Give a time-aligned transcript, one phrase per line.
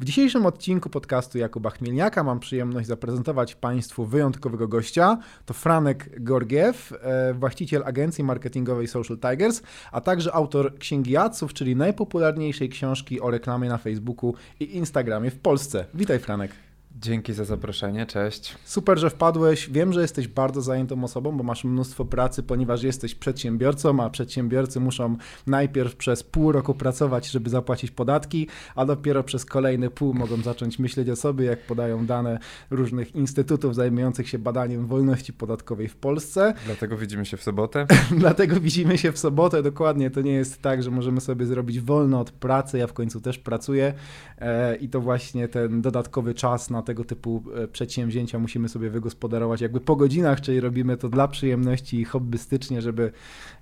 [0.00, 5.18] W dzisiejszym odcinku podcastu Jakuba Chmielniaka mam przyjemność zaprezentować Państwu wyjątkowego gościa.
[5.46, 9.62] To Franek Gorgiew, e, właściciel agencji marketingowej Social Tigers,
[9.92, 15.38] a także autor Księgi Jaców, czyli najpopularniejszej książki o reklamie na Facebooku i Instagramie w
[15.38, 15.84] Polsce.
[15.94, 16.67] Witaj Franek.
[16.96, 18.56] Dzięki za zaproszenie, cześć.
[18.64, 19.70] Super, że wpadłeś.
[19.70, 24.80] Wiem, że jesteś bardzo zajętą osobą, bo masz mnóstwo pracy, ponieważ jesteś przedsiębiorcą, a przedsiębiorcy
[24.80, 25.16] muszą
[25.46, 30.78] najpierw przez pół roku pracować, żeby zapłacić podatki, a dopiero przez kolejne pół mogą zacząć
[30.78, 32.38] myśleć o sobie, jak podają dane
[32.70, 36.54] różnych instytutów zajmujących się badaniem wolności podatkowej w Polsce.
[36.66, 37.86] Dlatego widzimy się w sobotę.
[38.18, 40.10] Dlatego widzimy się w sobotę, dokładnie.
[40.10, 42.78] To nie jest tak, że możemy sobie zrobić wolno od pracy.
[42.78, 43.94] Ja w końcu też pracuję
[44.38, 49.60] e, i to właśnie ten dodatkowy czas na tego typu e, przedsięwzięcia musimy sobie wygospodarować
[49.60, 53.12] jakby po godzinach, czyli robimy to dla przyjemności i hobbystycznie, żeby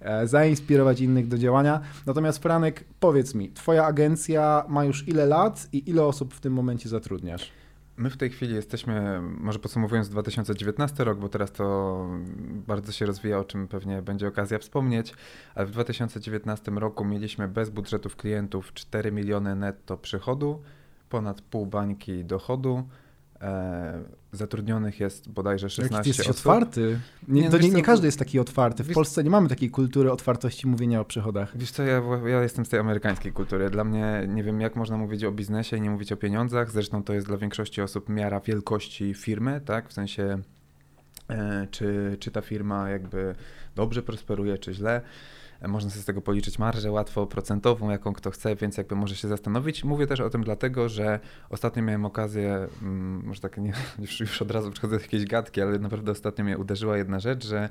[0.00, 1.80] e, zainspirować innych do działania.
[2.06, 6.52] Natomiast Franek, powiedz mi, twoja agencja ma już ile lat i ile osób w tym
[6.52, 7.52] momencie zatrudniasz?
[7.98, 12.06] My w tej chwili jesteśmy, może podsumowując 2019 rok, bo teraz to
[12.66, 15.14] bardzo się rozwija, o czym pewnie będzie okazja wspomnieć,
[15.54, 20.62] ale w 2019 roku mieliśmy bez budżetów klientów 4 miliony netto przychodu,
[21.08, 22.88] ponad pół bańki dochodu,
[23.40, 26.38] E, zatrudnionych jest bodajże 16 Jaki ty jesteś osób.
[26.38, 27.00] otwarty.
[27.28, 28.84] Nie, nie, to nie, nie, każdy jest taki otwarty.
[28.84, 31.58] W wiesz, Polsce nie mamy takiej kultury otwartości mówienia o przychodach.
[31.58, 33.70] Wiesz co, ja, ja jestem z tej amerykańskiej kultury.
[33.70, 36.70] Dla mnie nie wiem, jak można mówić o biznesie i nie mówić o pieniądzach.
[36.70, 39.88] Zresztą to jest dla większości osób miara wielkości firmy, tak?
[39.88, 40.38] W sensie,
[41.28, 43.34] e, czy, czy ta firma jakby
[43.74, 45.00] dobrze prosperuje, czy źle.
[45.68, 49.28] Można sobie z tego policzyć marżę łatwo procentową, jaką kto chce, więc jakby może się
[49.28, 49.84] zastanowić.
[49.84, 54.42] Mówię też o tym dlatego, że ostatnio miałem okazję, mm, może tak nie, już, już
[54.42, 57.68] od razu przychodzę do jakiejś gadki, ale naprawdę ostatnio mnie uderzyła jedna rzecz, że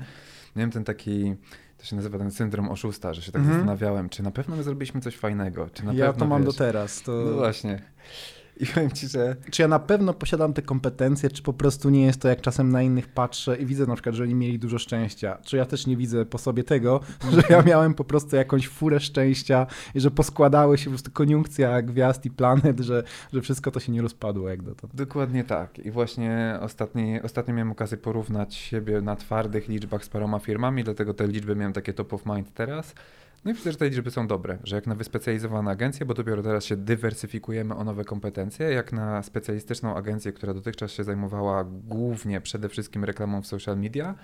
[0.55, 1.35] miałem ten taki
[1.77, 3.55] to się nazywa ten syndrom oszusta, że się tak mm -hmm.
[3.55, 6.53] zastanawiałem, czy na pewno my zrobiliśmy coś fajnego, czy na ja pewno, to mam wiesz,
[6.53, 7.01] do teraz.
[7.01, 7.11] To...
[7.11, 7.81] No właśnie.
[8.57, 9.35] I powiem ci, że.
[9.51, 12.71] Czy ja na pewno posiadam te kompetencje, czy po prostu nie jest to, jak czasem
[12.71, 15.37] na innych patrzę i widzę na przykład, że oni mieli dużo szczęścia.
[15.43, 16.99] Czy ja też nie widzę po sobie tego,
[17.33, 21.81] że ja miałem po prostu jakąś furę szczęścia i że poskładały się po prostu koniunkcja
[21.81, 23.03] gwiazd i planet, że,
[23.33, 24.95] że wszystko to się nie rozpadło jak dotąd.
[24.95, 25.79] Dokładnie tak.
[25.79, 31.13] I właśnie ostatni, ostatnio miałem okazję porównać siebie na twardych liczbach z paroma firmami, dlatego
[31.13, 32.93] te liczby miałem takie top of mind teraz.
[33.45, 36.77] No i te liczby są dobre, że jak na wyspecjalizowaną agencję, bo dopiero teraz się
[36.77, 43.03] dywersyfikujemy o nowe kompetencje, jak na specjalistyczną agencję, która dotychczas się zajmowała głównie przede wszystkim
[43.03, 44.15] reklamą w social media,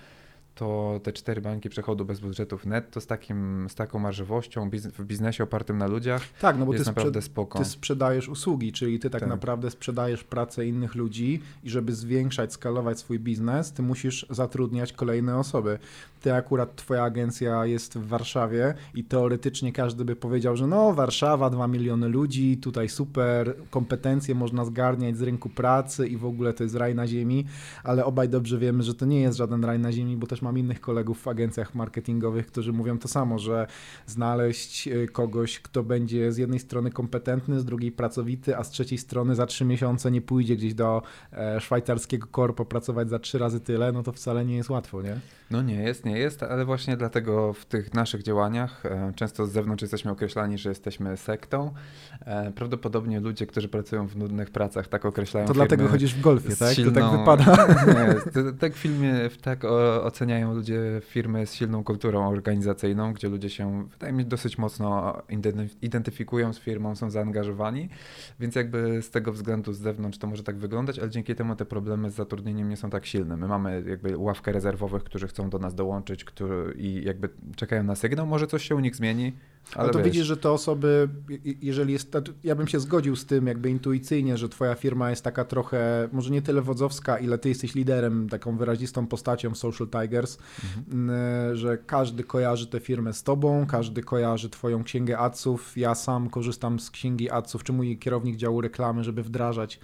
[0.54, 5.44] to te cztery bańki przechodu bez budżetów netto z, takim, z taką marżowością w biznesie
[5.44, 7.58] opartym na ludziach tak, no bo jest ty naprawdę spoko.
[7.58, 12.52] Ty sprzedajesz usługi, czyli ty tak, tak, naprawdę sprzedajesz pracę innych ludzi i żeby zwiększać,
[12.52, 15.78] skalować swój biznes, ty musisz zatrudniać kolejne osoby.
[16.20, 21.50] Ty akurat, twoja agencja jest w Warszawie i teoretycznie każdy by powiedział, że no Warszawa,
[21.50, 26.62] dwa miliony ludzi, tutaj super, kompetencje można zgarniać z rynku pracy i w ogóle to
[26.62, 27.44] jest raj na ziemi,
[27.84, 30.58] ale obaj dobrze wiemy, że to nie jest żaden raj na ziemi, bo też mam
[30.58, 33.66] innych kolegów w agencjach marketingowych, którzy mówią to samo, że
[34.06, 38.98] znaleźć e, kogoś, kto będzie z jednej strony kompetentny, z drugiej pracowity, a z trzeciej
[38.98, 41.02] strony za trzy miesiące nie pójdzie gdzieś do
[41.32, 45.16] e, szwajcarskiego korpo pracować za trzy razy tyle, no to wcale nie jest łatwo, nie?
[45.50, 49.52] No nie jest, nie jest, ale właśnie dlatego w tych naszych działaniach e, często z
[49.52, 51.72] zewnątrz jesteśmy określani, że jesteśmy sektą.
[52.54, 56.74] Prawdopodobnie ludzie, którzy pracują w nudnych pracach, tak określają To dlatego chodzisz w golfie, tak?
[56.74, 56.92] Silną...
[56.92, 57.66] To tak wypada.
[57.86, 59.64] Nie, tak w filmie tak
[60.02, 65.22] oceniają oceniają ludzie firmy z silną kulturą organizacyjną, gdzie ludzie się, wydaje mi dosyć mocno
[65.82, 67.88] identyfikują z firmą, są zaangażowani,
[68.40, 71.64] więc jakby z tego względu z zewnątrz to może tak wyglądać, ale dzięki temu te
[71.64, 73.36] problemy z zatrudnieniem nie są tak silne.
[73.36, 77.94] My mamy jakby ławkę rezerwowych, którzy chcą do nas dołączyć który, i jakby czekają na
[77.94, 79.32] sygnał, może coś się u nich zmieni,
[79.74, 80.06] ale to wiesz.
[80.06, 81.08] widzisz, że te osoby,
[81.62, 85.44] jeżeli jest, ja bym się zgodził z tym jakby intuicyjnie, że twoja firma jest taka
[85.44, 91.56] trochę, może nie tyle wodzowska, ile ty jesteś liderem, taką wyrazistą postacią Social Tigers, mhm.
[91.56, 95.76] że każdy kojarzy tę firmę z tobą, każdy kojarzy twoją księgę adsów.
[95.76, 99.80] Ja sam korzystam z księgi adsów, czy mój kierownik działu reklamy, żeby wdrażać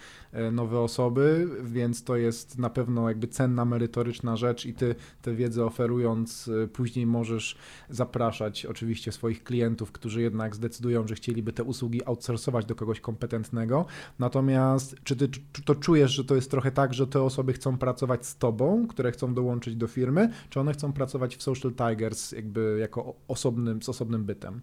[0.53, 5.65] nowe osoby, więc to jest na pewno jakby cenna, merytoryczna rzecz i ty tę wiedzę
[5.65, 7.57] oferując, e, później możesz
[7.91, 13.87] zapraszać oczywiście swoich klientów, którzy jednak zdecydują, że chcieliby te usługi outsourcować do kogoś kompetentnego.
[14.19, 15.29] Natomiast czy ty
[15.65, 19.13] to czujesz, że to jest trochę tak, że te osoby chcą pracować z tobą, które
[19.13, 23.89] chcą dołączyć do firmy, czy one chcą pracować w Social Tigers jakby jako osobnym, z
[23.89, 24.61] osobnym bytem?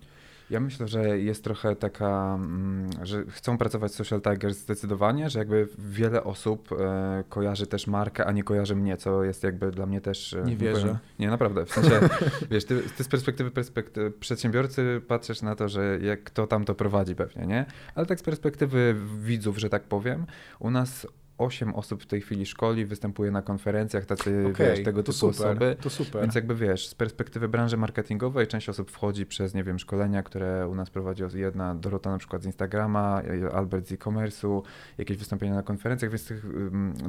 [0.49, 5.67] Ja myślę, że jest trochę taka, mm, że chcą pracować Social Tigers zdecydowanie, że jakby
[5.77, 10.01] wiele osób e, kojarzy też markę, a nie kojarzy mnie, co jest jakby dla mnie
[10.01, 10.33] też...
[10.33, 10.81] E, nie wierzę.
[10.81, 11.99] Powiem, nie, naprawdę, w sensie,
[12.51, 16.75] wiesz, ty, ty z perspektywy, perspektywy przedsiębiorcy patrzysz na to, że jak kto tam to
[16.75, 17.65] prowadzi pewnie, nie?
[17.95, 20.25] Ale tak z perspektywy widzów, że tak powiem,
[20.59, 21.07] u nas
[21.37, 25.47] osiem osób w tej chwili szkoli, występuje na konferencjach, tacy okay, wiesz, tego typu super,
[25.47, 25.75] osoby.
[25.81, 26.21] To super.
[26.21, 30.67] Więc jakby wiesz, z perspektywy branży marketingowej część osób wchodzi przez, nie wiem, szkolenia, które
[30.67, 33.21] u nas prowadzi jedna Dorota na przykład z Instagrama,
[33.53, 34.61] Albert z e-commerce'u,
[34.97, 36.45] jakieś wystąpienia na konferencjach, więc tych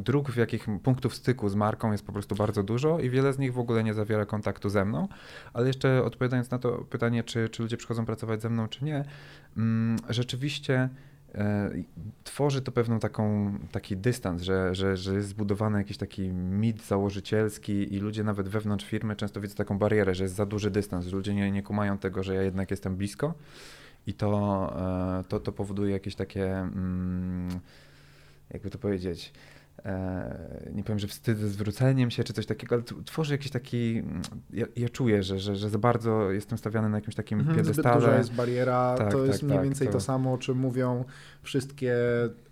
[0.01, 3.39] dróg, w jakich punktów styku z marką jest po prostu bardzo dużo i wiele z
[3.39, 5.09] nich w ogóle nie zawiera kontaktu ze mną.
[5.53, 9.05] Ale jeszcze odpowiadając na to pytanie, czy, czy ludzie przychodzą pracować ze mną, czy nie,
[10.09, 10.89] rzeczywiście
[12.25, 17.95] tworzy to pewną taką, taki dystans, że, że, że jest zbudowany jakiś taki mit założycielski
[17.95, 21.35] i ludzie nawet wewnątrz firmy często widzą taką barierę, że jest za duży dystans, ludzie
[21.35, 23.35] nie, nie kumają tego, że ja jednak jestem blisko
[24.07, 24.73] i to,
[25.21, 27.61] e, to, to powoduje jakieś takie, mm,
[28.51, 29.56] jakby to powiedzieć, E,
[30.73, 34.03] nie powiem, że wstyd ze zwróceniem się czy coś takiego, ale tworzy jakiś taki,
[34.53, 37.95] ja, ja czuję, że, że, że za bardzo jestem stawiany na jakimś takim mhm, piedestale.
[37.95, 39.93] Zbyt duża jest bariera, tak, to tak, jest mniej tak, więcej to...
[39.93, 41.05] to samo, o czym mówią
[41.43, 41.95] wszystkie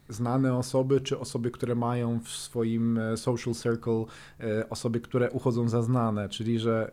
[0.09, 4.05] znane osoby, czy osoby, które mają w swoim e, social circle
[4.41, 6.91] e, osoby, które uchodzą za znane, czyli że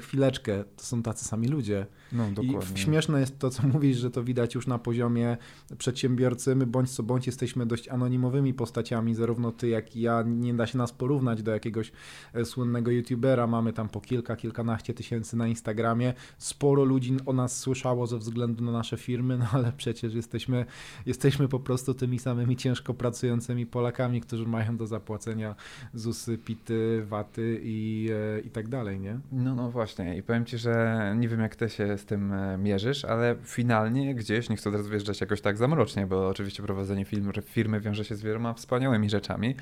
[0.00, 1.86] chwileczkę, to są tacy sami ludzie.
[2.12, 2.76] No, dokładnie.
[2.76, 5.36] I śmieszne jest to, co mówisz, że to widać już na poziomie
[5.78, 6.56] przedsiębiorcy.
[6.56, 10.22] My bądź co bądź jesteśmy dość anonimowymi postaciami, zarówno ty, jak i ja.
[10.26, 11.92] Nie da się nas porównać do jakiegoś
[12.34, 13.46] e, słynnego youtubera.
[13.46, 16.14] Mamy tam po kilka, kilkanaście tysięcy na Instagramie.
[16.38, 20.66] Sporo ludzi o nas słyszało ze względu na nasze firmy, no ale przecież jesteśmy,
[21.06, 25.54] jesteśmy po prostu tymi samymi ciężko pracującymi Polakami, którzy mają do zapłacenia
[25.94, 29.18] ZUSy, PITy, WATy i, e, i tak dalej, nie?
[29.32, 30.16] No, no właśnie.
[30.16, 34.14] I powiem ci, że nie wiem, jak ty się z tym e, mierzysz, ale finalnie
[34.14, 38.16] gdzieś, nie chcę teraz wjeżdżać jakoś tak zamrocznie, bo oczywiście prowadzenie firmy, firmy wiąże się
[38.16, 39.54] z wieloma wspaniałymi rzeczami,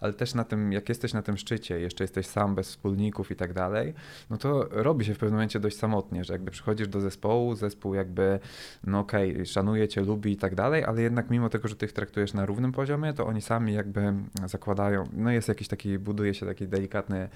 [0.00, 3.36] ale też na tym, jak jesteś na tym szczycie, jeszcze jesteś sam, bez wspólników i
[3.36, 3.94] tak dalej,
[4.30, 7.94] no to robi się w pewnym momencie dość samotnie, że jakby przychodzisz do zespołu, zespół
[7.94, 8.38] jakby,
[8.84, 11.86] no okej, okay, szanuje cię, lubi i tak dalej, ale jednak mimo tego, że ty
[11.86, 14.12] ich traktujesz na równym poziomie, to oni sami jakby
[14.46, 17.28] zakładają, no jest jakiś taki, buduje się taki delikatny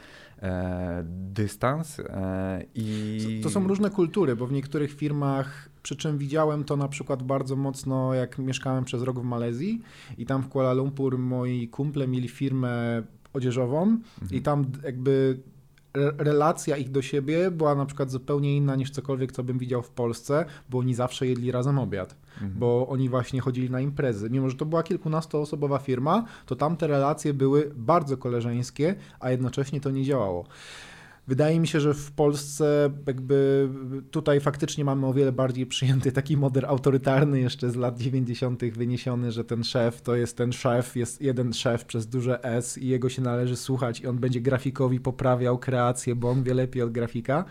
[0.43, 3.41] e, dystans e, i...
[3.43, 7.57] To są różne kultury, bo w niektórych firmach, przy czym widziałem to na przykład bardzo
[7.57, 9.83] mocno, jak mieszkałem przez rok w Malezji
[10.19, 13.03] i tam w Kuala Lumpur moi kumple mieli firmę
[13.33, 14.01] odzieżową mhm.
[14.31, 15.39] i tam jakby
[16.19, 19.91] relacja ich do siebie była na przykład zupełnie inna niż cokolwiek, co bym widział w
[19.91, 22.53] Polsce, bo oni zawsze jedli razem obiad, mhm.
[22.59, 24.31] bo oni właśnie chodzili na imprezy.
[24.31, 29.91] Mimo, że to była kilkunastoosobowa firma, to tamte relacje były bardzo koleżeńskie, a jednocześnie to
[29.91, 30.45] nie działało.
[31.27, 33.69] Wydaje mi się, że w Polsce jakby
[34.11, 38.65] tutaj faktycznie mamy o wiele bardziej przyjęty taki model autorytarny jeszcze z lat 90.
[38.65, 42.89] wyniesiony, że ten szef to jest ten szef, jest jeden szef przez duże S i
[42.89, 46.93] jego się należy słuchać i on będzie grafikowi poprawiał kreację, bo on wie lepiej od
[46.93, 47.45] grafika.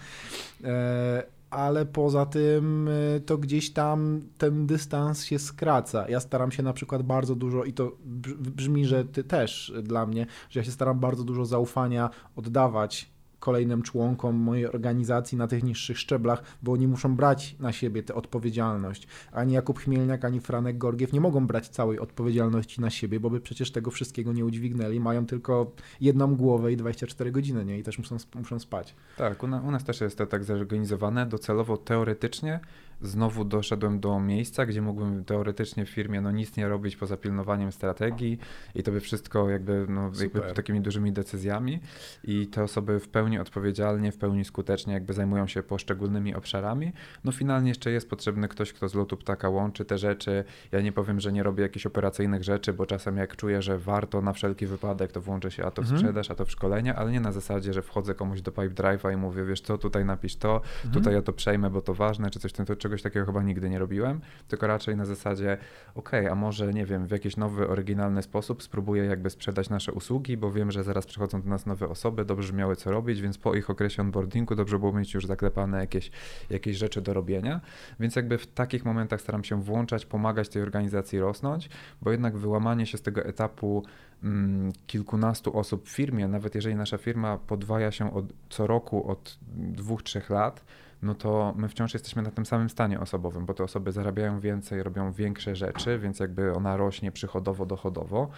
[0.63, 6.09] E, ale poza tym e, to gdzieś tam ten dystans się skraca.
[6.09, 7.97] Ja staram się na przykład bardzo dużo, i to
[8.39, 13.81] brzmi, że ty też dla mnie, że ja się staram bardzo dużo zaufania oddawać kolejnym
[13.81, 19.07] członkom mojej organizacji na tych niższych szczeblach, bo oni muszą brać na siebie tę odpowiedzialność.
[19.31, 23.41] Ani Jakub Chmielniak, ani Franek Gorgiew nie mogą brać całej odpowiedzialności na siebie, bo by
[23.41, 24.99] przecież tego wszystkiego nie udźwignęli.
[24.99, 25.71] Mają tylko
[26.01, 27.79] jedną głowę i 24 godziny, nie?
[27.79, 28.95] I też muszą, muszą spać.
[29.17, 32.59] Tak, u, u nas też jest to tak zorganizowane, docelowo teoretycznie
[33.01, 37.71] znowu doszedłem do miejsca, gdzie mógłbym teoretycznie w firmie no, nic nie robić poza pilnowaniem
[37.71, 38.37] strategii
[38.75, 41.79] i to by wszystko jakby, no, jakby takimi dużymi decyzjami
[42.23, 46.93] i te osoby w pełni odpowiedzialnie, w pełni skutecznie jakby zajmują się poszczególnymi obszarami.
[47.23, 50.43] No finalnie jeszcze jest potrzebny ktoś, kto z lotu ptaka łączy te rzeczy.
[50.71, 54.21] Ja nie powiem, że nie robię jakichś operacyjnych rzeczy, bo czasem jak czuję, że warto
[54.21, 55.99] na wszelki wypadek, to włączę się a to w mhm.
[55.99, 59.13] sprzedaż, a to w szkolenia, ale nie na zasadzie, że wchodzę komuś do pipe drive'a
[59.13, 60.93] i mówię, wiesz co, tutaj napisz to, mhm.
[60.93, 63.79] tutaj ja to przejmę, bo to ważne, czy coś, to, czegoś takiego chyba nigdy nie
[63.79, 65.57] robiłem, tylko raczej na zasadzie,
[65.95, 70.37] ok, a może, nie wiem, w jakiś nowy, oryginalny sposób spróbuję jakby sprzedać nasze usługi,
[70.37, 73.55] bo wiem, że zaraz przychodzą do nas nowe osoby, dobrze miały co robić, więc po
[73.55, 76.11] ich okresie onboardingu dobrze było mieć już zaklepane jakieś,
[76.49, 77.61] jakieś rzeczy do robienia,
[77.99, 81.69] więc jakby w takich momentach staram się włączać, pomagać tej organizacji rosnąć,
[82.01, 83.83] bo jednak wyłamanie się z tego etapu
[84.23, 89.37] mm, kilkunastu osób w firmie, nawet jeżeli nasza firma podwaja się od, co roku od
[89.55, 90.63] dwóch, trzech lat,
[91.01, 94.83] no to my wciąż jesteśmy na tym samym stanie osobowym, bo te osoby zarabiają więcej,
[94.83, 98.29] robią większe rzeczy, więc jakby ona rośnie przychodowo, dochodowo,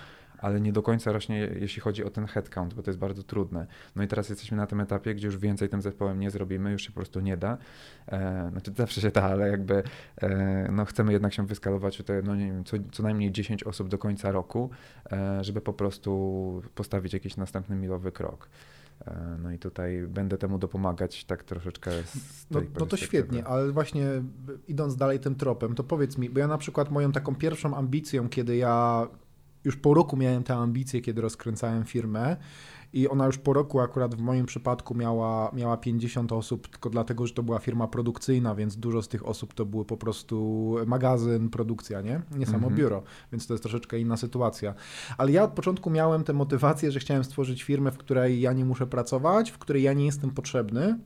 [0.43, 3.67] ale nie do końca rośnie, jeśli chodzi o ten headcount, bo to jest bardzo trudne.
[3.95, 6.81] No i teraz jesteśmy na tym etapie, gdzie już więcej tym zespołem nie zrobimy, już
[6.81, 7.57] się po prostu nie da.
[8.07, 9.83] E, znaczy zawsze się da, ale jakby
[10.21, 13.89] e, no chcemy jednak się wyskalować te, no nie wiem, co, co najmniej 10 osób
[13.89, 14.69] do końca roku,
[15.11, 18.49] e, żeby po prostu postawić jakiś następny milowy krok.
[19.07, 23.71] E, no i tutaj będę temu dopomagać tak troszeczkę z no, no to świetnie, ale
[23.71, 24.05] właśnie
[24.67, 28.29] idąc dalej tym tropem, to powiedz mi, bo ja na przykład moją taką pierwszą ambicją,
[28.29, 29.07] kiedy ja
[29.63, 32.37] już po roku miałem tę ambicję, kiedy rozkręcałem firmę,
[32.93, 37.27] i ona już po roku akurat w moim przypadku miała, miała 50 osób, tylko dlatego,
[37.27, 41.49] że to była firma produkcyjna, więc dużo z tych osób to były po prostu magazyn,
[41.49, 42.21] produkcja, nie?
[42.37, 42.75] Nie samo mhm.
[42.75, 44.73] biuro, więc to jest troszeczkę inna sytuacja.
[45.17, 48.65] Ale ja od początku miałem tę motywację, że chciałem stworzyć firmę, w której ja nie
[48.65, 50.99] muszę pracować, w której ja nie jestem potrzebny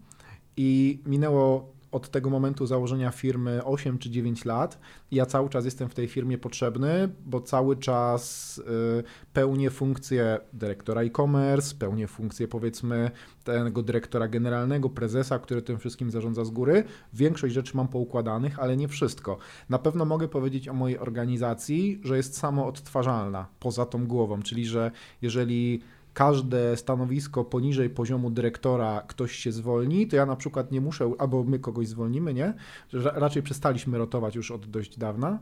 [0.57, 4.79] i minęło od tego momentu założenia firmy 8 czy 9 lat.
[5.11, 9.03] Ja cały czas jestem w tej firmie potrzebny, bo cały czas y,
[9.33, 13.11] pełnię funkcję dyrektora e-commerce, pełnię funkcję powiedzmy
[13.43, 16.83] tego dyrektora generalnego, prezesa, który tym wszystkim zarządza z góry.
[17.13, 19.37] Większość rzeczy mam poukładanych, ale nie wszystko.
[19.69, 24.91] Na pewno mogę powiedzieć o mojej organizacji, że jest samoodtwarzalna poza tą głową, czyli że
[25.21, 25.81] jeżeli
[26.17, 31.43] każde stanowisko poniżej poziomu dyrektora ktoś się zwolni, to ja na przykład nie muszę, albo
[31.43, 32.53] my kogoś zwolnimy, nie?
[32.93, 35.39] Raczej przestaliśmy rotować już od dość dawna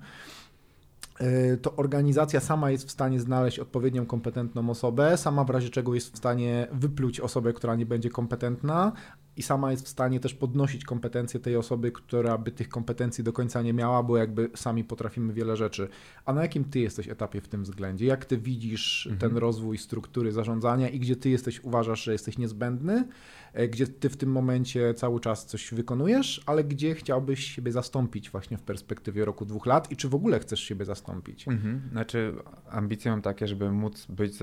[1.20, 5.96] e, to organizacja sama jest w stanie znaleźć odpowiednią kompetentną osobę, sama w razie czego
[5.96, 8.92] jest w stanie wypluć osobę, która nie będzie kompetentna,
[9.38, 13.34] i sama jest w stanie też podnosić kompetencje tej osoby, która by tych kompetencji do
[13.34, 15.88] końca nie miała, bo jakby sami potrafimy wiele rzeczy.
[16.26, 18.06] A na jakim ty jesteś etapie w tym względzie?
[18.06, 19.20] Jak ty widzisz mhm.
[19.20, 23.08] ten rozwój struktury zarządzania i gdzie ty jesteś, uważasz, że jesteś niezbędny,
[23.54, 28.30] e, gdzie ty w tym momencie cały czas coś wykonujesz, ale gdzie chciałbyś siebie zastąpić
[28.30, 31.48] właśnie w perspektywie roku, dwóch lat i czy w ogóle chcesz siebie zastąpić?
[31.48, 31.82] Mhm.
[31.92, 32.34] Znaczy
[32.70, 34.34] ambicje mam takie, żeby móc być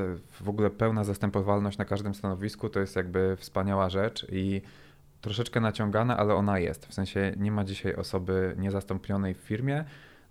[0.40, 4.62] w ogóle pełna zastępowalność na każdym stanowisku, to jest jakby wspaniała rzecz i
[5.22, 6.86] troszeczkę naciągana, ale ona jest.
[6.86, 9.84] W sensie nie ma dzisiaj osoby niezastąpionej w firmie.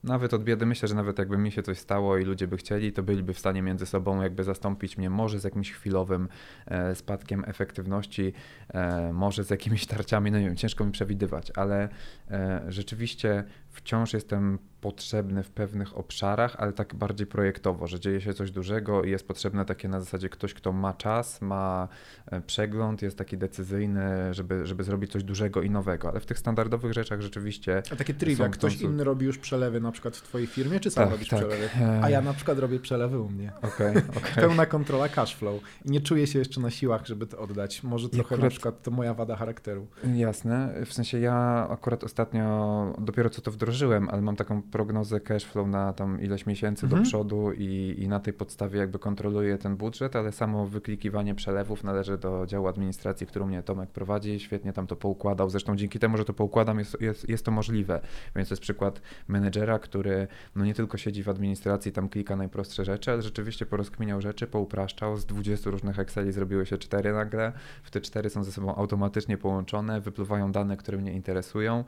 [0.04, 2.94] Nawet od biedy myślę, że nawet jakby mi się coś stało i ludzie by chcieli,
[2.94, 6.30] to byliby w stanie między sobą jakby zastąpić mnie może z jakimś chwilowym
[6.66, 8.34] e, spadkiem efektywności,
[8.74, 11.90] e, może z jakimiś tarciami, no nie wiem, ciężko mi przewidywać, ale
[12.32, 18.34] e, rzeczywiście wciąż jestem potrzebny w pewnych obszarach, ale tak bardziej projektowo, że dzieje się
[18.34, 21.88] coś dużego i jest potrzebne takie na zasadzie ktoś, kto ma czas, ma
[22.26, 26.40] e, przegląd, jest taki decyzyjny, żeby, żeby zrobić coś dużego i nowego, ale w tych
[26.40, 27.84] standardowych rzeczach rzeczywiście...
[27.92, 28.86] A takie trivia, ktoś są...
[28.86, 31.40] inny robi już przelewy na przykład w twojej firmie, czy sam tak, robisz tak.
[31.40, 31.70] przelewy?
[32.02, 33.52] A ja na przykład robię przelewy u mnie.
[33.62, 34.36] Okay, okay.
[34.36, 37.84] Pełna kontrola cash flow i nie czuję się jeszcze na siłach, żeby to oddać.
[37.84, 38.44] Może trochę akurat...
[38.44, 39.88] na przykład to moja wada charakteru.
[40.16, 45.68] Jasne, w sensie ja akurat ostatnio dopiero co to wdrożyłem, ale mam taką prognozę cashflow
[45.68, 47.02] na tam ileś miesięcy mhm.
[47.04, 51.84] do przodu i, i na tej podstawie jakby kontroluję ten budżet, ale samo wyklikiwanie przelewów
[51.84, 54.40] należy do działu administracji, którą mnie Tomek prowadzi.
[54.40, 55.50] Świetnie tam to poukładał.
[55.50, 58.02] Zresztą dzięki temu, że to poukładam, jest, jest, jest to możliwe.
[58.36, 62.86] Więc to jest przykład menedżera, który no nie tylko siedzi w administracji, tam klika najprostsze
[62.86, 65.18] rzeczy, ale rzeczywiście porozkminiał rzeczy, poupraszczał.
[65.18, 67.52] Z 20 różnych Exceli zrobiły się cztery nagle.
[67.84, 71.84] W te cztery są ze sobą automatycznie połączone, wypływają dane, które mnie interesują.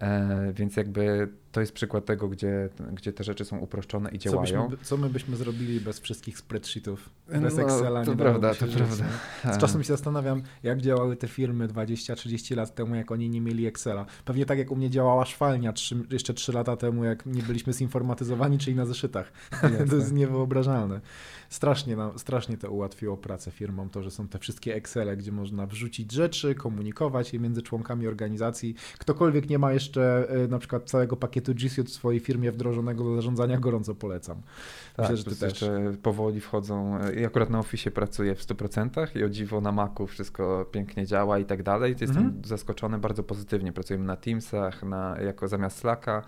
[0.00, 4.46] E, więc jakby to jest przykład tego, gdzie, gdzie te rzeczy są uproszczone i działają.
[4.46, 8.04] Co, byśmy, co my byśmy zrobili bez wszystkich spreadsheetów, bez no, Excela?
[8.04, 9.04] To prawda, to prawda.
[9.54, 13.66] Z czasem się zastanawiam, jak działały te firmy 20-30 lat temu, jak oni nie mieli
[13.66, 14.06] Excela.
[14.24, 17.72] Pewnie tak jak u mnie działała szwalnia 3, jeszcze 3 lata temu, jak nie byliśmy
[17.72, 19.32] zinformatyzowani, czyli na zeszytach.
[19.90, 21.00] to jest niewyobrażalne.
[21.48, 25.66] Strasznie, nam, strasznie to ułatwiło pracę firmom, to, że są te wszystkie Excele, gdzie można
[25.66, 28.74] wrzucić rzeczy, komunikować je między członkami organizacji.
[28.98, 33.04] Ktokolwiek nie ma jeszcze y, na przykład całego pakietu G Suite w swojej firmie wdrożonego
[33.04, 34.42] do zarządzania, gorąco polecam.
[34.98, 35.52] Myślę, tak, że ty też.
[35.52, 36.98] jeszcze powoli wchodzą.
[37.16, 41.38] Ja akurat na Office pracuję w 100% i o dziwo na Macu wszystko pięknie działa
[41.38, 41.96] i tak dalej.
[42.00, 42.44] Jestem mhm.
[42.44, 43.72] zaskoczony bardzo pozytywnie.
[43.72, 46.22] Pracujemy na Teamsach, na, jako zamiast Slacka.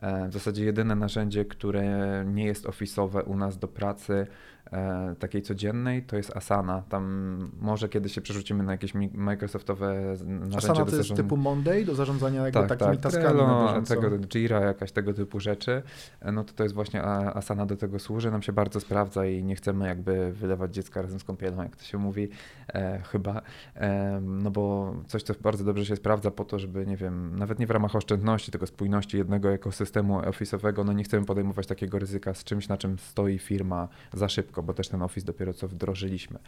[0.00, 4.26] E, w zasadzie jedyne narzędzie, które nie jest ofisowe u nas do pracy,
[4.72, 6.82] e, takiej codziennej, to jest Asana.
[6.88, 11.94] Tam może kiedy się przerzucimy na jakieś Microsoftowe narzędzia Asana to jest typu Monday do
[11.94, 15.82] zarządzania jakby tak, takimi tak, taskami Trello, tego Jira, jakaś tego typu rzeczy.
[16.20, 18.30] E, no to to jest właśnie Asana do tego służy.
[18.30, 21.84] Nam się bardzo sprawdza i nie chcemy jakby wylewać dziecka razem z kąpielą, jak to
[21.84, 22.28] się mówi,
[22.74, 23.42] e, chyba.
[23.76, 27.58] E, no bo coś, co bardzo dobrze się sprawdza po to, żeby, nie wiem, nawet
[27.58, 31.98] nie w ramach oszczędności, tylko spójności jednego ekosystemu, systemu office'owego, no nie chcemy podejmować takiego
[31.98, 35.68] ryzyka z czymś, na czym stoi firma za szybko, bo też ten Office dopiero co
[35.68, 36.38] wdrożyliśmy.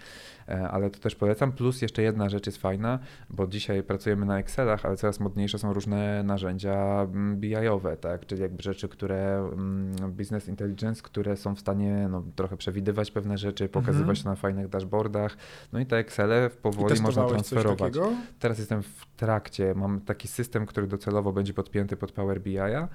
[0.48, 1.52] E, ale to też polecam.
[1.52, 2.98] Plus jeszcze jedna rzecz jest fajna,
[3.30, 8.26] bo dzisiaj pracujemy na Excelach, ale coraz modniejsze są różne narzędzia mm, BI-owe, tak?
[8.26, 13.38] czyli jakby rzeczy, które mm, business intelligence, które są w stanie no, trochę przewidywać pewne
[13.38, 14.32] rzeczy, pokazywać mhm.
[14.32, 15.36] na fajnych dashboardach.
[15.72, 17.94] No i te Excele powoli można transferować.
[18.38, 22.88] Teraz jestem w trakcie, mam taki system, który docelowo będzie podpięty pod Power BI-a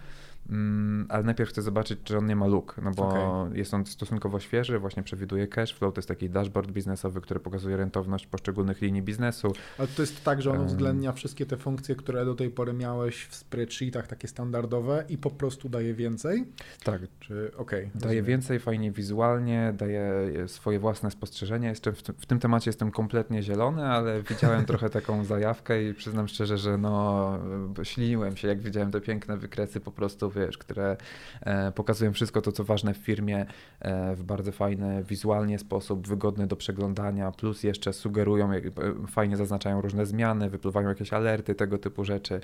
[0.50, 3.58] Mm, ale najpierw chcę zobaczyć, czy on nie ma luk, no bo okay.
[3.58, 7.78] jest on stosunkowo świeży, właśnie przewiduje cash flow, to jest taki dashboard biznesowy, który pokazuje
[7.78, 9.54] rentowność poszczególnych linii biznesu.
[9.78, 13.26] Ale to jest tak, że on uwzględnia wszystkie te funkcje, które do tej pory miałeś
[13.26, 16.46] w spreadsheetach takie standardowe i po prostu daje więcej?
[16.84, 17.02] Tak.
[17.20, 20.12] Czy, okay, daje więcej, fajnie wizualnie, daje
[20.48, 21.70] swoje własne spostrzeżenia.
[21.70, 26.28] Jeszcze w, w tym temacie jestem kompletnie zielony, ale widziałem trochę taką zajawkę i przyznam
[26.28, 27.40] szczerze, że no
[27.84, 30.98] śliniłem się, jak widziałem te piękne wykresy po prostu wiesz, które
[31.42, 33.46] e, pokazują wszystko to, co ważne w firmie
[33.80, 38.62] e, w bardzo fajny, wizualnie sposób, wygodny do przeglądania, plus jeszcze sugerują, e,
[39.08, 42.42] fajnie zaznaczają różne zmiany, wypływają jakieś alerty, tego typu rzeczy.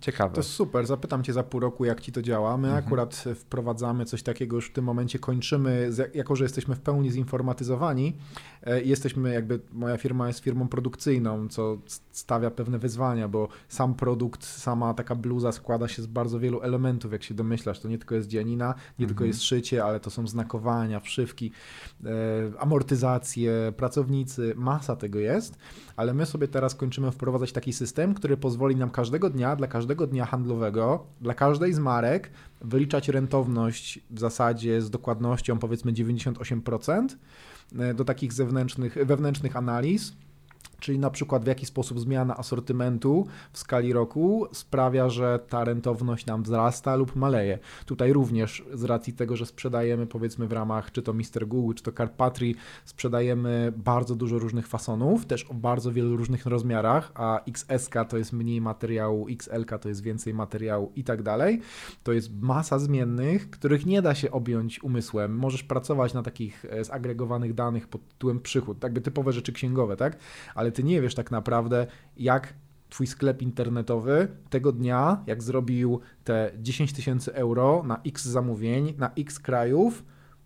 [0.00, 0.34] Ciekawe.
[0.34, 0.86] To jest super.
[0.86, 2.56] Zapytam Cię za pół roku, jak Ci to działa.
[2.56, 2.86] My mhm.
[2.86, 8.16] akurat wprowadzamy coś takiego, już w tym momencie kończymy, jako że jesteśmy w pełni zinformatyzowani,
[8.84, 11.78] jesteśmy jakby, moja firma jest firmą produkcyjną, co
[12.10, 17.12] stawia pewne wyzwania, bo sam produkt, sama taka bluza składa się z bardzo wielu elementów,
[17.12, 17.80] jak się domyślasz.
[17.80, 19.08] To nie tylko jest dzianina, nie mhm.
[19.08, 21.52] tylko jest szycie, ale to są znakowania, wszywki,
[22.04, 22.08] e,
[22.58, 25.58] amortyzacje, pracownicy, masa tego jest,
[25.96, 30.06] ale my sobie teraz kończymy wprowadzać taki system, który pozwoli nam każdego dnia, dla każdego
[30.06, 37.08] dnia handlowego, dla każdej z marek wyliczać rentowność w zasadzie z dokładnością powiedzmy 98% e,
[37.94, 40.12] do takich zewnętrznych, wewnętrznych analiz
[40.80, 46.26] Czyli na przykład w jaki sposób zmiana asortymentu w skali roku sprawia, że ta rentowność
[46.26, 47.58] nam wzrasta lub maleje.
[47.86, 51.46] Tutaj również z racji tego, że sprzedajemy powiedzmy w ramach czy to Mr.
[51.46, 52.54] Google, czy to Carpatry,
[52.84, 58.32] sprzedajemy bardzo dużo różnych fasonów, też o bardzo wielu różnych rozmiarach, a XS to jest
[58.32, 61.60] mniej materiału, XL to jest więcej materiału i tak dalej.
[62.02, 65.36] To jest masa zmiennych, których nie da się objąć umysłem.
[65.36, 70.18] Możesz pracować na takich e, zagregowanych danych pod tytułem przychód, jakby typowe rzeczy księgowe, tak?
[70.54, 72.54] Ale ale ty nie wiesz tak naprawdę, jak
[72.88, 79.10] twój sklep internetowy tego dnia, jak zrobił te 10 tysięcy euro na x zamówień, na
[79.18, 80.04] x krajów,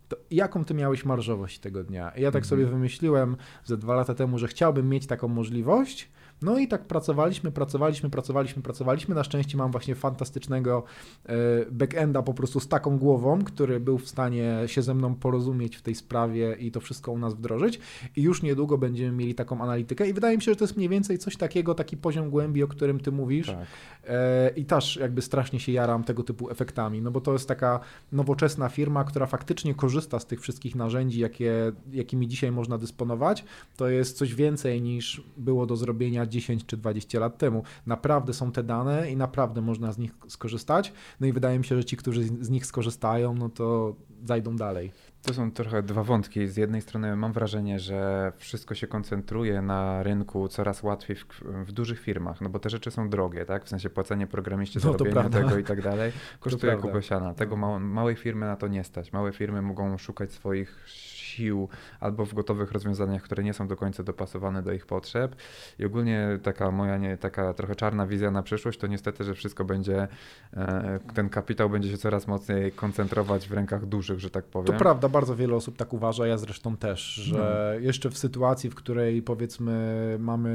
[0.09, 2.11] to jaką ty miałeś marżowość tego dnia?
[2.11, 2.45] I ja tak mhm.
[2.45, 6.11] sobie wymyśliłem ze dwa lata temu, że chciałbym mieć taką możliwość,
[6.42, 9.14] no i tak pracowaliśmy, pracowaliśmy, pracowaliśmy, pracowaliśmy.
[9.14, 10.84] Na szczęście mam właśnie fantastycznego
[11.26, 11.34] e,
[11.70, 15.82] backenda po prostu z taką głową, który był w stanie się ze mną porozumieć w
[15.82, 17.80] tej sprawie i to wszystko u nas wdrożyć.
[18.16, 20.88] I już niedługo będziemy mieli taką analitykę i wydaje mi się, że to jest mniej
[20.88, 23.47] więcej coś takiego, taki poziom głębi, o którym ty mówisz.
[23.47, 23.67] Tak.
[24.06, 27.80] E, I też jakby strasznie się jaram tego typu efektami, no bo to jest taka
[28.12, 33.45] nowoczesna firma, która faktycznie korzysta z tych wszystkich narzędzi, jakie, jakimi dzisiaj można dysponować.
[33.76, 37.62] To jest coś więcej niż było do zrobienia 10 czy 20 lat temu.
[37.86, 40.92] Naprawdę są te dane i naprawdę można z nich skorzystać.
[41.21, 44.92] No i wydaje mi się, że ci, którzy z nich skorzystają, no to zajdą dalej.
[45.23, 46.49] To są trochę dwa wątki.
[46.49, 51.26] Z jednej strony mam wrażenie, że wszystko się koncentruje na rynku coraz łatwiej w,
[51.66, 53.64] w dużych firmach, no bo te rzeczy są drogie, tak?
[53.64, 57.34] W sensie płacenie programiście no, zarobienia tego i tak dalej kosztuje kupę siana.
[57.34, 59.12] Tego ma, małej firmy na to nie stać.
[59.12, 60.84] Małe firmy mogą szukać swoich
[61.32, 61.68] sił
[62.00, 65.36] albo w gotowych rozwiązaniach, które nie są do końca dopasowane do ich potrzeb.
[65.78, 69.64] I ogólnie taka moja nie, taka trochę czarna wizja na przyszłość to niestety, że wszystko
[69.64, 70.08] będzie,
[70.54, 74.66] e, ten kapitał będzie się coraz mocniej koncentrować w rękach dużych, że tak powiem.
[74.66, 77.80] To prawda, bardzo wiele osób tak uważa, ja zresztą też, że no.
[77.80, 80.52] jeszcze w sytuacji, w której powiedzmy mamy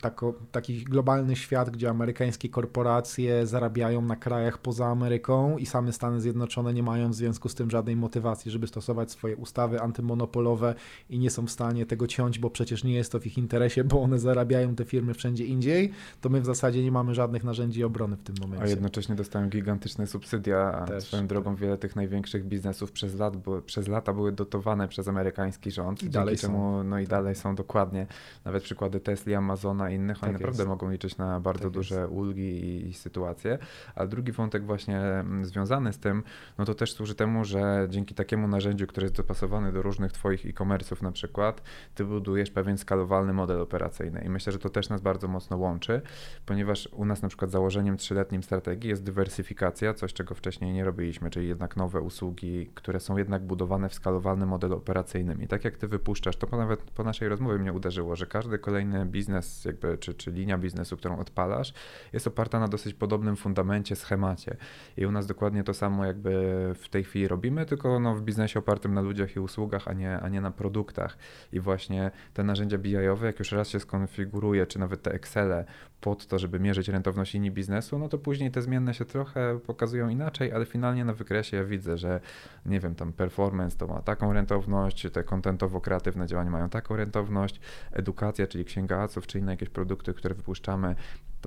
[0.00, 6.20] tako, taki globalny świat, gdzie amerykańskie korporacje zarabiają na krajach poza Ameryką i same Stany
[6.20, 10.74] Zjednoczone nie mają w związku z tym żadnej motywacji, żeby stosować swoje ustawy antymonopolowe monopolowe
[11.10, 13.84] i nie są w stanie tego ciąć, bo przecież nie jest to w ich interesie,
[13.84, 17.84] bo one zarabiają te firmy wszędzie indziej, to my w zasadzie nie mamy żadnych narzędzi
[17.84, 18.64] obrony w tym momencie.
[18.64, 21.60] A jednocześnie dostają gigantyczne subsydia, Też, swoją drogą tak.
[21.60, 26.10] wiele tych największych biznesów przez, lat, bo, przez lata były dotowane przez amerykański rząd, I
[26.10, 26.84] dalej czemu, są.
[26.84, 28.06] no i dalej są dokładnie,
[28.44, 30.68] nawet przykłady Tesla, Amazona i innych, tak oni naprawdę jest.
[30.68, 32.12] mogą liczyć na bardzo tak duże jest.
[32.12, 33.58] ulgi i, i sytuacje,
[33.94, 36.22] a drugi wątek właśnie mm, związany z tym,
[36.58, 40.12] no to też służy temu, że dzięki takiemu narzędziu, które jest dopasowany do różnych różnych
[40.12, 41.62] Twoich e-commerce'ów na przykład,
[41.94, 46.02] Ty budujesz pewien skalowalny model operacyjny i myślę, że to też nas bardzo mocno łączy,
[46.46, 51.30] ponieważ u nas na przykład założeniem trzyletnim strategii jest dywersyfikacja, coś czego wcześniej nie robiliśmy,
[51.30, 55.42] czyli jednak nowe usługi, które są jednak budowane w skalowalnym modelu operacyjnym.
[55.42, 58.58] I tak jak ty wypuszczasz, to po nawet po naszej rozmowie mnie uderzyło, że każdy
[58.58, 61.72] kolejny biznes, jakby, czy, czy linia biznesu, którą odpalasz,
[62.12, 64.56] jest oparta na dosyć podobnym fundamencie, schemacie.
[64.96, 66.30] I u nas dokładnie to samo jakby
[66.74, 70.20] w tej chwili robimy, tylko no, w biznesie opartym na ludziach i usługach, a nie,
[70.20, 71.16] a nie na produktach.
[71.52, 75.64] I właśnie te narzędzia BI-owe, jak już raz się skonfiguruje, czy nawet te Excele
[76.00, 80.08] pod to, żeby mierzyć rentowność linii biznesu, no to później te zmienne się trochę pokazują
[80.08, 82.20] inaczej, ale finalnie na wykresie ja widzę, że
[82.66, 87.60] nie wiem, tam performance to ma taką rentowność, te kontentowo-kreatywne działania mają taką rentowność,
[87.92, 90.94] edukacja, czyli księga ACów, czy inne jakieś produkty, które wypuszczamy,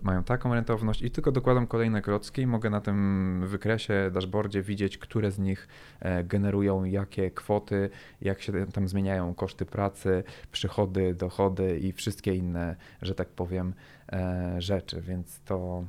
[0.01, 2.41] mają taką rentowność i tylko dokładam kolejne klocki.
[2.41, 5.67] I mogę na tym wykresie, dashboardzie widzieć, które z nich
[5.99, 7.89] e, generują jakie kwoty,
[8.21, 13.73] jak się tam zmieniają koszty pracy, przychody, dochody i wszystkie inne, że tak powiem,
[14.11, 15.83] e, rzeczy, więc to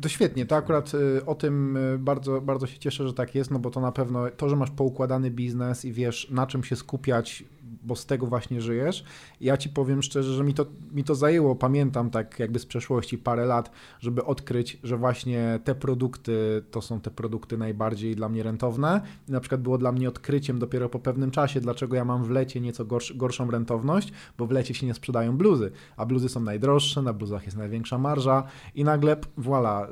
[0.00, 3.58] to świetnie, to akurat y, o tym bardzo, bardzo się cieszę, że tak jest, no
[3.58, 7.44] bo to na pewno to, że masz poukładany biznes i wiesz na czym się skupiać
[7.86, 9.04] bo z tego właśnie żyjesz.
[9.40, 13.18] Ja ci powiem szczerze, że mi to, mi to zajęło, pamiętam tak jakby z przeszłości
[13.18, 13.70] parę lat,
[14.00, 19.00] żeby odkryć, że właśnie te produkty to są te produkty najbardziej dla mnie rentowne.
[19.28, 22.60] Na przykład było dla mnie odkryciem dopiero po pewnym czasie, dlaczego ja mam w lecie
[22.60, 27.02] nieco gorsz, gorszą rentowność, bo w lecie się nie sprzedają bluzy, a bluzy są najdroższe,
[27.02, 28.42] na bluzach jest największa marża
[28.74, 29.86] i nagle voilà,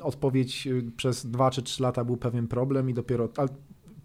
[0.00, 3.28] y, odpowiedź y, przez dwa czy trzy lata był pewien problem i dopiero,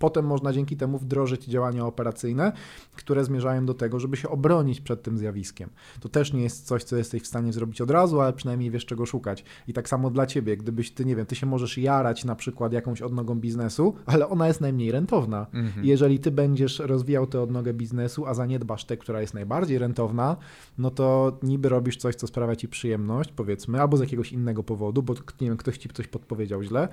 [0.01, 2.51] Potem można dzięki temu wdrożyć działania operacyjne,
[2.95, 5.69] które zmierzają do tego, żeby się obronić przed tym zjawiskiem.
[5.99, 8.85] To też nie jest coś, co jesteś w stanie zrobić od razu, ale przynajmniej wiesz
[8.85, 9.43] czego szukać.
[9.67, 12.73] I tak samo dla ciebie, gdybyś ty, nie wiem, ty się możesz jarać na przykład
[12.73, 15.47] jakąś odnogą biznesu, ale ona jest najmniej rentowna.
[15.53, 15.85] Mhm.
[15.85, 20.37] Jeżeli ty będziesz rozwijał tę odnogę biznesu, a zaniedbasz tę, która jest najbardziej rentowna,
[20.77, 25.03] no to niby robisz coś, co sprawia ci przyjemność, powiedzmy, albo z jakiegoś innego powodu,
[25.03, 26.87] bo nie wiem, ktoś ci coś podpowiedział źle,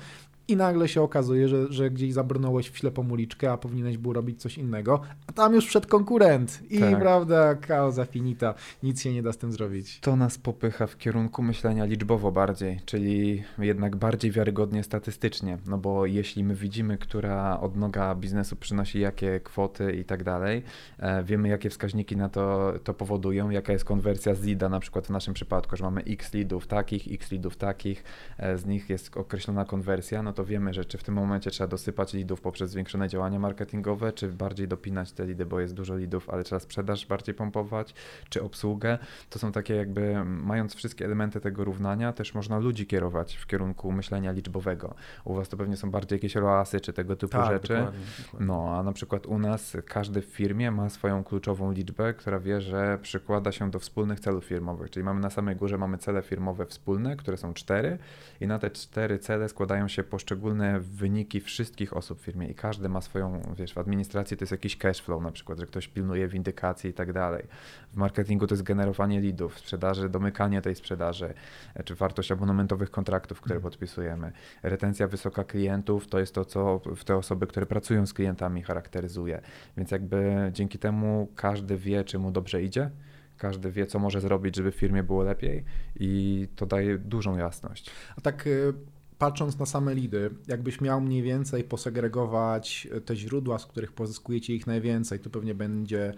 [0.48, 4.40] i nagle się okazuje, że, że gdzieś zabrnąłeś w ślepą uliczkę, a powinieneś był robić
[4.40, 6.98] coś innego, a tam już wszedł konkurent i tak.
[6.98, 10.00] prawda, causa finita, nic się nie da z tym zrobić.
[10.00, 16.06] To nas popycha w kierunku myślenia liczbowo bardziej, czyli jednak bardziej wiarygodnie statystycznie, no bo
[16.06, 20.62] jeśli my widzimy, która odnoga biznesu przynosi jakie kwoty i tak dalej,
[20.98, 25.06] e, wiemy jakie wskaźniki na to, to powodują, jaka jest konwersja z leada, na przykład
[25.06, 28.04] w naszym przypadku, że mamy x leadów takich, x leadów takich,
[28.38, 31.68] e, z nich jest określona konwersja, no to wiemy, że czy w tym momencie trzeba
[31.68, 36.31] dosypać lidów poprzez zwiększone działania marketingowe, czy bardziej dopinać te lidy, bo jest dużo lidów,
[36.31, 37.94] ale trzeba sprzedaż bardziej pompować,
[38.29, 38.98] czy obsługę.
[39.31, 43.92] To są takie jakby, mając wszystkie elementy tego równania, też można ludzi kierować w kierunku
[43.92, 44.94] myślenia liczbowego.
[45.24, 47.74] U was to pewnie są bardziej jakieś roasy, czy tego typu tak, rzeczy.
[47.74, 48.46] Dokładnie, dokładnie.
[48.46, 52.61] No, a na przykład u nas każdy w firmie ma swoją kluczową liczbę, która wie,
[52.61, 56.66] że przykłada się do wspólnych celów firmowych, czyli mamy na samej górze mamy cele firmowe
[56.66, 57.98] wspólne, które są cztery
[58.40, 62.55] i na te cztery cele składają się poszczególne poszczególne wyniki wszystkich osób w firmie i
[62.55, 65.88] każdy ma swoją, wiesz, w administracji to jest jakiś cash flow na przykład, że ktoś
[65.88, 67.47] pilnuje windykacji i tak dalej.
[67.93, 71.35] W marketingu to jest generowanie leadów, w sprzedaży domykanie tej sprzedaży,
[71.75, 73.71] e, czy wartość abonamentowych kontraktów, które mhm.
[73.71, 74.33] podpisujemy.
[74.62, 79.41] Retencja wysoka klientów to jest to, co w te osoby, które pracują z klientami charakteryzuje.
[79.77, 82.91] Więc jakby dzięki temu każdy wie, czy mu dobrze idzie,
[83.38, 85.64] każdy wie, co może zrobić, żeby w firmie było lepiej
[86.01, 87.91] i to daje dużą jasność.
[88.17, 88.75] A tak y,
[89.18, 94.66] patrząc na same lidy, jakbyś miał mniej więcej posegregować te źródła, z których pozyskujecie ich
[94.66, 96.14] najwięcej, to pewnie będzie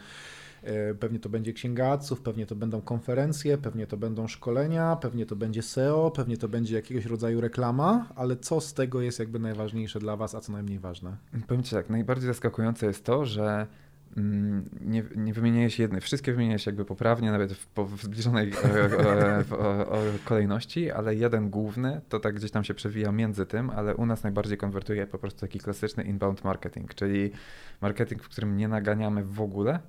[0.63, 5.37] e, Pewnie to będzie księgaców, pewnie to będą konferencje, pewnie to będą szkolenia, pewnie to
[5.37, 9.99] będzie SEO, pewnie to będzie jakiegoś rodzaju reklama, ale co z tego jest jakby najważniejsze
[9.99, 11.17] dla Was, a co najmniej ważne?
[11.47, 13.67] Powiem Ci tak, najbardziej zaskakujące jest to, że
[14.81, 20.25] nie, nie wymieniłeś jednej, wszystkie wymieniłeś jakby poprawnie, nawet w, w zbliżonej e, e, w,
[20.25, 24.23] kolejności, ale jeden główny to tak gdzieś tam się przewija między tym, ale u nas
[24.23, 27.31] najbardziej konwertuje po prostu taki klasyczny inbound marketing, czyli
[27.81, 29.81] marketing, w którym nie naganiamy w ogóle,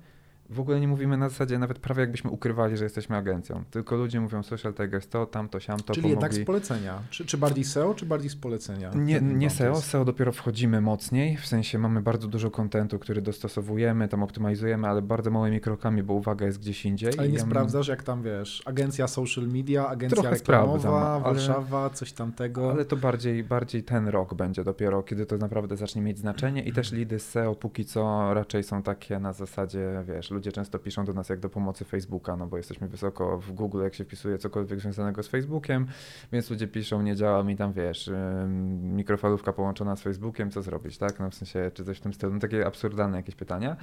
[0.50, 3.64] w ogóle nie mówimy na zasadzie nawet prawie jakbyśmy ukrywali, że jesteśmy agencją.
[3.70, 6.10] Tylko ludzie mówią social tigers to, tamto, siamto, Czyli pomogli.
[6.10, 6.98] jednak z polecenia.
[7.10, 8.90] Czy, czy bardziej SEO, czy bardziej z polecenia?
[8.94, 9.80] Nie, nie SEO.
[9.80, 11.36] SEO dopiero wchodzimy mocniej.
[11.36, 16.14] W sensie mamy bardzo dużo kontentu, który dostosowujemy, tam optymalizujemy, ale bardzo małymi krokami, bo
[16.14, 17.12] uwaga jest gdzieś indziej.
[17.18, 21.90] Ale nie ja sprawdzasz, jak tam wiesz, agencja social media, agencja Trochę reklamowa, sprawdzam, Warszawa,
[21.90, 22.70] coś tamtego.
[22.70, 26.72] Ale to bardziej, bardziej ten rok będzie dopiero, kiedy to naprawdę zacznie mieć znaczenie i
[26.72, 31.12] też lidy SEO póki co raczej są takie na zasadzie, wiesz, ludzie często piszą do
[31.12, 34.80] nas jak do pomocy Facebooka, no bo jesteśmy wysoko w Google, jak się wpisuje cokolwiek
[34.80, 35.86] związanego z Facebookiem,
[36.32, 38.10] więc ludzie piszą, nie działa mi tam, wiesz,
[38.82, 41.20] mikrofalówka połączona z Facebookiem, co zrobić, tak?
[41.20, 43.76] No w sensie, czy coś w tym stylu, no takie absurdalne jakieś pytania,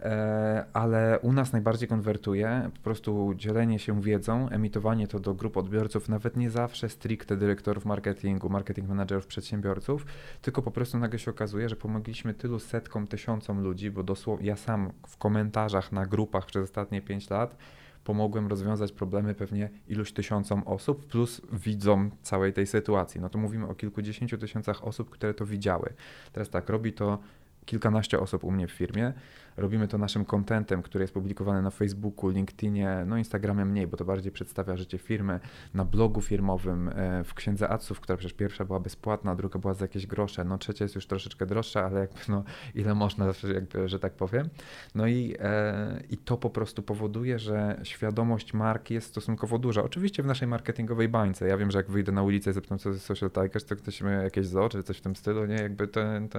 [0.00, 5.56] e, ale u nas najbardziej konwertuje po prostu dzielenie się wiedzą, emitowanie to do grup
[5.56, 10.06] odbiorców, nawet nie zawsze stricte dyrektorów marketingu, marketing managerów, przedsiębiorców,
[10.42, 14.56] tylko po prostu nagle się okazuje, że pomogliśmy tylu setkom, tysiącom ludzi, bo dosłownie ja
[14.56, 17.56] sam w komentarzach na grupach przez ostatnie 5 lat
[18.04, 23.20] pomogłem rozwiązać problemy pewnie iluś tysiącom osób, plus widzom całej tej sytuacji.
[23.20, 25.92] No to mówimy o kilkudziesięciu tysiącach osób, które to widziały.
[26.32, 27.18] Teraz tak, robi to
[27.64, 29.12] kilkanaście osób u mnie w firmie.
[29.60, 34.04] Robimy to naszym kontentem, który jest publikowany na Facebooku, LinkedInie, no Instagramie mniej, bo to
[34.04, 35.40] bardziej przedstawia życie firmy,
[35.74, 39.84] na blogu firmowym, e, w księdze Adsów, która przecież pierwsza była bezpłatna, druga była za
[39.84, 42.44] jakieś grosze, no trzecia jest już troszeczkę droższa, ale jakby no
[42.74, 44.48] ile można, jakby, że tak powiem.
[44.94, 49.82] No i, e, i to po prostu powoduje, że świadomość marki jest stosunkowo duża.
[49.82, 51.48] Oczywiście w naszej marketingowej bańce.
[51.48, 54.02] Ja wiem, że jak wyjdę na ulicę i zapytam, co jest Social Tigers, to ktoś
[54.02, 55.54] ma jakieś zoo, czy coś w tym stylu, nie?
[55.54, 56.38] Jakby to, to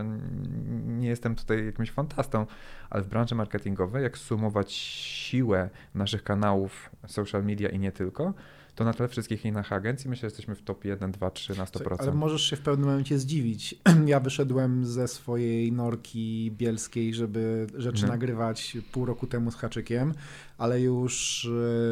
[0.86, 2.46] nie jestem tutaj jakimś fantastą,
[2.90, 8.34] ale w branży marketingowej, jak sumować siłę naszych kanałów social media i nie tylko,
[8.76, 11.66] to na tle wszystkich innych agencji myślę, że jesteśmy w top 1, 2, 3 na
[11.66, 11.96] 100%.
[12.00, 13.76] Ale możesz się w pewnym momencie zdziwić.
[14.06, 18.08] Ja wyszedłem ze swojej norki bielskiej, żeby rzeczy no.
[18.08, 20.14] nagrywać pół roku temu z haczykiem,
[20.62, 21.46] ale już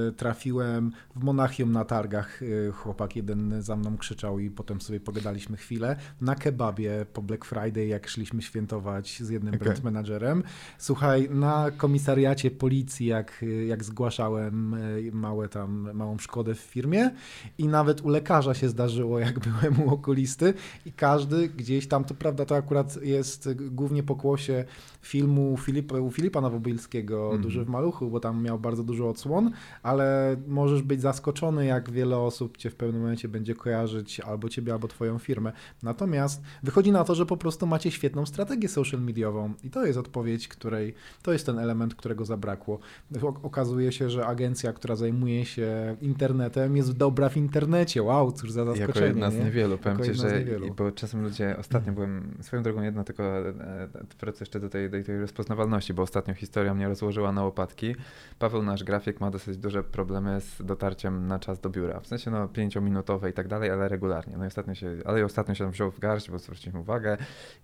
[0.09, 2.39] e, trafiłem w Monachium na targach.
[2.43, 5.95] E, chłopak jeden za mną krzyczał i potem sobie pogadaliśmy chwilę.
[6.21, 9.65] Na kebabie po Black Friday, jak szliśmy świętować z jednym okay.
[9.65, 10.43] brand managerem.
[10.77, 14.77] Słuchaj, na komisariacie policji, jak, jak zgłaszałem e,
[15.11, 17.11] małe tam, małą szkodę w firmie
[17.57, 20.53] i nawet u lekarza się zdarzyło, jak byłem u okulisty
[20.85, 24.65] i każdy gdzieś tam, to prawda, to akurat jest głównie pokłosie
[25.01, 27.41] filmu Filipa, u Filipa Nowobilskiego mm.
[27.41, 29.51] Duży w Maluchu, bo tam miał bardzo dużo odsłon,
[29.83, 34.73] ale możesz być zaskoczony, jak wiele osób cię w pewnym momencie będzie kojarzyć albo ciebie,
[34.73, 35.51] albo twoją firmę.
[35.83, 39.99] Natomiast wychodzi na to, że po prostu macie świetną strategię social mediową i to jest
[39.99, 42.79] odpowiedź, której, to jest ten element, którego zabrakło.
[43.43, 48.03] Okazuje się, że agencja, która zajmuje się internetem jest dobra w internecie.
[48.03, 48.87] Wow, cóż za zaskoczenie.
[48.87, 49.43] Jako jedna z nie?
[49.43, 50.45] niewielu, powiem ci, że
[50.75, 53.87] bo czasem ludzie, ostatnio byłem, swoją drogą jedna tylko e, e,
[54.19, 57.95] wrócę jeszcze do tej, do tej rozpoznawalności, bo ostatnio historia mnie rozłożyła na łopatki.
[58.49, 61.99] Paweł, nasz grafik, ma dosyć duże problemy z dotarciem na czas do biura.
[61.99, 64.37] W sensie no pięciominutowe i tak dalej, ale regularnie.
[64.37, 67.17] No i ostatnio się, ale ostatnio się tam wziął w garść, bo zwróciliśmy uwagę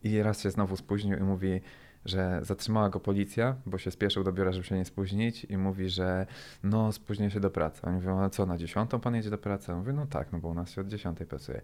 [0.04, 1.62] i raz się znowu spóźnił i mówi,
[2.06, 5.90] że zatrzymała go policja, bo się spieszył do biura, żeby się nie spóźnić i mówi,
[5.90, 6.26] że
[6.64, 7.82] no spóźnię się do pracy.
[7.84, 9.72] Oni mówią, a co, na dziesiątą pan jedzie do pracy?
[9.72, 11.62] On mówi, no tak, no bo u nas się od dziesiątej pracuje.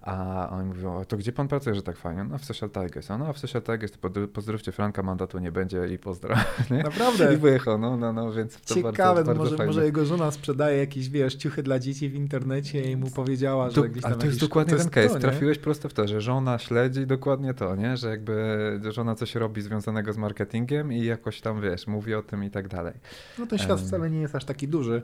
[0.00, 2.24] A oni mówią, a to gdzie pan pracuje, że tak fajnie?
[2.24, 3.10] No w Social Tigers.
[3.10, 6.36] A no a w Social Tigers to pozdrówcie Franka, mandatu nie będzie i pozdro.
[6.70, 7.34] Naprawdę?
[7.34, 10.78] I wyjechał, no, no, no, więc to Ciekawe, bardzo, bardzo może, może jego żona sprzedaje
[10.78, 14.20] jakieś, wiesz, ciuchy dla dzieci w internecie i mu powiedziała, że to, gdzieś tam Ale
[14.20, 15.08] to jest dokładnie ten case.
[15.08, 17.96] To, Trafiłeś prosto w to, że żona śledzi dokładnie to, nie?
[17.96, 22.22] Że jakby żona coś robi związane związanego z marketingiem i jakoś tam, wiesz, mówi o
[22.22, 22.94] tym i tak dalej.
[23.38, 25.02] No ten świat wcale nie jest aż taki duży.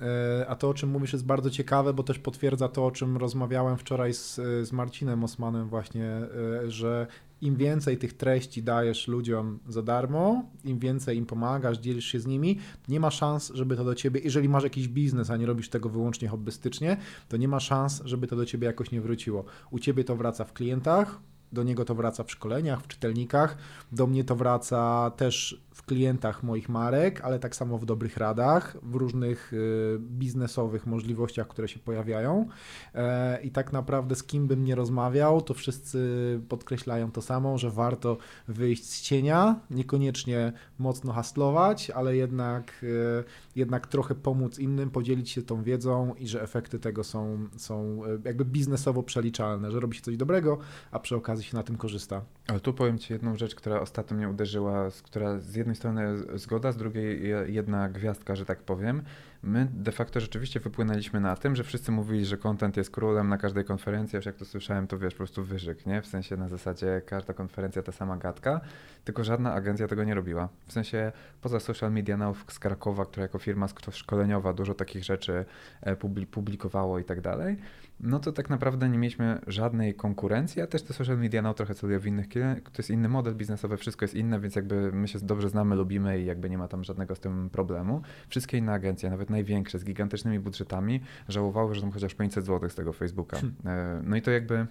[0.00, 3.16] E, a to, o czym mówisz, jest bardzo ciekawe, bo też potwierdza to, o czym
[3.16, 7.06] rozmawiałem wczoraj z, z Marcinem Osmanem, właśnie, e, że
[7.40, 12.26] im więcej tych treści dajesz ludziom za darmo, im więcej im pomagasz, dzielisz się z
[12.26, 15.68] nimi, nie ma szans, żeby to do ciebie, jeżeli masz jakiś biznes, a nie robisz
[15.68, 16.96] tego wyłącznie hobbystycznie,
[17.28, 19.44] to nie ma szans, żeby to do ciebie jakoś nie wróciło.
[19.70, 21.20] U ciebie to wraca w klientach,
[21.52, 23.56] do niego to wraca w szkoleniach, w czytelnikach,
[23.92, 28.76] do mnie to wraca też w klientach moich marek, ale tak samo w dobrych radach,
[28.82, 32.48] w różnych y, biznesowych możliwościach, które się pojawiają.
[32.94, 36.00] E, I tak naprawdę z kim bym nie rozmawiał, to wszyscy
[36.48, 38.16] podkreślają to samo, że warto
[38.48, 43.24] wyjść z cienia, niekoniecznie mocno haslować, ale jednak, y,
[43.56, 48.20] jednak trochę pomóc innym, podzielić się tą wiedzą i że efekty tego są, są y,
[48.24, 50.58] jakby biznesowo przeliczalne, że robi się coś dobrego,
[50.90, 52.22] a przy okazji się na tym korzysta.
[52.46, 56.02] Ale tu powiem Ci jedną rzecz, która ostatnio mnie uderzyła, która z jednej strony
[56.34, 59.02] zgoda, z drugiej jedna gwiazdka, że tak powiem.
[59.42, 63.38] My de facto rzeczywiście wypłynęliśmy na tym, że wszyscy mówili, że content jest królem na
[63.38, 66.02] każdej konferencji, aż jak to słyszałem, to wiesz, po prostu wyżyk, nie?
[66.02, 68.60] W sensie na zasadzie każda konferencja ta sama gadka,
[69.04, 70.48] tylko żadna agencja tego nie robiła.
[70.66, 75.44] W sensie poza Social Media Now z Krakowa, która jako firma szkoleniowa dużo takich rzeczy
[75.80, 75.96] e,
[76.30, 77.56] publikowało i tak dalej,
[78.00, 81.74] no to tak naprawdę nie mieliśmy żadnej konkurencji, a też te social media no trochę
[81.74, 82.28] celują w innych
[82.72, 86.20] to jest inny model biznesowy, wszystko jest inne, więc jakby my się dobrze znamy, lubimy
[86.20, 88.02] i jakby nie ma tam żadnego z tym problemu.
[88.28, 92.74] Wszystkie inne agencje, nawet największe, z gigantycznymi budżetami, żałowały, że tam chociaż 500 zł z
[92.74, 93.36] tego Facebooka.
[93.36, 93.56] Hmm.
[93.66, 94.66] E, no i to jakby,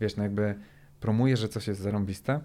[0.00, 0.54] wiesz, no jakby
[1.00, 2.40] promuje, że coś jest zarąbiste,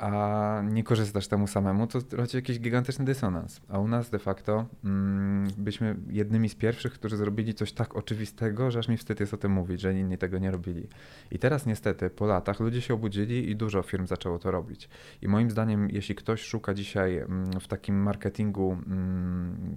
[0.00, 3.60] a nie korzystasz temu samemu, to rodzi jakiś gigantyczny dysonans.
[3.68, 8.70] A u nas de facto mm, byliśmy jednymi z pierwszych, którzy zrobili coś tak oczywistego,
[8.70, 10.88] że aż mi wstyd jest o tym mówić, że inni tego nie robili.
[11.30, 14.88] I teraz niestety po latach ludzie się obudzili i dużo firm zaczęło to robić.
[15.22, 19.76] I moim zdaniem, jeśli ktoś szuka dzisiaj mm, w takim marketingu mm,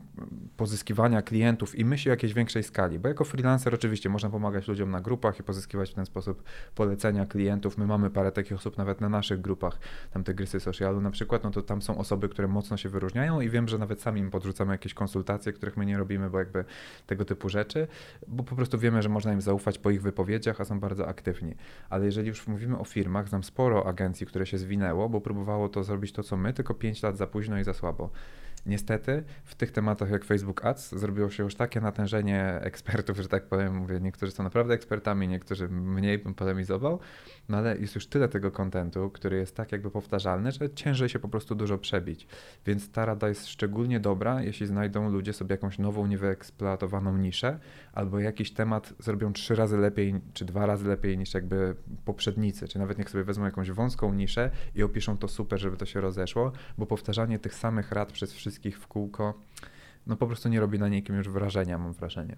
[0.58, 4.92] pozyskiwania klientów i myśli o jakiejś większej skali, bo jako freelancer oczywiście można pomagać ludziom
[4.92, 6.44] na grupach i pozyskiwać w ten sposób
[6.76, 7.78] polecenia klientów.
[7.78, 9.80] My mamy parę takich osób nawet na naszych grupach,
[10.13, 13.41] tam te grysy socialu na przykład, no to tam są osoby, które mocno się wyróżniają
[13.41, 16.65] i wiem, że nawet sami im podrzucamy jakieś konsultacje, których my nie robimy, bo jakby
[17.08, 17.88] tego typu rzeczy,
[18.28, 21.56] bo po prostu wiemy, że można im zaufać po ich wypowiedziach, a są bardzo aktywni.
[21.89, 25.84] Ale jeżeli już mówimy o firmach, znam sporo agencji, które się zwinęło, bo próbowało to
[25.84, 28.10] zrobić to, co my, tylko 5 lat za późno i za słabo.
[28.65, 33.45] Niestety w tych tematach jak Facebook Ads zrobiło się już takie natężenie ekspertów, że tak
[33.45, 36.99] powiem, mówię, niektórzy są naprawdę ekspertami, niektórzy mniej bym polemizował,
[37.49, 41.19] no ale jest już tyle tego kontentu, który jest tak jakby powtarzalny, że ciężej się
[41.19, 42.28] po prostu dużo przebić.
[42.65, 47.60] Więc ta rada jest szczególnie dobra, jeśli znajdą ludzie sobie jakąś nową, niewyeksploatowaną niszę,
[47.93, 52.80] albo jakiś temat zrobią trzy razy lepiej, czy dwa razy lepiej niż jakby poprzednicy, czy
[52.80, 56.52] nawet niech sobie wezmą jakąś wąską niszę i opiszą to super, żeby to się rozeszło,
[56.78, 59.42] bo powtarzanie tych samych rad przez wszystkich w kółko,
[60.08, 62.36] no po prostu nie robi na nikim już wrażenia, mam wrażenie.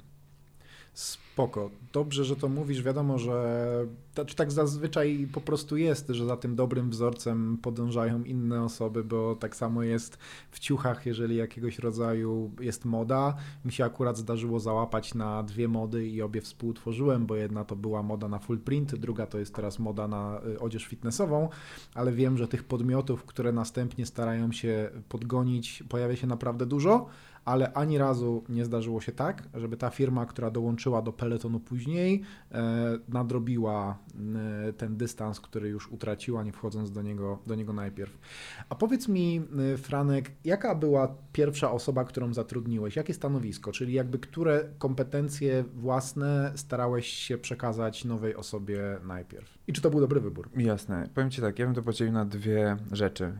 [0.95, 1.69] Spoko.
[1.93, 2.84] Dobrze, że to mówisz.
[2.84, 3.67] Wiadomo, że
[4.13, 9.36] tak, tak zazwyczaj po prostu jest, że za tym dobrym wzorcem podążają inne osoby, bo
[9.36, 10.17] tak samo jest
[10.51, 13.36] w ciuchach, jeżeli jakiegoś rodzaju jest moda.
[13.65, 18.03] Mi się akurat zdarzyło załapać na dwie mody i obie współtworzyłem, bo jedna to była
[18.03, 21.49] moda na full print, druga to jest teraz moda na y, odzież fitnessową,
[21.93, 27.10] ale wiem, że tych podmiotów, które następnie starają się podgonić, pojawia się naprawdę dużo
[27.45, 32.21] ale ani razu nie zdarzyło się tak, żeby ta firma, która dołączyła do peletonu później,
[32.51, 33.97] e, nadrobiła
[34.67, 38.17] e, ten dystans, który już utraciła, nie wchodząc do niego, do niego najpierw.
[38.69, 39.41] A powiedz mi,
[39.73, 42.95] e, Franek, jaka była pierwsza osoba, którą zatrudniłeś?
[42.95, 43.71] Jakie stanowisko?
[43.71, 49.58] Czyli jakby które kompetencje własne starałeś się przekazać nowej osobie najpierw?
[49.67, 50.49] I czy to był dobry wybór?
[50.58, 51.10] Jasne.
[51.13, 53.34] Powiem Ci tak, ja bym to podzielił na dwie rzeczy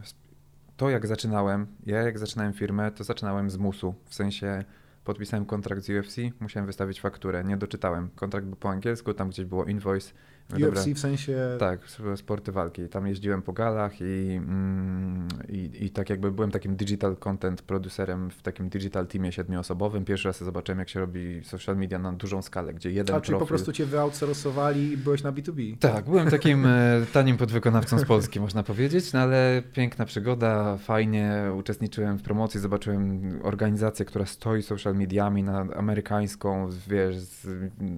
[0.77, 4.63] to jak zaczynałem, ja jak zaczynałem firmę, to zaczynałem z musu, w sensie
[5.03, 8.09] podpisałem kontrakt z UFC, musiałem wystawić fakturę, nie doczytałem.
[8.15, 10.13] Kontrakt był po angielsku, tam gdzieś było invoice,
[10.53, 11.38] UFC w sensie...
[11.60, 11.79] Tak,
[12.15, 12.89] sporty walki.
[12.89, 18.29] Tam jeździłem po galach i, mm, i, i, tak jakby byłem takim digital content producerem
[18.29, 20.05] w takim digital teamie siedmioosobowym.
[20.05, 23.39] Pierwszy raz zobaczyłem, jak się robi social media na dużą skalę, gdzie jeden A, czyli
[23.39, 25.77] po prostu cię wyoutsourcowali i byłeś na B2B.
[25.79, 31.51] Tak, byłem takim e, tanim podwykonawcą z Polski, można powiedzieć, no ale piękna przygoda, fajnie
[31.58, 37.15] uczestniczyłem w promocji, zobaczyłem organizację, która stoi social mediami na amerykańską, wiesz,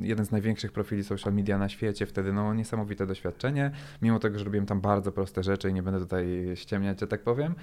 [0.02, 3.72] jeden z największych profili social media na świecie, wtedy no, niesamowite doświadczenie,
[4.02, 7.24] mimo tego, że robiłem tam bardzo proste rzeczy i nie będę tutaj ściemniać, że tak
[7.24, 7.56] powiem,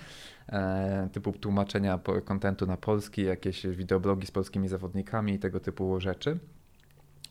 [0.49, 6.39] e, typu tłumaczenia kontentu na polski, jakieś wideoblogi z polskimi zawodnikami i tego typu rzeczy.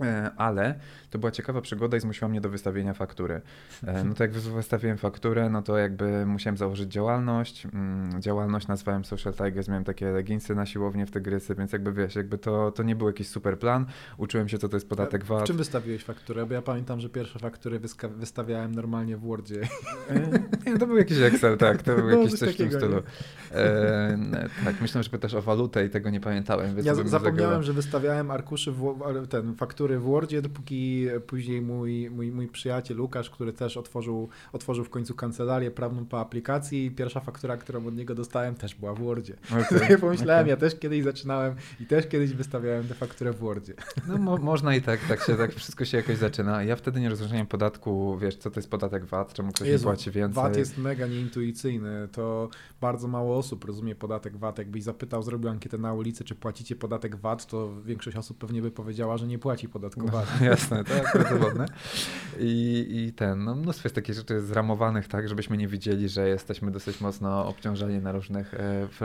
[0.01, 0.75] E, ale
[1.10, 3.41] to była ciekawa przygoda i zmusiła mnie do wystawienia faktury.
[3.88, 7.65] E, no to jak wystawiłem fakturę, no to jakby musiałem założyć działalność.
[7.65, 12.15] Mm, działalność nazwałem Social Tigers, miałem takie leginsy na siłownię w Tygrysy, więc jakby wiesz,
[12.15, 13.86] jakby to, to nie był jakiś super plan.
[14.17, 15.43] Uczyłem się, co to jest podatek VAT.
[15.43, 16.45] W czym wystawiłeś fakturę?
[16.45, 17.79] Bo ja pamiętam, że pierwsze faktury
[18.15, 19.62] wystawiałem normalnie w Wordzie.
[20.10, 20.39] E,
[20.71, 23.01] nie, to był jakiś Excel, tak, to był no, jakiś coś w tym stylu.
[23.51, 24.17] E,
[24.65, 26.75] tak, myślę, że pytasz o walutę i tego nie pamiętałem.
[26.84, 32.32] ja zapomniałem, że wystawiałem arkuszy, w, ten faktury faktury w Wordzie, dopóki później mój, mój,
[32.32, 37.58] mój przyjaciel Łukasz, który też otworzył, otworzył w końcu kancelarię prawną po aplikacji, pierwsza faktura,
[37.58, 39.36] którą od niego dostałem, też była w Wordzie.
[39.52, 40.50] Okay, pomyślałem, okay.
[40.50, 43.74] ja też kiedyś zaczynałem i też kiedyś wystawiałem tę fakturę w Wordzie.
[44.08, 46.63] No mo można i tak, tak się, tak wszystko się jakoś zaczyna.
[46.63, 49.93] Ja wtedy nie rozróżniałem podatku, wiesz, co to jest podatek VAT, czemu ktoś Jezu, nie
[49.93, 50.43] płaci więcej.
[50.43, 52.50] VAT jest mega nieintuicyjny, to
[52.82, 54.58] bardzo mało osób rozumie podatek VAT.
[54.58, 58.72] Jakbyś zapytał, zrobił ankietę na ulicy, czy płacicie podatek VAT, to większość osób pewnie by
[58.72, 60.28] powiedziała, że nie płaci podatkowania.
[60.40, 61.66] No, jasne, tak, bardzo
[62.40, 66.72] I, I ten, no mnóstwo jest takich rzeczy zramowanych tak, żebyśmy nie widzieli, że jesteśmy
[66.72, 68.58] dosyć mocno obciążeni na różnych, e,
[68.88, 69.00] w,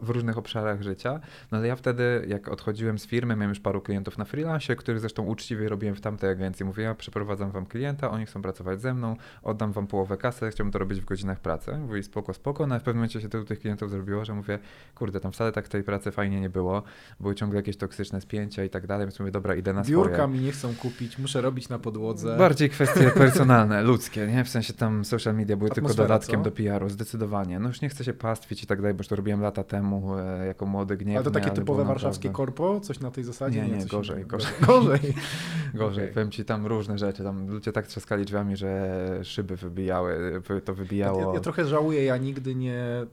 [0.00, 1.20] w, różnych obszarach życia.
[1.52, 5.00] No ale ja wtedy, jak odchodziłem z firmy, miałem już paru klientów na freelance, których
[5.00, 6.64] zresztą uczciwie robiłem w tamtej agencji.
[6.64, 10.78] Mówię, przeprowadzam wam klienta, oni chcą pracować ze mną, oddam wam połowę kasy, chciałbym to
[10.78, 11.78] robić w godzinach pracy.
[11.78, 14.34] Mówię, spoko, spoko, no ale w pewnym momencie się to u tych klientów zrobiło, że
[14.34, 14.58] mówię,
[14.94, 16.82] kurde, tam wcale tak tej pracy fajnie nie było,
[17.20, 20.28] były ciągle jakieś toksyczne spięcia i tak dalej, więc mówię, dobra, idę na Biurka swoje.
[20.28, 22.36] mi nie chcą kupić, muszę robić na podłodze.
[22.38, 24.44] Bardziej kwestie personalne, ludzkie, nie?
[24.44, 26.44] W sensie tam social media były tylko Atmosfera, dodatkiem co?
[26.44, 27.58] do PR-u, zdecydowanie.
[27.58, 30.16] No już nie chcę się pastwić i tak dalej, bo już to robiłem lata temu
[30.18, 31.16] e, jako młody gniewny.
[31.16, 32.80] Ale to takie było typowe warszawskie naprawdę- korpo?
[32.80, 33.62] Coś na tej zasadzie?
[33.62, 34.36] Nie, nie, coś gorzej, innego.
[34.36, 34.52] gorzej.
[34.66, 35.14] Gorzej.
[35.74, 36.14] Gorzej, Okej.
[36.14, 40.72] powiem ci tam różne rzeczy, tam ludzie tak trzaskali drzwiami, że szyby wybijały, wy- to
[40.72, 41.20] Ja, wybijało.
[41.28, 43.06] ja, ja trochę żałuję, ja nigdy nie...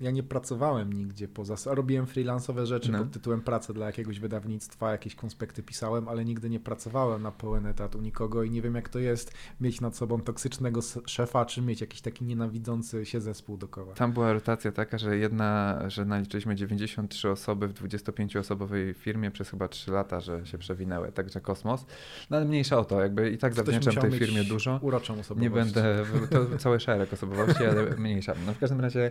[0.00, 1.74] Ja nie pracowałem nigdzie poza...
[1.74, 2.98] Robiłem freelansowe rzeczy No.
[2.98, 7.66] pod tytułem pracy dla jakiegoś wydawnictwa, jakieś konspekty pisałem, ale nigdy nie pracowałem na pełen
[7.66, 11.62] etat u nikogo i nie wiem jak to jest mieć nad sobą toksycznego szefa, czy
[11.62, 13.94] mieć jakiś taki nienawidzący się zespół dookoła.
[13.94, 19.68] Tam była rotacja taka, że jedna, że naliczyliśmy 93 osoby w 25-osobowej firmie przez chyba
[19.68, 21.86] 3 lata, że się przewinęły, także kosmos.
[22.30, 24.78] No ale mniejsza o to, jakby i tak zawdzięczam tej firmie dużo.
[24.82, 25.42] Uroczą osobowość.
[25.42, 28.34] Nie będę, to cały szereg osobowości, ale mniejsza.
[28.46, 29.10] No w każdym razie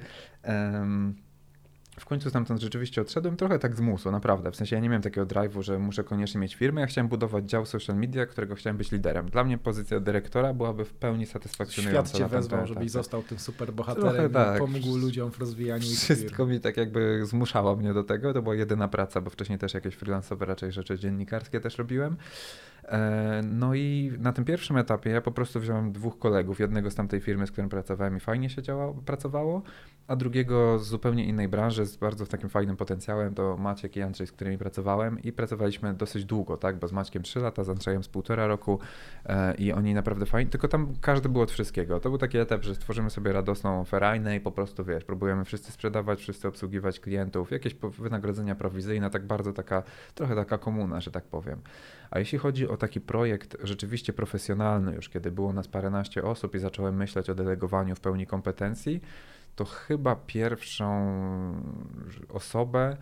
[0.80, 1.18] Um,
[2.00, 4.52] w końcu stamtąd rzeczywiście odszedłem trochę tak z musu, naprawdę.
[4.52, 6.82] W sensie ja nie miałem takiego drive'u, że muszę koniecznie mieć firmę.
[6.82, 9.30] Ja chciałem budować dział social media, którego chciałem być liderem.
[9.30, 12.10] Dla mnie pozycja dyrektora byłaby w pełni satysfakcjonująca.
[12.10, 14.56] Świat cię wezwał, żebyś został tym super bohaterem tak.
[14.56, 18.34] i pomógł ludziom w rozwijaniu Wszystko mi tak jakby zmuszało mnie do tego.
[18.34, 22.18] To była jedyna praca, bo wcześniej też jakieś freelansowe raczej rzeczy dziennikarskie też robiłem.
[22.84, 26.96] E, No i na tym pierwszym etapie ja po prostu wziąłem dwóch kolegów, jednego z
[26.96, 29.62] tamtej firmy, z którym pracowałem i fajnie się działało, pracowało,
[30.08, 34.28] a drugiego z zupełnie innej branży, z bardzo takim fajnym potencjałem, to Maciek i Andrzej,
[34.28, 38.04] z którymi pracowałem i pracowaliśmy dosyć długo, tak, bo z Maćkiem 3 lata, z Andrzejem
[38.04, 38.80] z półtora roku
[39.26, 42.00] e, i oni naprawdę fajni, tylko tam każdy był od wszystkiego.
[42.00, 45.72] To był taki etap, że stworzymy sobie radosną ferajnę i po prostu, wiesz, próbujemy wszyscy
[45.72, 49.84] sprzedawać, wszyscy obsługiwać klientów, jakieś wynagrodzenia prowizyjne, tak bardzo taka,
[50.16, 51.62] trochę taka komuna, że tak powiem.
[52.12, 56.60] A jeśli chodzi o taki projekt rzeczywiście profesjonalny, już kiedy było nas paręnaście osób i
[56.60, 59.02] zacząłem myśleć o delegowaniu w pełni kompetencji,
[59.60, 60.86] to chyba pierwszą
[62.30, 62.98] osobę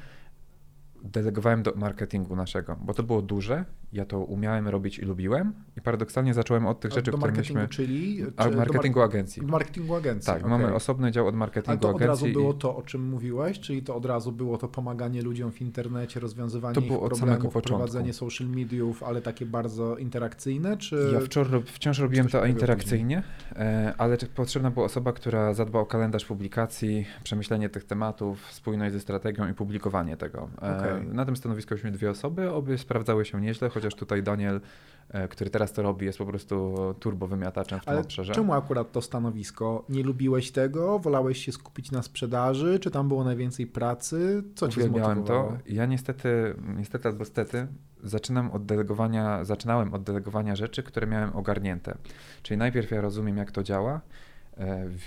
[1.03, 5.81] delegowałem do marketingu naszego, bo to było duże, ja to umiałem robić i lubiłem i
[5.81, 7.67] paradoksalnie zacząłem od tych rzeczy, do które myśmy...
[7.67, 8.25] czyli?
[8.37, 9.41] Czy marketingu agencji.
[9.41, 10.25] Do marketingu agencji.
[10.25, 10.49] Tak, okej.
[10.49, 12.33] mamy osobny dział od Ale marketingu to od razu agencji.
[12.33, 15.61] było i to, o czym mówiłeś, czyli to od razu było to pomaganie ludziom w
[15.61, 17.69] internecie, rozwiązywanie To było od problemów, samego początku.
[17.69, 21.09] prowadzenie social mediów, ale takie bardzo interakcyjne, czy...
[21.13, 23.23] Ja rob- wciąż robiłem to interakcyjnie,
[23.55, 28.99] e, ale potrzebna była osoba, która zadba o kalendarz publikacji, przemyślenie tych tematów, spójność ze
[28.99, 30.49] strategią i publikowanie tego.
[30.61, 31.07] E, Okej.
[31.13, 34.61] Na tym stanowisku mieliśmy dwie osoby, obie sprawdzały się nieźle, chociaż tutaj Daniel,
[35.09, 38.33] e, który teraz to robi, jest po prostu turbo wymiataczem w tym Ale obszarze.
[38.33, 39.85] czemu akurat to stanowisko?
[39.89, 40.99] Nie lubiłeś tego?
[40.99, 42.79] Wolałeś się skupić na sprzedaży?
[42.79, 44.43] Czy tam było najwięcej pracy?
[44.55, 45.51] Co cię Uwielbiałem zmotywowało?
[45.51, 45.57] to.
[45.67, 47.67] Ja niestety, niestety albo stety,
[48.03, 51.97] zaczynam od delegowania, zaczynałem od delegowania rzeczy, które miałem ogarnięte.
[52.43, 54.01] Czyli najpierw ja rozumiem, jak to działa,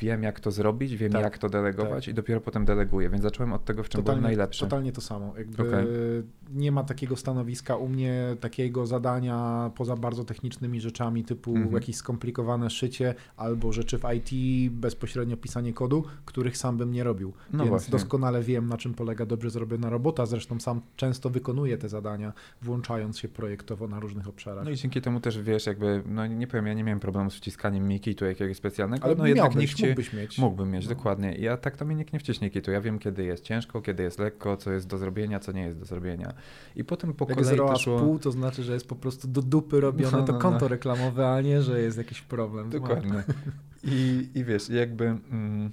[0.01, 3.53] wiem, jak to zrobić, wiem, Tak, jak to delegować i dopiero potem deleguję, więc zacząłem
[3.53, 4.61] od tego, w czym byłem najlepszy.
[4.61, 5.33] Totalnie to samo.
[5.39, 5.87] Jakby Okej.
[6.55, 11.75] Nie ma takiego stanowiska u mnie, takiego zadania poza bardzo technicznymi rzeczami typu Mhm.
[11.75, 14.31] jakieś skomplikowane szycie albo rzeczy w IT,
[14.73, 17.33] bezpośrednio pisanie kodu, których sam bym nie robił.
[17.53, 17.93] No Więc właśnie.
[17.93, 20.27] doskonale wiem, na czym polega dobrze zrobiona robota.
[20.27, 22.33] Zresztą sam często wykonuję te zadania,
[22.63, 24.65] włączając się projektowo na różnych obszarach.
[24.65, 27.35] No i dzięki temu też wiesz, jakby, no nie powiem, ja nie miałem problemu z
[27.35, 30.38] wciskaniem mi kitu jakiegoś specjalnego, Ale no jednak nikt cię, mógłbyś mieć.
[30.38, 30.95] mógłbym mieć, No.
[30.95, 31.34] dokładnie.
[31.36, 34.03] I Ja tak to mnie nikt nie wciśnie kitu, ja wiem, kiedy jest ciężko, kiedy
[34.03, 36.32] jest lekko, co jest do zrobienia, co nie jest do zrobienia.
[36.76, 37.99] I potem po Jak kolei zero to aż szło...
[38.01, 40.68] pół, to znaczy, że jest po prostu do dupy robione No, to no, konto no.
[40.68, 42.70] reklamowe, a nie, że jest jakiś problem.
[42.70, 43.22] Dokładnie.
[43.84, 45.70] I, I wiesz, jakby mm,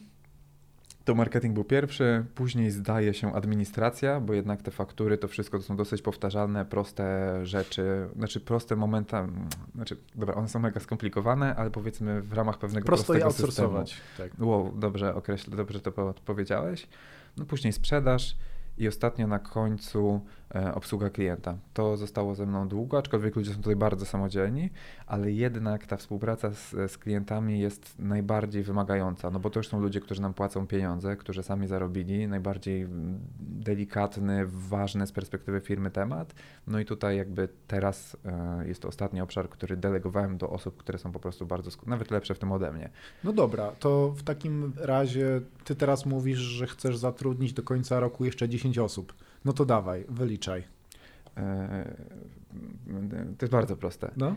[1.07, 5.63] to marketing był pierwszy, później zdaje się administracja, bo jednak te faktury, to wszystko to
[5.63, 11.55] są dosyć powtarzalne, proste rzeczy, znaczy proste momenta, mm, znaczy, dobra, one są mega skomplikowane,
[11.55, 13.67] ale powiedzmy w ramach pewnego Prosto je prostego systemu.
[13.77, 14.31] outsourcować.
[14.37, 14.47] Tak.
[14.47, 16.87] Wow, dobrze określ, dobrze to po- powiedziałeś.
[17.37, 18.37] No później sprzedaż
[18.77, 20.21] i ostatnio na końcu
[20.73, 21.57] obsługa klienta.
[21.73, 24.69] To zostało ze mną długo, aczkolwiek ludzie są tutaj bardzo samodzielni,
[25.07, 29.79] ale jednak ta współpraca z, z klientami jest najbardziej wymagająca, no bo to już są
[29.79, 35.91] ludzie, którzy nam płacą pieniądze, którzy sami zarobili, najbardziej mm, delikatny, ważny z perspektywy firmy
[35.91, 36.33] temat.
[36.67, 40.97] No i tutaj jakby teraz e, jest to ostatni obszar, który delegowałem do osób, które
[40.97, 42.89] są po prostu bardzo, nawet lepsze w tym ode mnie.
[43.23, 48.25] No dobra, to w takim razie ty teraz mówisz, że chcesz zatrudnić do końca roku
[48.25, 49.13] jeszcze 10 osób.
[49.45, 50.63] No to dawaj, wyliczaj.
[51.37, 51.95] E,
[53.37, 54.35] To jest bardzo proste, No?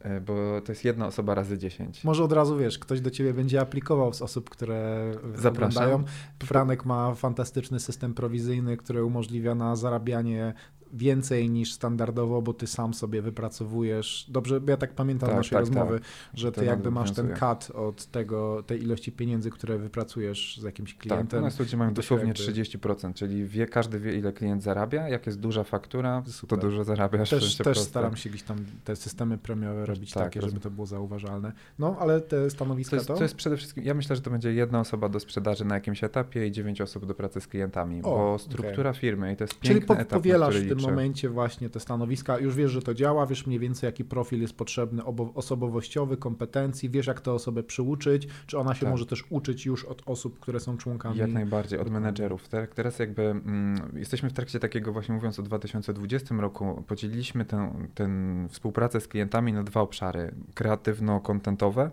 [0.00, 2.04] e, bo to jest jedna osoba razy 10.
[2.04, 5.82] Może od razu wiesz, ktoś do ciebie będzie aplikował z osób, które Zapraszam.
[5.84, 6.04] oglądają.
[6.42, 10.54] Franek ma fantastyczny system prowizyjny, który umożliwia na zarabianie
[10.92, 14.26] więcej niż standardowo, bo ty sam sobie wypracowujesz.
[14.28, 16.08] Dobrze, ja tak pamiętam tak, naszej tak, rozmowy, tak.
[16.34, 20.62] że ty to jakby masz ten cut od tego, tej ilości pieniędzy, które wypracujesz z
[20.62, 21.28] jakimś tak, klientem.
[21.28, 22.62] Tak, u nas ludzie mają dosłownie jakby...
[22.62, 26.58] 30%, czyli wie, każdy wie, ile klient zarabia, jak jest duża faktura, Super.
[26.58, 27.30] to dużo zarabiasz.
[27.30, 30.86] Też, też staram się gdzieś tam te systemy premiowe robić tak, takie, żeby to było
[30.86, 31.52] zauważalne.
[31.78, 33.14] No, ale te stanowiska to jest, to?
[33.14, 36.04] to jest przede wszystkim, ja myślę, że to będzie jedna osoba do sprzedaży na jakimś
[36.04, 39.00] etapie i dziewięć osób do pracy z klientami, o, bo struktura okay.
[39.00, 40.90] firmy i to jest Czyli po, etap, powielasz w tym liczę.
[40.90, 44.56] momencie właśnie te stanowiska, już wiesz, że to działa, wiesz mniej więcej jaki profil jest
[44.56, 45.04] potrzebny
[45.34, 48.90] osobowościowy, kompetencji, wiesz jak tę osobę przyuczyć, czy ona się tak.
[48.90, 51.18] może też uczyć już od osób, które są członkami.
[51.18, 52.48] Jak najbardziej, od menedżerów.
[52.74, 58.08] Teraz jakby mm, jesteśmy w trakcie takiego właśnie mówiąc o 2020 roku, podzieliliśmy tę, tę
[58.48, 60.34] współpracę z klientami na dwa obszary.
[60.54, 61.90] Kreatywno-kontentowe,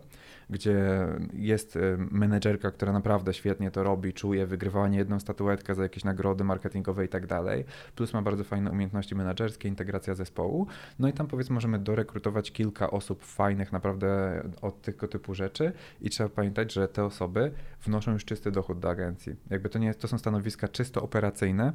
[0.50, 5.84] gdzie jest y, menedżerka, która naprawdę świetnie to robi, czuje, wygrywała nie jedną statuetkę za
[5.84, 7.66] jakieś nagrody marketingowe i tak dalej,
[7.96, 10.68] plus ma bardzo fajne umiejętności menedżerskie, integracja zespołu,
[11.00, 15.72] no i tam powiedzmy możemy dorekrutować kilka osób fajnych naprawdę od tego typu rzeczy.
[16.02, 17.52] I trzeba pamiętać, że te osoby
[17.84, 19.36] wnoszą już czysty dochód do agencji.
[19.50, 21.74] Jakby to nie jest, to są stanowiska czysto operacyjne,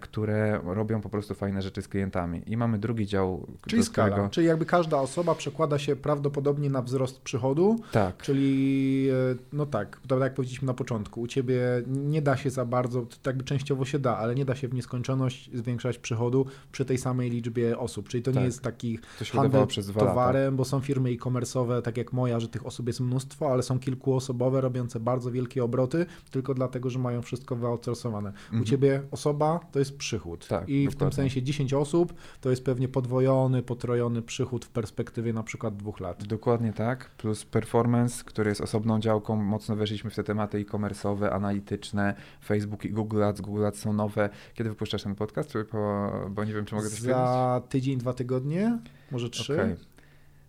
[0.00, 2.42] które robią po prostu fajne rzeczy z klientami.
[2.46, 3.46] I mamy drugi dział.
[3.66, 4.28] Czyli skala, którego...
[4.28, 7.76] czyli jakby każda osoba przekłada się prawdopodobnie na wzrost przychodu.
[7.92, 8.22] Tak.
[8.22, 12.64] Czyli e, no tak, tak jak powiedzieliśmy na początku, u Ciebie nie da się za
[12.64, 16.84] bardzo, to jakby częściowo się da, ale nie da się w nieskończoność zwiększać przychodu przy
[16.84, 18.08] tej samej liczbie osób.
[18.08, 18.40] Czyli to tak.
[18.40, 18.98] nie jest taki
[19.32, 20.56] handel przez towarem, lata.
[20.56, 24.60] bo są firmy e-commerce'owe, tak jak moja, że tych osób jest mnóstwo, ale są kilkuosobowe,
[24.60, 28.28] robiące bardzo wielkie obroty, tylko dlatego, że mają wszystko wyoutsourcowane.
[28.28, 28.62] Mhm.
[28.62, 30.46] U Ciebie osoba to jest przychód.
[30.48, 30.90] Tak, I dokładnie.
[30.90, 35.76] w tym sensie 10 osób to jest pewnie podwojony, potrojony przychód w perspektywie na przykład
[35.76, 36.24] dwóch lat.
[36.24, 39.36] Dokładnie tak, plus performance, który jest osobną działką.
[39.36, 43.40] Mocno weszliśmy w te tematy e-commerce'owe, analityczne, Facebook i Google Ads.
[43.40, 44.30] Google Ads są nowe.
[44.54, 45.52] Kiedy wypuszczasz ten podcast?
[45.72, 47.16] Bo, bo nie wiem, czy mogę coś powiedzieć.
[47.16, 48.78] Za tydzień, dwa tygodnie,
[49.10, 49.54] może trzy.
[49.54, 49.93] Okay.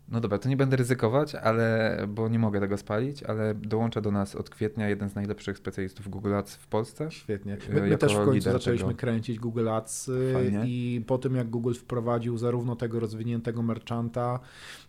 [0.10, 4.12] No dobra, to nie będę ryzykować, ale, bo nie mogę tego spalić, ale dołącza do
[4.12, 7.12] nas od kwietnia jeden z najlepszych specjalistów Google Ads w Polsce.
[7.12, 7.58] Świetnie.
[7.74, 8.99] My, my też w końcu zaczęliśmy tego.
[8.99, 10.64] kręcić Google Ads y, Fajnie.
[10.66, 14.39] i po tym jak Google wprowadził zarówno tego rozwiniętego merchanta,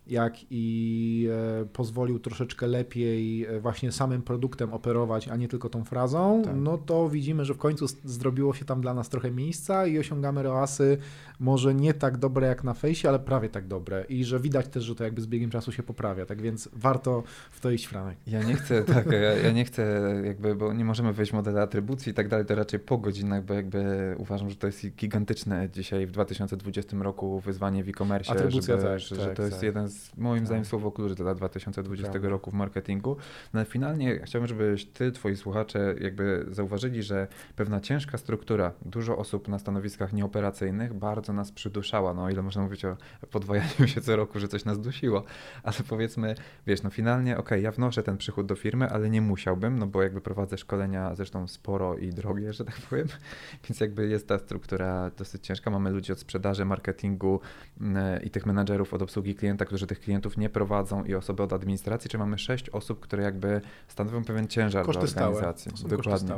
[0.07, 1.29] jak i
[1.61, 6.55] e, pozwolił troszeczkę lepiej e, właśnie samym produktem operować, a nie tylko tą frazą, tak.
[6.55, 10.43] no to widzimy, że w końcu zrobiło się tam dla nas trochę miejsca i osiągamy
[10.43, 10.97] ROASy
[11.39, 14.83] może nie tak dobre jak na fejsie, ale prawie tak dobre i że widać też,
[14.83, 18.17] że to jakby z biegiem czasu się poprawia, tak więc warto w to iść, Franek.
[18.27, 21.61] Ja nie chcę, tak, ja, ja nie chcę jakby, bo nie możemy wejść w modele
[21.61, 25.69] atrybucji i tak dalej, to raczej po godzinach, bo jakby uważam, że to jest gigantyczne
[25.69, 29.55] dzisiaj w 2020 roku wyzwanie w e-commerce, Atrybucja żeby, tak, że, tak, że to jest
[29.55, 29.63] tak.
[29.63, 30.47] jeden z, moim tak.
[30.47, 32.29] zdaniem, słowo klucz dla 2020 Prawda.
[32.29, 33.17] roku w marketingu.
[33.53, 39.17] No ale finalnie chciałbym, żebyś ty, twoi słuchacze jakby zauważyli, że pewna ciężka struktura, dużo
[39.17, 42.97] osób na stanowiskach nieoperacyjnych bardzo nas przyduszała, no o ile można mówić o
[43.31, 45.23] podwajaniu się co roku, że coś nas dusiło,
[45.63, 46.35] ale powiedzmy,
[46.67, 50.03] wiesz, no finalnie, ok, ja wnoszę ten przychód do firmy, ale nie musiałbym, no bo
[50.03, 53.07] jakby prowadzę szkolenia zresztą sporo i drogie, że tak powiem,
[53.69, 55.71] więc jakby jest ta struktura dosyć ciężka.
[55.71, 57.39] Mamy ludzi od sprzedaży, marketingu
[57.81, 61.53] mm, i tych menadżerów od obsługi klienta, którzy tych klientów nie prowadzą i osoby od
[61.53, 65.71] administracji, czy mamy sześć osób, które jakby stanowią pewien ciężar koszty dla organizacji.
[65.87, 66.35] Dokładnie.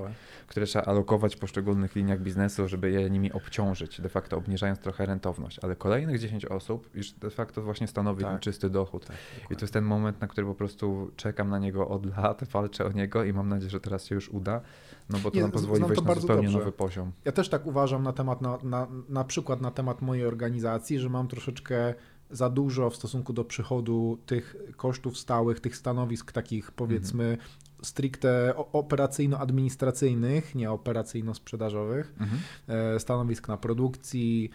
[0.47, 5.05] Które trzeba alokować w poszczególnych liniach biznesu, żeby je nimi obciążyć, de facto obniżając trochę
[5.05, 5.59] rentowność.
[5.61, 8.33] Ale kolejnych 10 osób już de facto właśnie stanowi tak.
[8.49, 9.05] Czysty dochód.
[9.05, 9.17] Tak,
[9.51, 12.85] I to jest ten moment, na który po prostu czekam na niego od lat, walczę
[12.85, 14.61] o niego i mam nadzieję, że teraz się już uda,
[15.09, 16.59] no bo to Nie, nam pozwoli wejść na zupełnie dobrze.
[16.59, 17.11] nowy poziom.
[17.25, 21.09] Ja też tak uważam na temat, na, na, na przykład na temat mojej organizacji, że
[21.09, 21.93] mam troszeczkę
[22.31, 27.49] za dużo w stosunku do przychodu tych kosztów stałych, tych stanowisk takich powiedzmy mhm.
[27.81, 32.41] stricte operacyjno-administracyjnych, nie operacyjno-sprzedażowych, mhm.
[32.67, 34.49] E, stanowisk na produkcji,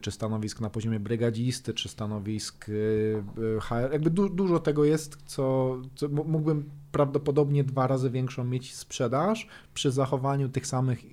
[0.00, 3.92] czy stanowisk na poziomie brygadzisty, czy stanowisk e, HR.
[3.92, 9.90] Jakby du dużo tego jest, co, co mógłbym prawdopodobnie dwa razy większą mieć sprzedaż przy
[9.90, 11.04] zachowaniu tych samych,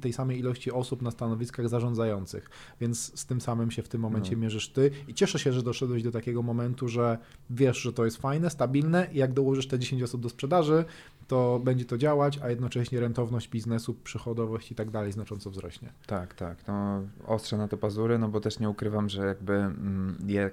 [0.00, 2.50] tej samej ilości osób na stanowiskach zarządzających.
[2.80, 4.42] Więc z tym samym się w tym momencie no.
[4.42, 7.18] mierzysz ty i cieszę się, że doszedłeś do takiego momentu, że
[7.50, 10.84] wiesz, że to jest fajne, stabilne i jak dołożysz te 10 osób do sprzedaży,
[11.30, 15.92] to będzie to działać, a jednocześnie rentowność biznesu, przychodowość i tak dalej znacząco wzrośnie.
[16.06, 16.66] Tak, tak.
[16.68, 20.50] No, ostrze na to pazury, no bo też nie ukrywam, że jakby mm, je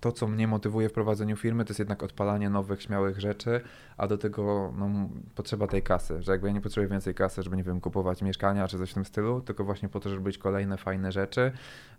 [0.00, 3.60] to, co mnie motywuje w prowadzeniu firmy, to jest jednak odpalanie nowych, śmiałych rzeczy,
[3.96, 7.56] a do tego no, potrzeba tej kasy, że jakby ja nie potrzebuję więcej kasy, żeby,
[7.56, 10.38] nie wiem, kupować mieszkania czy coś w tym stylu, tylko właśnie po to, żeby być
[10.38, 11.52] kolejne fajne rzeczy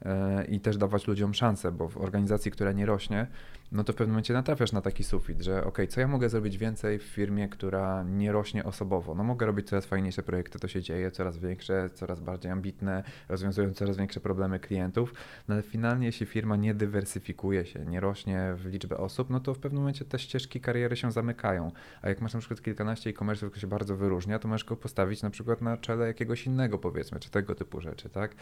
[0.05, 0.11] yy,
[0.45, 3.27] i też dawać ludziom szansę, bo w organizacji, która nie rośnie,
[3.73, 6.57] no to w pewnym momencie natrafiasz na taki sufit, że ok, co ja mogę zrobić
[6.57, 9.15] więcej w firmie, która nie rośnie osobowo?
[9.15, 13.73] No mogę robić coraz fajniejsze projekty, to się dzieje, coraz większe, coraz bardziej ambitne, rozwiązują
[13.73, 15.13] coraz większe problemy klientów,
[15.47, 19.53] no ale finalnie jeśli firma nie dywersyfikuje się, nie rośnie w liczbę osób, no to
[19.53, 21.71] w pewnym momencie te ścieżki kariery się zamykają.
[22.01, 25.21] A jak masz na przykład kilkanaście e-commerce'ów, które się bardzo wyróżnia, to możesz go postawić
[25.21, 28.35] na przykład na czele jakiegoś innego powiedzmy, czy tego typu rzeczy, tak?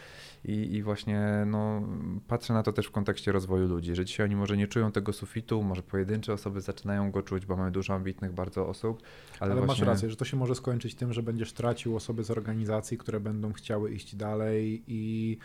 [0.44, 1.82] I, i właśnie no,
[2.28, 5.12] patrzę na to też w kontekście rozwoju ludzi, że dzisiaj oni może nie czują tego
[5.12, 9.02] sufitu, może pojedyncze osoby zaczynają go czuć, bo mamy dużo ambitnych bardzo osób.
[9.40, 9.84] Ale, ale właśnie...
[9.84, 13.20] masz rację, że to się może skończyć tym, że będziesz tracił osoby z organizacji, które
[13.20, 15.38] będą chciały iść dalej i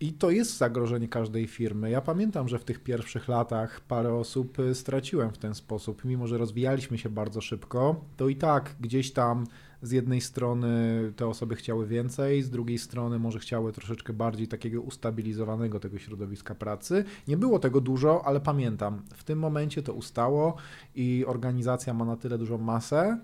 [0.00, 1.90] i to jest zagrożenie każdej firmy.
[1.90, 6.04] Ja pamiętam, że w tych pierwszych latach parę osób y, straciłem w ten sposób.
[6.04, 9.44] Mimo, że rozwijaliśmy się bardzo szybko, to i tak gdzieś tam
[9.82, 10.68] z jednej strony
[11.16, 16.54] te osoby chciały więcej, z drugiej strony może chciały troszeczkę bardziej takiego ustabilizowanego tego środowiska
[16.54, 17.04] pracy.
[17.28, 20.56] Nie było tego dużo, ale pamiętam, w tym momencie to ustało
[20.94, 23.18] i organizacja ma na tyle dużą masę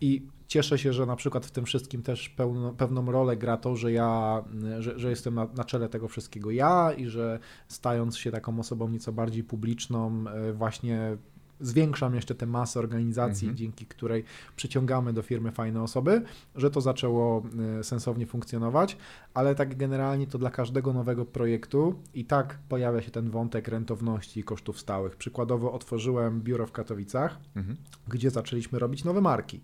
[0.00, 3.76] i cieszę się, że na przykład w tym wszystkim też pełno, pewną rolę gra to,
[3.76, 4.44] że ja,
[4.78, 7.38] że, że jestem na, na, czele tego wszystkiego ja i że
[7.68, 11.16] stając się taką osobą nieco bardziej publiczną, e, właśnie
[11.60, 13.56] zwiększam jeszcze tę masę organizacji, mhm.
[13.56, 14.24] dzięki której
[14.56, 16.22] przyciągamy do firmy fajne osoby,
[16.54, 17.42] że to zaczęło
[17.78, 18.96] e, sensownie funkcjonować,
[19.34, 24.40] ale tak generalnie to dla każdego nowego projektu i tak pojawia się ten wątek rentowności
[24.40, 25.16] i kosztów stałych.
[25.16, 27.76] Przykładowo otworzyłem biuro w Katowicach, mhm.
[28.08, 29.60] gdzie zaczęliśmy robić nowe marki.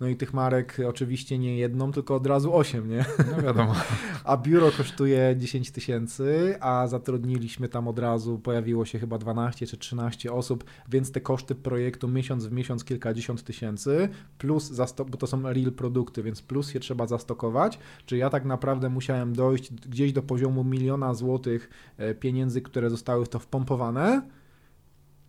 [0.00, 3.04] No i tych marek oczywiście nie jedną, tylko od razu osiem, nie?
[3.36, 3.74] No wiadomo.
[4.24, 9.76] A biuro kosztuje 10 tysięcy, a zatrudniliśmy tam od razu, pojawiło się chyba 12 czy
[9.76, 14.64] 13 osób, więc te koszty projektu miesiąc w miesiąc kilkadziesiąt tysięcy, plus,
[15.10, 19.20] bo to są real produkty, więc plus się trzeba zastokować, czy ja tak naprawdę musiałem
[19.20, 24.22] musiałem dojść gdzieś do poziomu miliona złotych e, pieniędzy, które zostały w to wpompowane.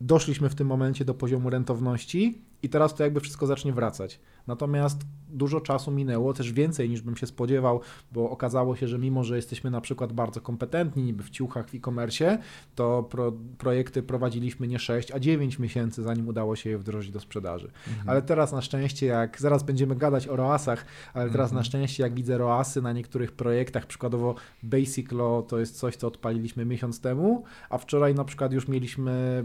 [0.01, 4.19] Doszliśmy w tym momencie do poziomu rentowności i teraz to jakby wszystko zacznie wracać.
[4.47, 7.81] Natomiast dużo czasu minęło, też więcej niż bym się spodziewał,
[8.11, 11.75] bo okazało się, że mimo, że jesteśmy na przykład bardzo kompetentni niby w ciuchach w
[11.75, 12.37] e-commerce,
[12.75, 17.19] to pro, projekty prowadziliśmy nie 6, a 9 miesięcy, zanim udało się je wdrożyć do
[17.19, 17.71] sprzedaży.
[17.87, 18.09] Mhm.
[18.09, 21.59] Ale teraz na szczęście, jak zaraz będziemy gadać o ROASach, ale teraz mhm.
[21.59, 26.07] na szczęście, jak widzę ROASy na niektórych projektach, przykładowo Basic Law to jest coś, co
[26.07, 29.43] odpaliliśmy miesiąc temu, a wczoraj na przykład już mieliśmy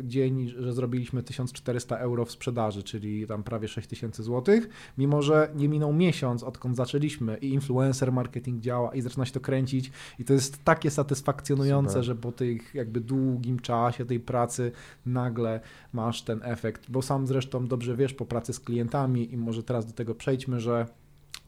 [0.00, 4.60] y, dzień, że zrobiliśmy 1400 euro w sprzedaży, czyli tam prawie 6000 zł,
[4.98, 9.40] mimo że nie minął miesiąc, odkąd zaczęliśmy i influencer marketing działa i zaczyna się to
[9.40, 12.04] kręcić i to jest takie satysfakcjonujące, Super.
[12.04, 14.72] że po tych jakby długim czasie tej pracy
[15.06, 15.60] nagle
[15.92, 19.86] masz ten efekt, bo sam zresztą dobrze wiesz po pracy z klientami i może teraz
[19.86, 20.86] do tego przejdźmy, że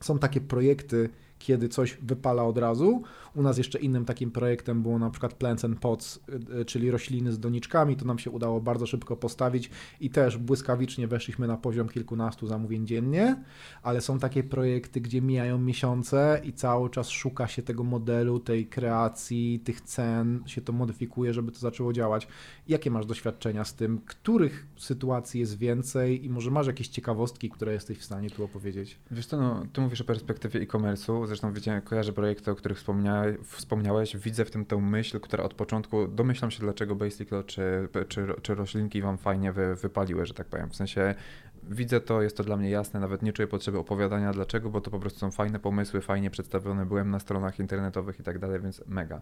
[0.00, 1.08] są takie projekty,
[1.38, 3.02] kiedy coś wypala od razu.
[3.34, 6.90] U nas jeszcze innym takim projektem było na przykład Plants and Pots, y, y, czyli
[6.90, 7.96] rośliny z doniczkami.
[7.96, 9.70] To nam się udało bardzo szybko postawić
[10.00, 13.44] i też błyskawicznie weszliśmy na poziom kilkunastu zamówień dziennie,
[13.82, 18.66] ale są takie projekty, gdzie mijają miesiące i cały czas szuka się tego modelu, tej
[18.66, 22.28] kreacji, tych cen, się to modyfikuje, żeby to zaczęło działać.
[22.68, 24.00] Jakie masz doświadczenia z tym?
[24.06, 28.98] Których sytuacji jest więcej i może masz jakieś ciekawostki, które jesteś w stanie tu opowiedzieć?
[29.10, 33.21] Wiesz co, no, tu mówisz o perspektywie e-commerce'u, zresztą widziałem, kojarzę projekty, o których wspomniałeś,
[33.44, 37.88] wspomniałeś, widzę w tym tę myśl, która od początku, domyślam się dlaczego Basic Law czy,
[38.08, 41.14] czy, czy roślinki wam fajnie wy, wypaliły, że tak powiem, w sensie
[41.62, 44.90] widzę to, jest to dla mnie jasne, nawet nie czuję potrzeby opowiadania dlaczego, bo to
[44.90, 48.82] po prostu są fajne pomysły, fajnie przedstawione, byłem na stronach internetowych i tak dalej, więc
[48.86, 49.20] mega.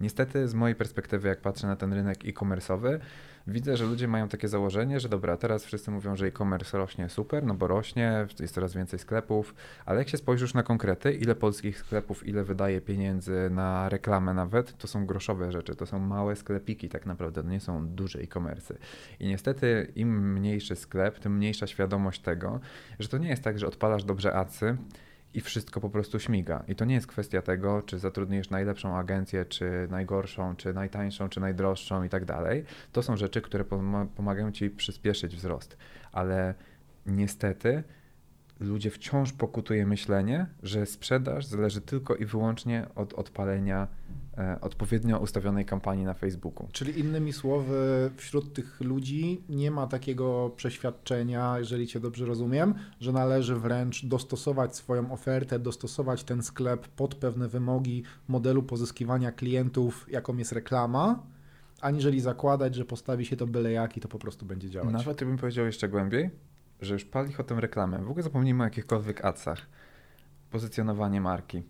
[0.00, 2.98] Niestety z mojej perspektywy, jak patrzę na ten rynek e-commerce'owy,
[3.46, 7.44] widzę, że ludzie mają takie założenie, że dobra, teraz wszyscy mówią, że e-commerce rośnie super,
[7.44, 9.54] no bo rośnie, jest coraz więcej sklepów,
[9.86, 14.78] ale jak się spojrzysz na konkrety, ile polskich sklepów, ile wydaje pieniędzy na reklamę nawet,
[14.78, 18.74] to są groszowe rzeczy, to są małe sklepiki tak naprawdę, to nie są duże e-commerce.
[19.20, 22.60] I niestety im mniejszy sklep, tym mniejsza świadomość tego,
[22.98, 24.76] że to nie jest tak, że odpalasz dobrze acy,
[25.34, 26.64] i wszystko po prostu śmiga.
[26.68, 31.40] I to nie jest kwestia tego, czy zatrudnisz najlepszą agencję, czy najgorszą, czy najtańszą, czy
[31.40, 32.64] najdroższą i tak dalej.
[32.92, 33.64] To są rzeczy, które
[34.16, 35.76] pomagają ci przyspieszyć wzrost.
[36.12, 36.54] Ale
[37.06, 37.82] niestety
[38.62, 43.88] ludzie wciąż pokutuje myślenie, że sprzedaż zależy tylko i wyłącznie od odpalenia
[44.38, 46.68] e, odpowiednio ustawionej kampanii na Facebooku.
[46.72, 53.12] Czyli innymi słowy, wśród tych ludzi nie ma takiego przeświadczenia, jeżeli Cię dobrze rozumiem, że
[53.12, 60.36] należy wręcz dostosować swoją ofertę, dostosować ten sklep pod pewne wymogi modelu pozyskiwania klientów, jaką
[60.36, 61.22] jest reklama,
[61.80, 64.92] aniżeli zakładać, że postawi się to byle jak i to po prostu będzie działać.
[64.92, 66.30] Nawet bym powiedział jeszcze głębiej,
[66.82, 67.98] że już pali o tę reklamę.
[67.98, 69.66] W ogóle zapomnijmy o jakichkolwiek adsach.
[70.50, 71.62] Pozycjonowanie marki.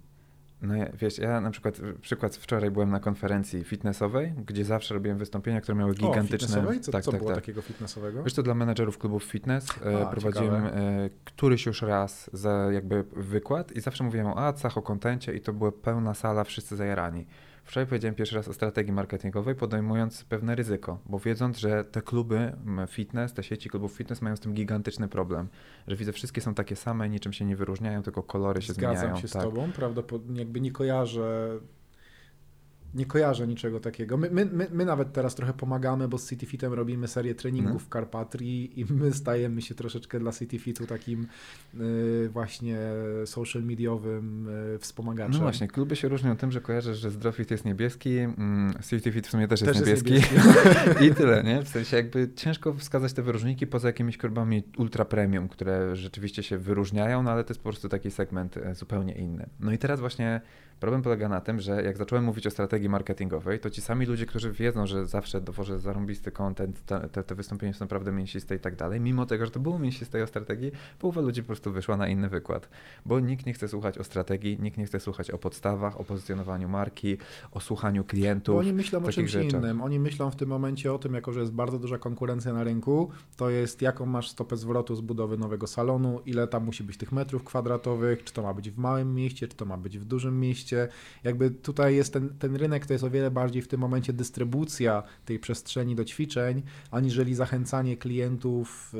[0.63, 5.61] No wiesz, ja na przykład, przykład wczoraj byłem na konferencji fitnessowej, gdzie zawsze robiłem wystąpienia,
[5.61, 6.69] które miały gigantyczne...
[6.69, 7.41] O, Co, tak, co tak, było tak.
[7.41, 8.23] takiego fitnessowego?
[8.23, 10.71] Wiesz, to dla menedżerów klubów fitness e, A, prowadziłem e,
[11.25, 15.53] któryś już raz za jakby wykład i zawsze mówiłem o acach, o kontencie i to
[15.53, 17.27] była pełna sala, wszyscy zajarani.
[17.65, 22.53] Wczoraj powiedziałem pierwszy raz o strategii marketingowej, podejmując pewne ryzyko, bo wiedząc, że te kluby
[22.89, 25.49] fitness, te sieci klubów fitness mają z tym gigantyczny problem,
[25.89, 29.17] że widzę, wszystkie są takie same, niczym się nie wyróżniają, tylko kolory się Zgadzam zmieniają.
[29.17, 29.43] Zgadzam się tak.
[29.43, 31.59] z tobą, prawdopodobnie jakby nie kojarzę
[32.95, 34.17] nie kojarzę niczego takiego.
[34.17, 37.79] My, my, my, my, nawet teraz trochę pomagamy, bo z CityFitem robimy serię treningów no.
[37.79, 41.27] w Karpatrii i my stajemy się troszeczkę dla CityFitu takim
[41.81, 42.79] y, właśnie
[43.25, 45.33] social mediowym y, wspomagaczem.
[45.33, 49.31] No właśnie, kluby się różnią tym, że kojarzysz, że Zdrowfit jest niebieski, mm, CityFit w
[49.31, 51.05] sumie też, też jest niebieski, jest niebieski.
[51.07, 51.63] i tyle, nie?
[51.63, 56.59] W sensie jakby ciężko wskazać te wyróżniki poza jakimiś klubami ultra premium, które rzeczywiście się
[56.59, 59.47] wyróżniają, no ale to jest po prostu taki segment e, zupełnie inny.
[59.61, 60.41] No i teraz właśnie
[60.83, 64.27] Problem polega na tym, że jak zacząłem mówić o strategii marketingowej, to ci sami ludzie,
[64.27, 68.77] którzy wiedzą, że zawsze dowożę zarąbisty content, te, te, wystąpienia są naprawdę mięsiste i tak
[68.77, 72.09] dalej, mimo tego, że to było mięsiste o strategii, połowa ludzi po prostu wyszła na
[72.09, 72.69] inny wykład,
[73.07, 76.69] bo nikt nie chce słuchać o strategii, nikt nie chce słuchać o podstawach, o pozycjonowaniu
[76.69, 77.17] marki,
[77.53, 78.55] o słuchaniu klientów.
[78.55, 79.63] Bo oni myślą o czymś rzeczach.
[79.63, 79.81] innym.
[79.81, 83.11] Oni myślą w tym momencie o tym, jako że jest bardzo duża konkurencja na rynku,
[83.37, 87.13] to jest jaką masz stopę zwrotu z budowy nowego salonu, ile tam musi być tych
[87.13, 90.41] metrów kwadratowych, czy to ma być w małym mieście, czy to ma być w dużym
[90.41, 90.72] mieście,
[91.25, 95.03] jakby tutaj jest ten, ten rynek, to jest o wiele bardziej w tym momencie dystrybucja
[95.25, 98.99] tej przestrzeni do ćwiczeń, aniżeli zachęcanie klientów e,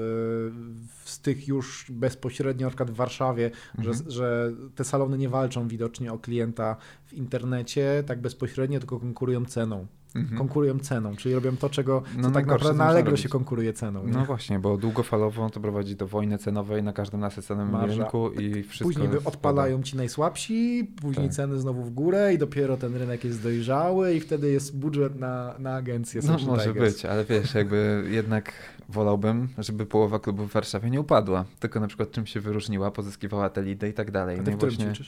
[1.05, 3.97] z tych już bezpośrednio, na przykład w Warszawie, mhm.
[3.97, 9.45] że, że te salony nie walczą widocznie o klienta w internecie tak bezpośrednio, tylko konkurują
[9.45, 9.87] ceną
[10.17, 10.39] mhm.
[10.39, 14.07] konkurują ceną, czyli robią to, czego no, tak naprawdę na Allegro się konkuruje ceną.
[14.07, 14.13] Nie?
[14.13, 19.01] No właśnie, bo długofalowo to prowadzi do wojny cenowej na każdym nasyconym rynku i wszystko
[19.01, 21.37] Później odpalają ci najsłabsi, później tak.
[21.37, 25.55] ceny znowu w górę i dopiero ten rynek jest dojrzały i wtedy jest budżet na,
[25.59, 26.95] na agencję No może Tigers.
[26.95, 28.53] być, ale wiesz, jakby jednak
[28.89, 33.51] wolałbym, żeby połowa klubów w Warszawie nie upadła, tylko na przykład czym się wyróżniła, pozyskiwała
[33.51, 34.41] te lidy i tak dalej.
[34.41, 35.05] A ty no w którym właśnie...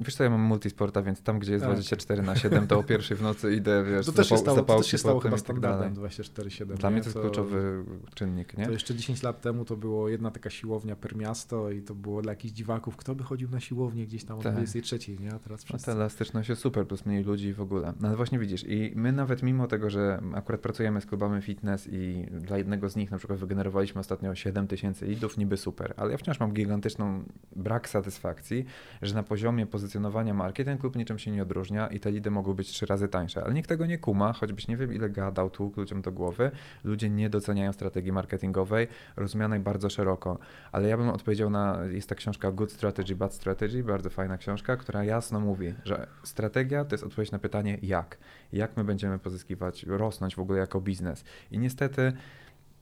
[0.00, 1.72] Wiesz co, ja mam multisporta, więc tam, gdzie jest tak.
[1.72, 4.76] 24 na 7, to o pierwszej w nocy idę, wiesz, to też się stało, to
[4.76, 6.66] też się stało chyba standardem 24-7.
[6.66, 7.84] Dla mnie to jest to, kluczowy
[8.14, 8.64] czynnik, nie?
[8.66, 12.22] To jeszcze 10 lat temu to było jedna taka siłownia per miasto i to było
[12.22, 14.52] dla jakichś dziwaków, kto by chodził na siłownię gdzieś tam o tak.
[14.52, 15.34] 23, nie?
[15.34, 15.90] A teraz wszyscy.
[15.90, 17.92] No ta elastyczność jest super, plus mniej ludzi w ogóle.
[18.00, 21.88] No ale właśnie widzisz, i my nawet mimo tego, że akurat pracujemy z klubami fitness
[21.92, 26.10] i dla jednego z nich na przykład wygenerowaliśmy ostatnio 7 tysięcy lidów, niby super, ale
[26.10, 27.24] ja wciąż mam gigantyczną
[27.56, 28.64] brak satysfakcji,
[29.02, 32.54] że na poziomie pozycjonowania marki ten klub niczym się nie odróżnia i te lidy mogą
[32.54, 35.72] być trzy razy tańsze, ale nikt tego nie kuma, choćbyś nie wiem ile gadał tu
[35.76, 36.50] ludziom do głowy,
[36.84, 40.38] ludzie nie doceniają strategii marketingowej, rozumianej bardzo szeroko,
[40.72, 44.76] ale ja bym odpowiedział na, jest ta książka Good Strategy, Bad Strategy, bardzo fajna książka,
[44.76, 48.18] która jasno mówi, że strategia to jest odpowiedź na pytanie jak,
[48.52, 51.24] jak my będziemy pozyskiwać, rosnąć w ogóle jako biznes?
[51.50, 52.12] I niestety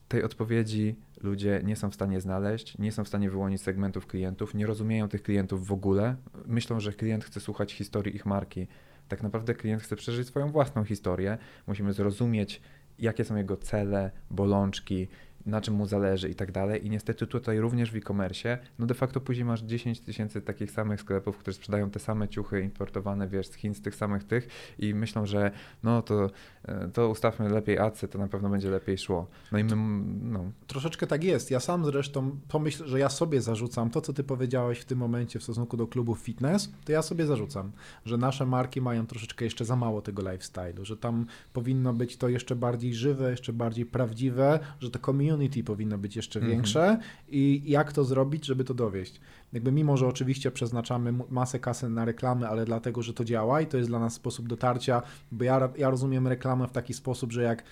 [0.09, 4.53] tej odpowiedzi ludzie nie są w stanie znaleźć, nie są w stanie wyłonić segmentów klientów,
[4.53, 6.15] nie rozumieją tych klientów w ogóle.
[6.45, 8.67] Myślą, że klient chce słuchać historii ich marki.
[9.07, 11.37] Tak naprawdę klient chce przeżyć swoją własną historię.
[11.67, 12.61] Musimy zrozumieć,
[12.99, 15.07] jakie są jego cele, bolączki,
[15.45, 16.85] na czym mu zależy i tak dalej.
[16.85, 21.01] I niestety tutaj również w e-commerce, no de facto później masz 10 tysięcy takich samych
[21.01, 24.47] sklepów, które sprzedają te same ciuchy importowane, wiesz, z Chin, z tych samych tych
[24.79, 25.51] i myślą, że
[25.83, 26.29] no to,
[26.65, 29.27] e, to ustawmy lepiej acy, to na pewno będzie lepiej szło.
[29.51, 29.75] No i my,
[30.21, 30.51] no.
[30.67, 31.51] Troszeczkę tak jest.
[31.51, 35.39] Ja sam zresztą pomyśl, że ja sobie zarzucam to, co ty powiedziałeś w tym momencie
[35.39, 37.71] w stosunku do klubów fitness, to ja sobie zarzucam,
[38.05, 42.29] że nasze marki mają troszeczkę jeszcze za mało tego lifestyle'u, że tam powinno być to
[42.29, 46.47] jeszcze bardziej żywe, jeszcze bardziej prawdziwe, że to community community powinno być jeszcze -hmm.
[46.47, 49.21] większe i jak to zrobić, żeby to dowieść.
[49.53, 53.67] Jakby mimo, że oczywiście przeznaczamy masę kasy na reklamy, ale dlatego, że to działa i
[53.67, 55.01] to jest dla nas sposób dotarcia,
[55.31, 57.63] bo ja, ja rozumiem reklamę w taki sposób, że jak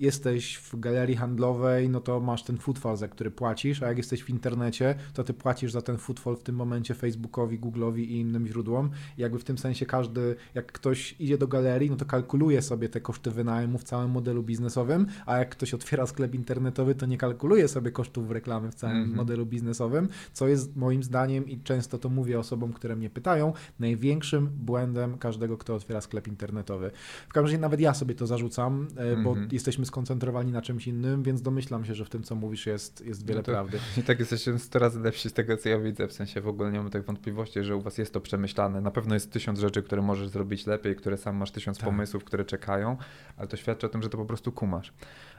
[0.00, 4.22] jesteś w galerii handlowej, no to masz ten footfall, za który płacisz, a jak jesteś
[4.22, 8.46] w internecie, to ty płacisz za ten footfall w tym momencie Facebookowi, Google'owi i innym
[8.46, 8.90] źródłom.
[9.18, 12.88] I jakby w tym sensie każdy, jak ktoś idzie do galerii, no to kalkuluje sobie
[12.88, 17.18] te koszty wynajmu w całym modelu biznesowym, a jak ktoś otwiera sklep internetowy, to nie
[17.18, 19.16] kalkuluje sobie kosztów reklamy w całym mm -hmm.
[19.16, 24.46] modelu biznesowym, co jest moim zdaniem i często to mówię osobom, które mnie pytają, największym
[24.46, 26.90] błędem każdego, kto otwiera sklep internetowy.
[27.28, 29.24] W każdym razie nawet ja sobie to zarzucam, mm -hmm.
[29.24, 29.48] bo mhm.
[29.52, 33.26] jesteśmy skoncentrowani na czymś innym, więc domyślam się, że w tym, co mówisz, jest, jest
[33.26, 33.78] wiele No to- prawdy.
[33.98, 36.08] I tak jesteście 100 razy lepsi z tego, co ja widzę.
[36.08, 38.80] W sensie w ogóle nie mam tych wątpliwości, że u was jest to przemyślane.
[38.80, 41.84] Na pewno jest tysiąc rzeczy, które możesz zrobić lepiej, które sam masz tysiąc Tak.
[41.86, 42.96] pomysłów, które czekają,
[43.36, 44.92] ale to świadczy o tym, że to po prostu kumasz.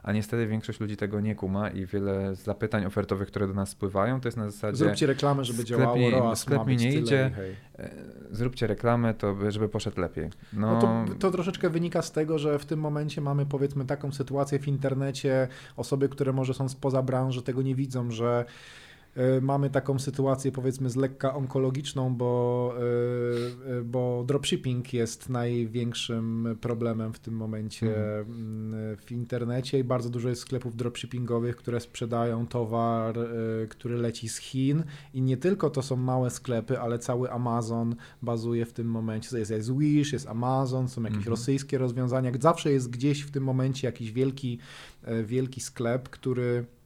[0.04, 4.22] A niestety większość ludzi tego nie kuma i wiele zapytań ofertowych, które do nas spływają,
[4.22, 7.32] to jest na zasadzie Zróbcie reklamę, żeby działało, mi- ROAS sklep mi nie idzie.
[7.36, 7.56] hej.
[7.82, 7.92] E,
[8.32, 10.30] zróbcie reklamę, to by- żeby poszedł lepiej.
[10.54, 14.12] No, No to, to troszeczkę wynika z tego, że w tym momencie mamy powiedzmy taką
[14.12, 18.46] sytuację w internecie, osoby, które może są spoza branży tego nie widzą, że
[19.42, 22.74] mamy taką sytuację powiedzmy z lekka onkologiczną, bo,
[23.68, 30.10] y, y, bo dropshipping jest największym problemem w tym momencie mm, w internecie i bardzo
[30.10, 33.16] dużo jest sklepów dropshippingowych, które sprzedają towar,
[33.70, 34.84] który leci z Chin
[35.14, 39.38] i nie tylko to są małe sklepy, ale cały Amazon bazuje w tym momencie.
[39.38, 41.32] Jest, jest Wish, jest Amazon, są jakieś Mhm.
[41.32, 42.32] rosyjskie rozwiązania.
[42.40, 44.60] Zawsze jest gdzieś w tym momencie jakiś wielki,
[45.04, 46.81] e, wielki sklep, który, e,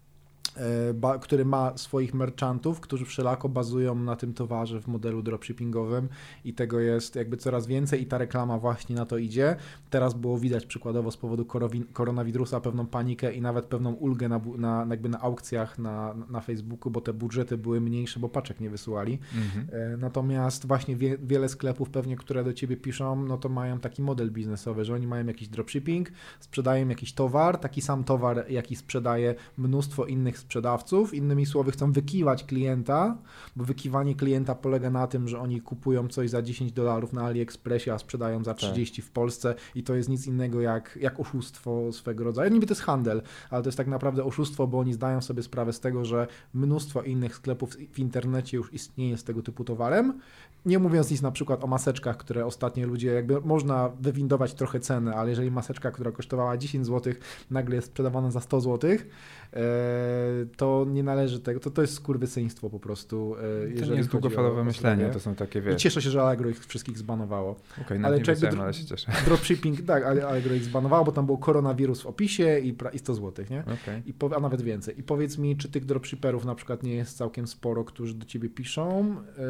[0.94, 6.10] ba, który ma swoich merchantów, którzy wszelako bazują na tym towarze w modelu dropshippingowym
[6.46, 9.56] i tego jest jakby coraz więcej i ta reklama właśnie na to idzie.
[9.90, 11.46] Teraz było widać przykładowo z powodu
[11.94, 16.92] koronawirusa pewną panikę i nawet pewną ulgę na, na, jakby na aukcjach na, na Facebooku,
[16.92, 19.20] bo te budżety były mniejsze, bo paczek nie wysyłali.
[19.36, 19.94] mhm.
[19.94, 24.02] E, Natomiast właśnie wie, wiele sklepów pewnie, które do ciebie piszą, no to mają taki
[24.02, 29.36] model biznesowy, że oni mają jakiś dropshipping, sprzedają jakiś towar, taki sam towar, jaki sprzedaje
[29.58, 31.14] mnóstwo innych sprzedawców.
[31.14, 33.18] Innymi słowy, chcą wykiwać klienta,
[33.56, 37.92] bo wykiwanie klienta polega na tym, że oni kupują coś za 10 dolarów na AliExpressie,
[37.92, 42.24] a sprzedają za 30 w Polsce i to jest nic innego jak, jak oszustwo swego
[42.24, 42.52] rodzaju.
[42.52, 45.74] Niby to jest handel, ale to jest tak naprawdę oszustwo, bo oni zdają sobie sprawę
[45.74, 50.20] z tego, że mnóstwo innych sklepów w internecie już istnieje z tego typu towarem.
[50.66, 55.16] Nie mówiąc nic na przykład o maseczkach, które ostatnio ludzie jakby można wywindować trochę cenę,
[55.16, 57.14] ale jeżeli maseczka, która kosztowała 10 zł,
[57.52, 58.92] nagle jest sprzedawana za 100 zł,
[60.58, 63.36] to nie należy tego, to, to jest skurwysyństwo po prostu.
[63.78, 65.82] e, To nie jest długofalowe myślenie, to są takie I wiesz.
[65.82, 67.56] cieszę się, że Allegro ich wszystkich zbanowało.
[67.82, 69.12] Okej, ale nie wiedziałem, ale się cieszę.
[69.26, 73.00] Dropshipping, tak, ale Allegro ich zbanowało, bo tam był koronawirus w opisie i, pra- i
[73.00, 73.60] 100 zł, nie?
[73.62, 74.02] Okej.
[74.06, 75.00] I po, a nawet więcej.
[75.00, 78.50] I powiedz mi, czy tych dropshipperów na przykład nie jest całkiem sporo, którzy do ciebie
[78.50, 79.16] piszą?
[79.38, 79.44] Yy,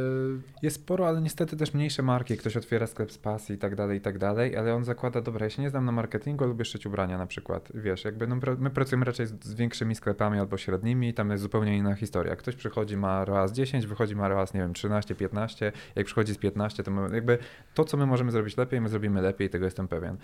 [0.62, 2.38] Jest sporo, ale niestety też mniejsze marki.
[2.38, 5.46] Ktoś otwiera sklep z pasji i tak dalej, i tak dalej, ale on zakłada, dobra,
[5.46, 7.70] ja się nie znam na marketingu, lubię szyć ubrania na przykład.
[7.74, 11.78] Wiesz, jakby no, my pracujemy raczej z, z większymi sklepami albo średnimi, tam jest zupełnie
[11.78, 12.36] inna historia.
[12.36, 15.72] Ktoś przychodzi, ma ROAS 10, wychodzi, ma ROAS, nie wiem, 13, 15.
[15.96, 17.38] Jak przychodzi z 15, to my, jakby
[17.74, 20.18] to, co my możemy zrobić lepiej, my zrobimy lepiej, tego jestem pewien.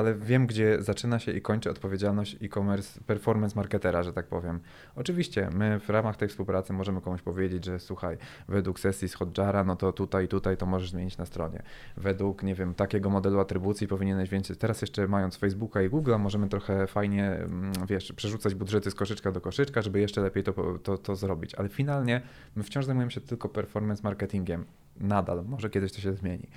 [0.00, 4.60] Ale wiem, gdzie zaczyna się i kończy odpowiedzialność e-commerce, performance marketera, że tak powiem.
[4.96, 8.16] Oczywiście, my w ramach tej współpracy możemy komuś powiedzieć, że słuchaj,
[8.48, 11.62] według sesji z Hotjara, no to tutaj, tutaj to możesz zmienić na stronie.
[11.96, 14.56] Według, nie wiem, takiego modelu atrybucji powinieneś więcej.
[14.56, 19.32] Teraz jeszcze mając Facebooka i Google'a, możemy trochę fajnie, mm, wiesz, przerzucać budżety z koszyczka
[19.32, 21.54] do koszyczka, żeby jeszcze lepiej to, to, to zrobić.
[21.54, 22.22] Ale finalnie
[22.56, 24.64] my wciąż zajmujemy się tylko performance marketingiem.
[25.00, 26.48] Nadal, może kiedyś to się zmieni.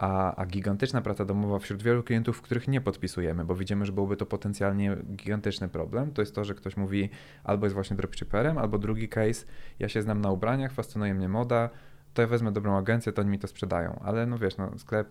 [0.00, 4.16] A, a gigantyczna praca domowa wśród wielu klientów, których nie podpisujemy, bo widzimy, że byłby
[4.16, 7.10] to potencjalnie gigantyczny problem, to jest to, że ktoś mówi
[7.44, 9.46] albo jest właśnie dropshipperem, albo drugi case,
[9.78, 11.70] ja się znam na ubraniach, fascynuje mnie moda,
[12.14, 14.00] to ja wezmę dobrą agencję, to oni mi to sprzedają.
[14.04, 15.08] Ale no wiesz, no, sklep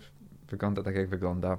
[0.50, 1.58] wygląda tak, jak wygląda.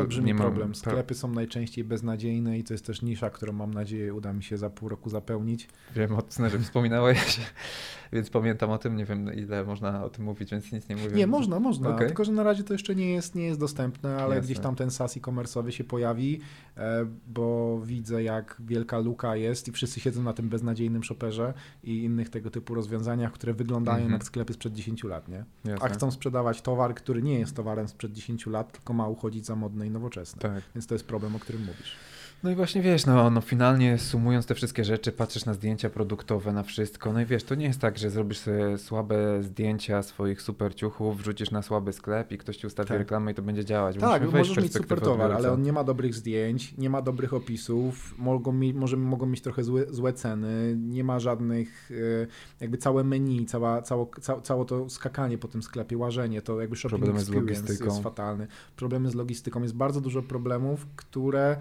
[0.00, 0.74] Olbrzymi Nie mam- problem.
[0.74, 4.56] Sklepy są najczęściej beznadziejne i to jest też nisza, którą mam nadzieję uda mi się
[4.58, 5.68] za pół roku zapełnić.
[5.96, 7.40] Wiem o tym, że wspominałeś,
[8.12, 11.16] więc pamiętam o tym, nie wiem ile można o tym mówić, więc nic nie mówię.
[11.16, 12.06] Nie, można, można, Okej.
[12.06, 14.40] tylko że na razie to jeszcze nie jest, nie jest dostępne, ale Jasne.
[14.40, 16.40] gdzieś tam ten SaaS e-commerce'owy się pojawi,
[17.26, 21.54] bo widzę jak wielka luka jest i wszyscy siedzą na tym beznadziejnym shopperze
[21.84, 24.12] i innych tego typu rozwiązaniach, które wyglądają Mhm.
[24.12, 25.44] jak sklepy sprzed 10 lat, nie?
[25.64, 25.86] Jasne.
[25.86, 29.56] A chcą sprzedawać towar, który nie jest towarem sprzed 10 lat, tylko ma uchodzić za
[29.56, 30.42] modne i nowoczesne.
[30.42, 30.62] Tak.
[30.74, 31.96] Więc to jest problem, o którym mówisz.
[32.42, 36.52] No i właśnie wiesz, no, no finalnie sumując te wszystkie rzeczy, patrzysz na zdjęcia produktowe,
[36.52, 40.42] na wszystko, no i wiesz, to nie jest tak, że zrobisz sobie słabe zdjęcia swoich
[40.42, 42.98] super ciuchów, wrzucisz na słaby sklep i ktoś ci ustawi Tak.
[42.98, 43.96] reklamę i to będzie działać.
[43.96, 47.34] Tak, Musimy możesz mieć super towar, ale on nie ma dobrych zdjęć, nie ma dobrych
[47.34, 52.26] opisów, mogą, mi, może, mogą mieć trochę złe, złe ceny, nie ma żadnych, e,
[52.60, 56.76] jakby całe menu, cała, cało, ca, całe to skakanie po tym sklepie, łażenie, to jakby
[56.76, 57.90] shopping Problemy z experience logistyką.
[57.90, 58.46] jest fatalny.
[58.76, 61.56] Problemy z logistyką, jest bardzo dużo problemów, które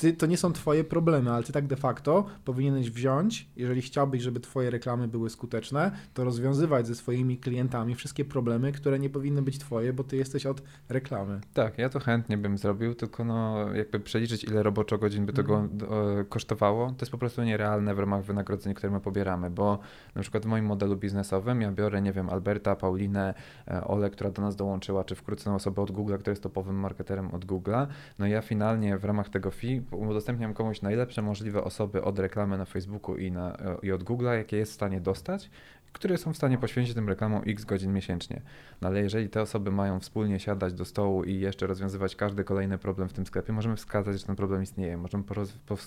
[0.00, 4.22] ty, to nie są twoje problemy, ale ty tak de facto powinieneś wziąć, jeżeli chciałbyś,
[4.22, 9.42] żeby twoje reklamy były skuteczne, to rozwiązywać ze swoimi klientami wszystkie problemy, które nie powinny
[9.42, 11.40] być twoje, bo ty jesteś od reklamy.
[11.54, 15.42] Tak, ja to chętnie bym zrobił, tylko no jakby przeliczyć ile roboczo godzin by to
[15.44, 16.20] go Mhm.
[16.20, 19.78] e, kosztowało, to jest po prostu nierealne w ramach wynagrodzeń, które my pobieramy, bo
[20.14, 23.34] na przykład w moim modelu biznesowym ja biorę, nie wiem, Alberta, Paulinę,
[23.68, 27.34] e, Ole, która do nas dołączyła, czy wkrótce osobę od Google, która jest topowym marketerem
[27.34, 27.86] od Google'a,
[28.18, 32.64] no ja finalnie w ramach tego fee udostępniam komuś najlepsze możliwe osoby od reklamy na
[32.64, 35.50] Facebooku i, na, i od Google'a, jakie jest w stanie dostać
[35.92, 38.42] które są w stanie poświęcić tym reklamom x godzin miesięcznie.
[38.80, 42.78] No ale jeżeli te osoby mają wspólnie siadać do stołu i jeszcze rozwiązywać każdy kolejny
[42.78, 45.24] problem w tym sklepie, możemy wskazać, że ten problem istnieje, możemy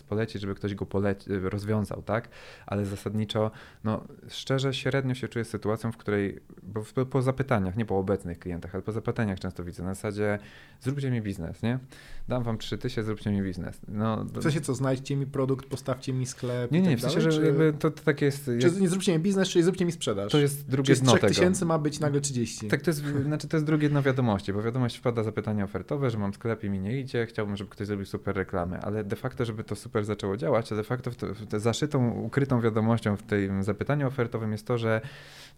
[0.10, 2.30] polecić, żeby ktoś go poleci- rozwiązał, tak?
[2.66, 3.52] Ale zasadniczo,
[3.84, 8.40] no szczerze, średnio się czuję sytuacją, w której, bo w, po zapytaniach, nie po obecnych
[8.40, 10.40] klientach, ale po zapytaniach często widzę, na zasadzie
[10.82, 11.80] zróbcie mi biznes, nie?
[12.28, 13.82] Dam wam trzy tysiące, zróbcie mi biznes.
[13.88, 17.18] No, w sensie co, znajdźcie mi produkt, postawcie mi sklep Nie, nie, tak w sensie,
[17.18, 17.46] dalej, że czy...
[17.46, 18.52] jakby to, to tak jest...
[18.62, 20.32] Czy nie zróbcie mi biznes, czyli zróbcie mi sprzedaż.
[20.32, 21.40] To jest drugie Czy z dno 3000 tego.
[21.40, 22.68] tysięcy ma być nagle 30.
[22.68, 26.18] Tak, to jest, znaczy to jest drugie dno wiadomości, bo wiadomość wpada zapytanie ofertowe, że
[26.18, 29.46] mam sklep i mi nie idzie, chciałbym, żeby ktoś zrobił super reklamy, ale de facto,
[29.46, 31.12] żeby to super zaczęło działać, to de facto
[31.58, 35.02] zaszytą, ukrytą wiadomością w tym zapytaniu ofertowym jest to, że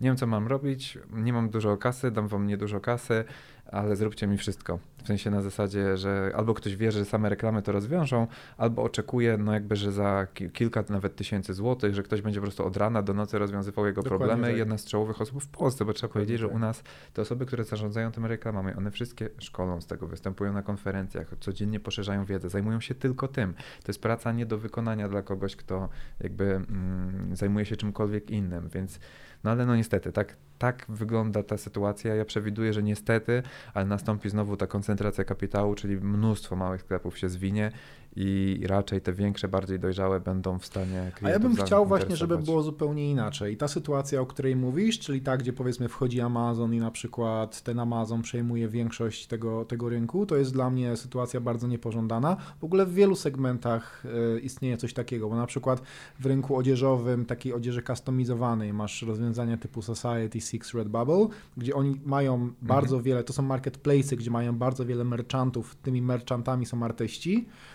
[0.01, 3.23] nie wiem, co mam robić, nie mam dużo kasy, dam wam niedużo kasy,
[3.71, 4.79] ale zróbcie mi wszystko.
[5.03, 9.37] W sensie na zasadzie, że albo ktoś wie, że same reklamy to rozwiążą, albo oczekuje,
[9.37, 13.01] no jakby, że za kilka nawet tysięcy złotych, że ktoś będzie po prostu od rana
[13.01, 14.47] do nocy rozwiązywał jego Dokładnie problemy.
[14.47, 14.57] tak.
[14.57, 16.55] Jedna z czołowych osób w Polsce, bo trzeba Dokładnie powiedzieć, że tak.
[16.55, 20.61] u nas te osoby, które zarządzają tymi reklamami, one wszystkie szkolą z tego, występują na
[20.61, 23.53] konferencjach, codziennie poszerzają wiedzę, zajmują się tylko tym.
[23.53, 25.89] To jest praca nie do wykonania dla kogoś, kto
[26.19, 28.99] jakby mm, zajmuje się czymkolwiek innym, więc
[29.43, 32.15] no ale no niestety, tak, tak wygląda ta sytuacja.
[32.15, 37.29] Ja przewiduję, że niestety, ale nastąpi znowu ta koncentracja kapitału, czyli mnóstwo małych sklepów się
[37.29, 37.71] zwinie
[38.15, 42.37] i raczej te większe, bardziej dojrzałe będą w stanie A ja bym chciał właśnie, żeby
[42.37, 43.53] było zupełnie inaczej.
[43.53, 47.61] I ta sytuacja, o której mówisz, czyli ta, gdzie powiedzmy wchodzi Amazon i na przykład
[47.61, 52.37] ten Amazon przejmuje większość tego, tego rynku, to jest dla mnie sytuacja bardzo niepożądana.
[52.59, 54.03] W ogóle w wielu segmentach
[54.37, 55.81] y, istnieje coś takiego, bo na przykład
[56.19, 62.49] w rynku odzieżowym, takiej odzieży customizowanej, masz rozwiązania typu Society, Six, Redbubble, gdzie oni mają
[62.61, 67.74] bardzo wiele, to są marketplace'y, gdzie mają bardzo wiele merchantów, tymi merchantami są artyści, e,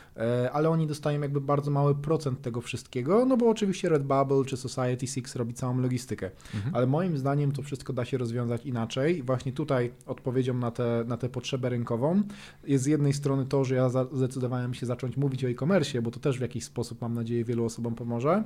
[0.52, 5.06] ale oni dostają jakby bardzo mały procent tego wszystkiego, no bo oczywiście Redbubble czy Society
[5.06, 6.30] Six robi całą logistykę.
[6.54, 6.74] Mhm.
[6.74, 9.18] Ale moim zdaniem to wszystko da się rozwiązać inaczej.
[9.18, 12.22] I właśnie tutaj odpowiedzią na tę na tę potrzebę rynkową
[12.64, 16.20] jest z jednej strony to, że ja zdecydowałem się zacząć mówić o e-commerce, bo to
[16.20, 18.44] też w jakiś sposób, mam nadzieję, wielu osobom pomoże.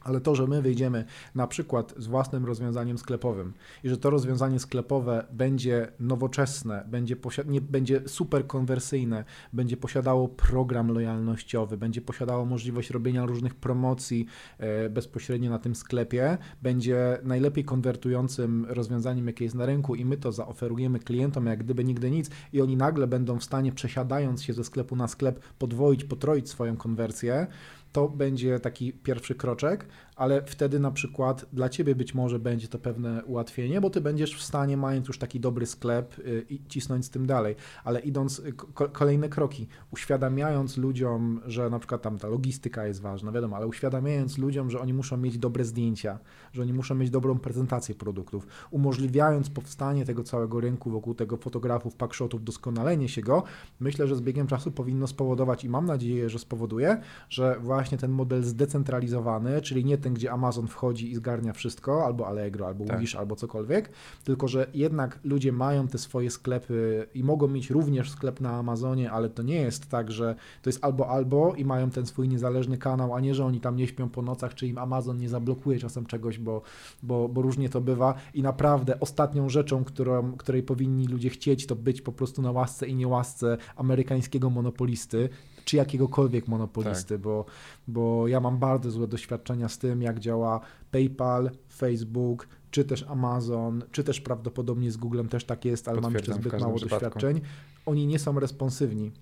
[0.00, 3.52] Ale to, że my wyjdziemy na przykład z własnym rozwiązaniem sklepowym
[3.84, 10.92] i że to rozwiązanie sklepowe będzie nowoczesne, będzie, nie, będzie super konwersyjne, będzie posiadało program
[10.92, 14.26] lojalnościowy, będzie posiadało możliwość robienia różnych promocji
[14.58, 20.16] e, bezpośrednio na tym sklepie, będzie najlepiej konwertującym rozwiązaniem, jakie jest na rynku i my
[20.16, 24.52] to zaoferujemy klientom jak gdyby nigdy nic i oni nagle będą w stanie przesiadając się
[24.52, 27.46] ze sklepu na sklep podwoić, potroić swoją konwersję,
[27.92, 29.86] to będzie taki pierwszy kroczek,
[30.20, 34.36] ale wtedy na przykład dla Ciebie być może będzie to pewne ułatwienie, bo Ty będziesz
[34.36, 38.38] w stanie, mając już taki dobry sklep, y, i cisnąć z tym dalej, ale idąc
[38.38, 43.56] y, ko- kolejne kroki, uświadamiając ludziom, że na przykład tam ta logistyka jest ważna, wiadomo,
[43.56, 46.18] ale uświadamiając ludziom, że oni muszą mieć dobre zdjęcia,
[46.52, 51.94] że oni muszą mieć dobrą prezentację produktów, umożliwiając powstanie tego całego rynku wokół tego fotografów,
[51.94, 53.42] packshotów, doskonalenie się go,
[53.80, 58.10] myślę, że z biegiem czasu powinno spowodować i mam nadzieję, że spowoduje, że właśnie ten
[58.10, 63.00] model zdecentralizowany, czyli nie ten, gdzie Amazon wchodzi i zgarnia wszystko, albo Allegro, albo Tak.
[63.00, 63.90] Wish, albo cokolwiek,
[64.24, 69.10] tylko że jednak ludzie mają te swoje sklepy i mogą mieć również sklep na Amazonie,
[69.10, 72.78] ale to nie jest tak, że to jest albo albo i mają ten swój niezależny
[72.78, 75.78] kanał, a nie, że oni tam nie śpią po nocach, czy im Amazon nie zablokuje
[75.78, 76.62] czasem czegoś, bo,
[77.02, 81.76] bo, bo różnie to bywa i naprawdę ostatnią rzeczą, którą, której powinni ludzie chcieć, to
[81.76, 85.28] być po prostu na łasce i niełasce amerykańskiego monopolisty,
[85.70, 87.44] czy jakiegokolwiek monopolisty, bo,
[87.88, 90.60] bo ja mam bardzo złe doświadczenia z tym, jak działa
[90.90, 96.14] PayPal, Facebook, czy też Amazon, czy też prawdopodobnie z Googlem też tak jest, ale mam
[96.14, 97.04] jeszcze zbyt mało przypadku.
[97.04, 97.40] doświadczeń.
[97.86, 99.12] Oni nie są responsywni.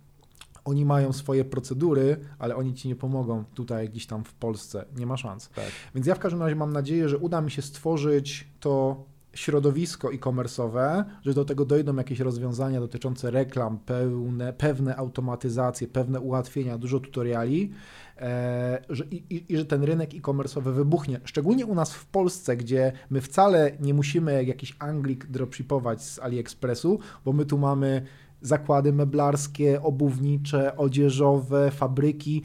[0.64, 4.84] Oni mają swoje procedury, ale oni ci nie pomogą tutaj gdzieś tam w Polsce.
[4.96, 5.48] Nie ma szans.
[5.48, 5.70] Tak.
[5.94, 9.04] Więc ja w każdym razie mam nadzieję, że uda mi się stworzyć to
[9.38, 16.78] środowisko e-commerce'owe, że do tego dojdą jakieś rozwiązania dotyczące reklam, pełne, pewne automatyzacje, pewne ułatwienia,
[16.78, 17.72] dużo tutoriali
[18.16, 21.20] e, że, i, i, że ten rynek e-commerce'owy wybuchnie.
[21.24, 26.18] Szczególnie u nas w Polsce, gdzie my wcale nie musimy jak jakiś Anglik dropshipować z
[26.18, 28.02] AliExpressu, bo my tu mamy
[28.40, 32.42] zakłady meblarskie, obuwnicze, odzieżowe, fabryki.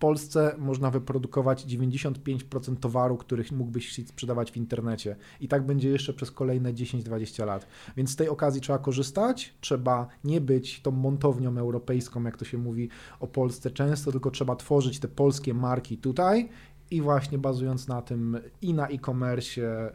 [0.00, 5.16] Polsce można wyprodukować 95% towaru, których mógłbyś sprzedawać w internecie.
[5.40, 7.66] I tak będzie jeszcze przez kolejne 10-20 lat.
[7.96, 9.54] Więc z tej okazji trzeba korzystać.
[9.60, 12.88] Trzeba nie być tą montownią europejską, jak to się mówi
[13.20, 16.48] o Polsce często, tylko trzeba tworzyć te polskie marki tutaj
[16.90, 19.90] i właśnie bazując na tym i na e-commerce y,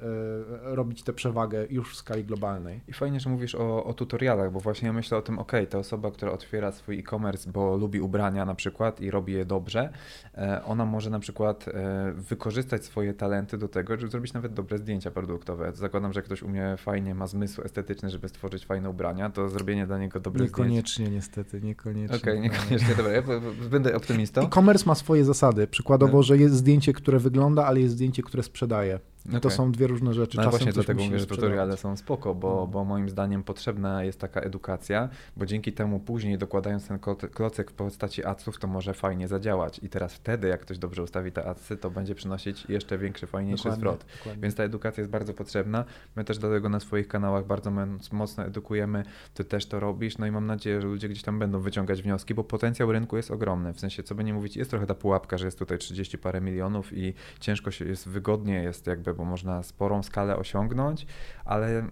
[0.61, 2.81] robić tę przewagę już w skali globalnej.
[2.87, 5.77] I fajnie, że mówisz o, o tutorialach, bo właśnie ja myślę o tym, ok, ta
[5.77, 9.89] osoba, która otwiera swój e-commerce, bo lubi ubrania na przykład i robi je dobrze,
[10.35, 14.77] e, ona może na przykład e, wykorzystać swoje talenty do tego, żeby zrobić nawet dobre
[14.77, 15.71] zdjęcia produktowe.
[15.73, 19.97] Zakładam, że ktoś umie fajnie, ma zmysł estetyczny, żeby stworzyć fajne ubrania, to zrobienie dla
[19.97, 21.15] niego dobrych niekoniecznie, zdjęć.
[21.15, 22.17] Niestety, niekoniecznie.
[22.17, 23.21] Okej, okay, niekoniecznie, dobra, ja
[23.69, 24.41] będę optymistą.
[24.41, 26.23] E-commerce ma swoje zasady, przykładowo, no.
[26.23, 28.99] że jest zdjęcie, które wygląda, ale jest zdjęcie, które sprzedaje.
[29.29, 29.41] Okay.
[29.41, 30.37] To są dwie różne rzeczy.
[30.37, 32.67] No Czasem właśnie dlatego mówię, że tutoriale są spoko, bo, no.
[32.67, 36.99] bo moim zdaniem potrzebna jest taka edukacja, bo dzięki temu później dokładając ten
[37.33, 39.79] klocek w postaci adsów, to może fajnie zadziałać.
[39.83, 43.63] I teraz wtedy, jak ktoś dobrze ustawi te adsy, to będzie przynosić jeszcze większy, fajniejszy
[43.63, 44.05] dokładnie, zwrot.
[44.17, 44.41] Dokładnie.
[44.41, 45.85] Więc ta edukacja jest bardzo potrzebna.
[46.15, 47.71] My też dlatego na swoich kanałach bardzo
[48.11, 49.03] mocno edukujemy.
[49.33, 52.33] Ty też to robisz, no i mam nadzieję, że ludzie gdzieś tam będą wyciągać wnioski,
[52.33, 53.73] bo potencjał rynku jest ogromny.
[53.73, 56.41] W sensie, co by nie mówić, jest trochę ta pułapka, że jest tutaj 30 parę
[56.41, 61.05] milionów i ciężko się jest, wygodnie jest jakby bo można sporą skalę osiągnąć,
[61.45, 61.87] ale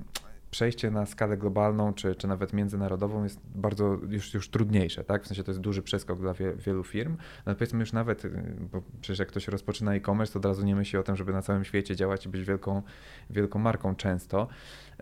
[0.53, 5.23] przejście na skalę globalną czy, czy nawet międzynarodową jest bardzo już, już trudniejsze, tak?
[5.23, 7.17] W sensie to jest duży przeskok dla wie, wielu firm.
[7.45, 8.23] No powiedzmy już nawet,
[8.71, 11.41] bo przecież jak ktoś rozpoczyna e-commerce, to od razu nie myśli o tym, żeby na
[11.41, 12.81] całym świecie działać i być wielką,
[13.29, 14.47] wielką marką często.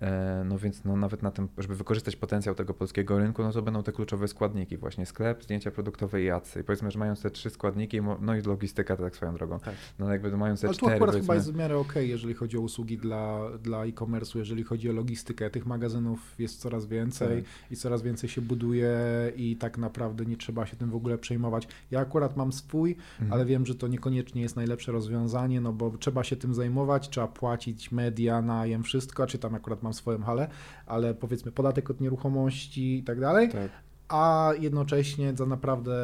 [0.02, 3.62] E, no więc no nawet na tym, żeby wykorzystać potencjał tego polskiego rynku, no to
[3.62, 6.60] będą te kluczowe składniki, właśnie sklep, zdjęcia produktowe i adsy.
[6.60, 9.60] I powiedzmy, że mając te trzy składniki, no i logistyka tak swoją drogą.
[9.60, 9.76] Tak.
[10.00, 10.92] No jakby mając te Ale cztery...
[10.92, 14.38] Tu akurat chyba jest w miarę okej, okay, jeżeli chodzi o usługi dla, dla e-commerce'u,
[14.38, 15.50] jeżeli chodzi o logistykę.
[15.50, 17.72] Tych magazynów jest coraz więcej tak.
[17.72, 18.92] i coraz więcej się buduje
[19.36, 21.68] i tak naprawdę nie trzeba się tym w ogóle przejmować.
[21.92, 23.34] Ja akurat mam swój, mhm.
[23.34, 27.28] ale wiem, że to niekoniecznie jest najlepsze rozwiązanie, no bo trzeba się tym zajmować, trzeba
[27.28, 30.48] płacić media, najem, wszystko, czy tam akurat mam swoją halę,
[30.86, 33.50] ale powiedzmy podatek od nieruchomości i tak dalej.
[33.50, 33.72] Tak.
[34.10, 35.96] A jednocześnie za naprawdę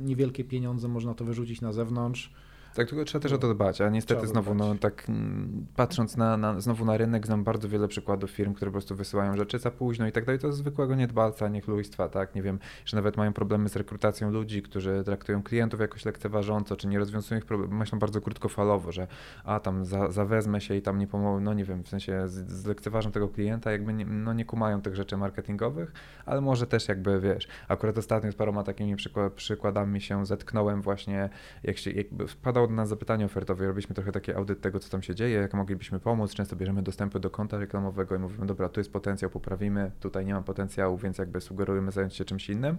[0.00, 2.32] niewielkie pieniądze można to wyrzucić na zewnątrz
[2.74, 6.16] tak, tylko trzeba też o to dbać, a niestety trzeba znowu, no tak mm, patrząc
[6.16, 9.58] na, na, znowu na rynek, znam bardzo wiele przykładów firm, które po prostu wysyłają rzeczy
[9.58, 13.16] za późno i tak dalej, to jest zwykłego niedbalca, niechlujstwa, tak, nie wiem, że nawet
[13.16, 17.78] mają problemy z rekrutacją ludzi, którzy traktują klientów jakoś lekceważąco, czy nie rozwiązują ich problemów,
[17.78, 19.06] myślą bardzo krótkofalowo, że
[19.44, 22.84] a tam za, zawezmę się i tam nie pomogę, no nie wiem, w sensie z,
[23.12, 25.92] tego klienta, jakby nie, no nie kumają tych rzeczy marketingowych,
[26.26, 31.30] ale może też jakby, wiesz, akurat ostatnio z paroma takimi przykład, przykładami się zetknąłem właśnie,
[31.62, 35.02] jak się, jakby wpadał od nas zapytanie ofertowe, robiliśmy trochę taki audyt tego, co tam
[35.02, 36.34] się dzieje, jak moglibyśmy pomóc.
[36.34, 40.34] Często bierzemy dostępy do konta reklamowego i mówimy, dobra, tu jest potencjał, poprawimy, tutaj nie
[40.34, 42.78] ma potencjału, więc jakby sugerujemy zająć się czymś innym.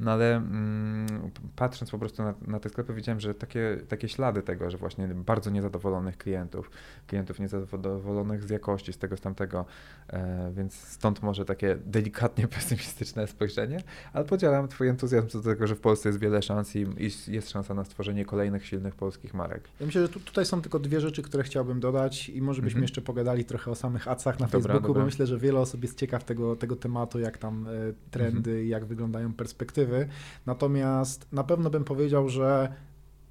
[0.00, 4.42] No ale mm, patrząc po prostu na, na, te sklepy, widziałem, że takie, takie ślady
[4.42, 6.70] tego, że właśnie bardzo niezadowolonych klientów,
[7.06, 9.64] klientów niezadowolonych z jakości, z tego, z tamtego,
[10.08, 13.82] e, więc stąd może takie delikatnie pesymistyczne spojrzenie,
[14.12, 17.32] ale podzielam Twój entuzjazm co do tego, że w Polsce jest wiele szans i, i
[17.32, 19.68] jest szansa na stworzenie kolejnych silnych polskich marek.
[19.80, 22.78] Ja myślę, że tu, tutaj są tylko dwie rzeczy, które chciałbym dodać i może byśmy
[22.78, 22.84] mm -hmm.
[22.84, 25.00] jeszcze pogadali trochę o samych acach na dobra, Facebooku, dobra.
[25.00, 27.70] bo myślę, że wiele osób jest ciekaw tego, tego tematu, jak tam e,
[28.10, 28.68] trendy, mm -hmm.
[28.68, 30.08] jak wyglądają perspektywy perspektywy.
[30.46, 32.72] Natomiast na pewno bym powiedział, że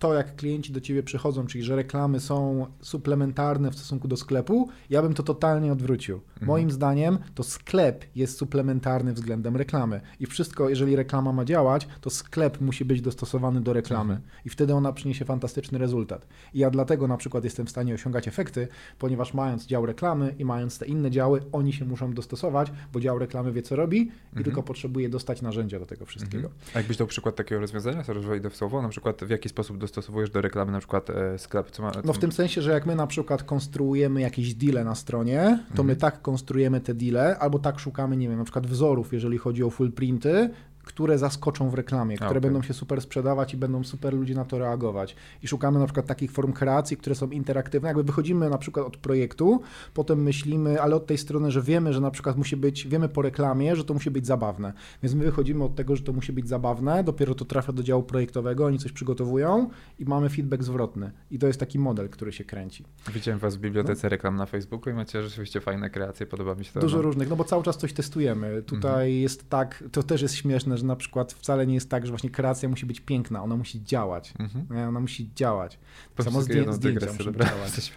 [0.04, 4.70] to, jak klienci do ciebie przychodzą, czyli że reklamy są suplementarne w stosunku do sklepu,
[4.90, 6.16] ja bym to totalnie odwrócił.
[6.16, 6.48] Mhm.
[6.48, 10.02] Moim zdaniem to sklep jest suplementarny względem reklamy.
[10.20, 14.14] I wszystko, jeżeli reklama ma działać, to sklep musi być dostosowany do reklamy.
[14.14, 14.32] Mhm.
[14.46, 16.28] I wtedy ona przyniesie fantastyczny rezultat.
[16.54, 18.68] I ja dlatego na przykład jestem w stanie osiągać efekty,
[19.00, 23.20] ponieważ mając dział reklamy i mając te inne działy, oni się muszą dostosować, bo dział
[23.20, 24.44] reklamy wie, co robi i mhm.
[24.44, 26.48] tylko potrzebuje dostać narzędzia do tego wszystkiego.
[26.48, 26.64] Mhm.
[26.74, 29.78] A jakbyś dał przykład takiego rozwiązania, zaraz wejdę w słowo, na przykład w jaki sposób
[29.78, 31.72] dostosowujesz dostosowujesz do reklamy na przykład e, sklep?
[31.72, 32.02] Co ma, co...
[32.06, 35.72] No w tym sensie, że jak my na przykład konstruujemy jakieś deale na stronie, to
[35.72, 35.88] mhm.
[35.88, 39.64] my tak konstruujemy te deale, albo tak szukamy, nie wiem, na przykład wzorów, jeżeli chodzi
[39.64, 40.50] o full printy,
[40.84, 42.42] które zaskoczą w reklamie, które okay.
[42.42, 45.16] będą się super sprzedawać i będą super ludzie na to reagować.
[45.44, 47.88] I szukamy na przykład takich form kreacji, które są interaktywne.
[47.88, 49.62] Jakby wychodzimy na przykład od projektu,
[49.94, 53.22] potem myślimy, ale od tej strony, że wiemy, że na przykład musi być, wiemy po
[53.22, 54.74] reklamie, że to musi być zabawne.
[55.04, 58.04] Więc my wychodzimy od tego, że to musi być zabawne, dopiero to trafia do działu
[58.04, 59.70] projektowego, oni coś przygotowują
[60.00, 61.12] i mamy feedback zwrotny.
[61.32, 62.86] I to jest taki model, który się kręci.
[63.14, 64.10] Widziałem was w bibliotece no.
[64.10, 66.80] reklam na Facebooku i macie rzeczywiście fajne kreacje, podoba mi się to.
[66.80, 67.04] Dużo no.
[67.04, 68.62] różnych, no bo cały czas coś testujemy.
[68.62, 69.22] Tutaj mhm.
[69.22, 72.30] jest tak, to też jest śmieszne, że na przykład wcale nie jest tak, że właśnie
[72.30, 74.34] kreacja musi być piękna, ona musi działać.
[74.40, 74.88] Mhm.
[74.88, 75.80] Ona musi działać.
[76.16, 77.50] Po Samo zdję, zdjęcia muszą dobra.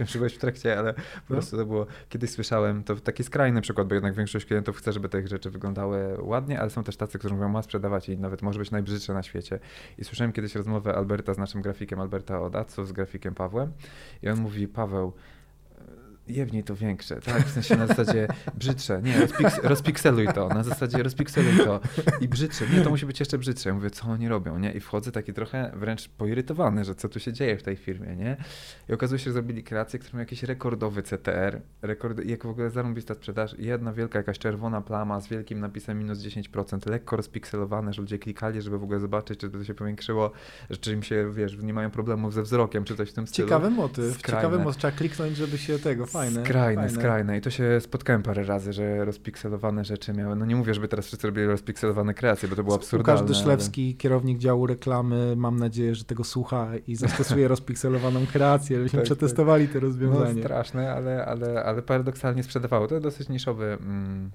[0.07, 1.37] Coś w trakcie, ale po no.
[1.37, 5.09] prostu to było, kiedyś słyszałem, to taki skrajny przykład, bo jednak większość klientów chce, żeby
[5.09, 8.59] te rzeczy wyglądały ładnie, ale są też tacy, którzy mówią, ma sprzedawać i nawet może
[8.59, 9.59] być najbrzydsze na świecie.
[9.99, 13.73] I słyszałem kiedyś rozmowę Alberta z naszym grafikiem, Alberta od z grafikiem Pawłem
[14.23, 15.13] i on mówi, Paweł,
[16.29, 17.43] jebnij to większe, tak?
[17.47, 21.81] W sensie na zasadzie brzydsze, nie, rozpiks rozpikseluj to, na zasadzie rozpikseluj to
[22.21, 23.69] i brzydsze, nie, to musi być jeszcze brzydsze.
[23.69, 24.73] Ja mówię, co oni robią, nie?
[24.73, 28.37] I wchodzę taki trochę wręcz poirytowany, że co tu się dzieje w tej firmie, nie?
[28.89, 32.71] I okazuje się, że zrobili kreację, która ma jakiś rekordowy CTR, rekord, jak w ogóle
[32.71, 38.03] zarąbista sprzedaż, jedna wielka jakaś czerwona plama z wielkim napisem minus 10%, lekko rozpikselowane, że
[38.03, 40.33] ludzie klikali, żeby w ogóle zobaczyć, czy to się powiększyło,
[40.71, 43.49] że czy im się, wiesz, nie mają problemów ze wzrokiem, czy coś w tym stylu.
[43.49, 44.43] Ciekawy motyw, Skrajne.
[44.43, 46.45] ciekawy motyw, trzeba kliknąć, żeby się tego, fajne.
[46.45, 46.99] Skrajne, fajne.
[47.01, 47.39] skrajne.
[47.39, 50.37] I to się spotkałem parę razy, że rozpikselowane rzeczy miały.
[50.37, 53.23] No nie mówię, żeby teraz wszyscy robili rozpikselowane kreacje, bo to było absurdalne.
[53.23, 53.95] Łukasz Dyszlewski, ale...
[53.95, 59.65] kierownik działu reklamy, mam nadzieję, że tego słucha i zastosuje rozpikselowaną kreację, żebyśmy tak, przetestowali
[59.65, 59.73] tak.
[59.73, 60.35] te rozwiązanie.
[60.35, 62.87] No straszne, ale, ale, ale paradoksalnie sprzedawało.
[62.87, 63.79] To dosyć niszowy...
[63.81, 64.31] Mm,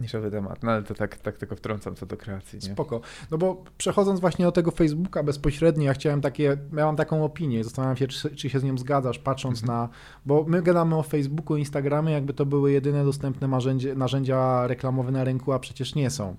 [0.00, 2.58] niszowy temat, no ale to tak, tak tylko wtrącam co do kreacji.
[2.62, 2.72] Nie?
[2.72, 3.00] Spoko.
[3.30, 7.96] No bo przechodząc właśnie do tego Facebooka bezpośrednio, ja chciałem takie, miałam taką opinię, zastanawiam
[7.96, 9.78] się, czy, czy się z nią zgadzasz, patrząc mhm.
[9.78, 9.88] na,
[10.26, 15.24] bo my gadamy o Facebooku, Instagramie, jakby to były jedyne dostępne narzędzia, narzędzia reklamowe na
[15.24, 16.36] rynku, a przecież nie są.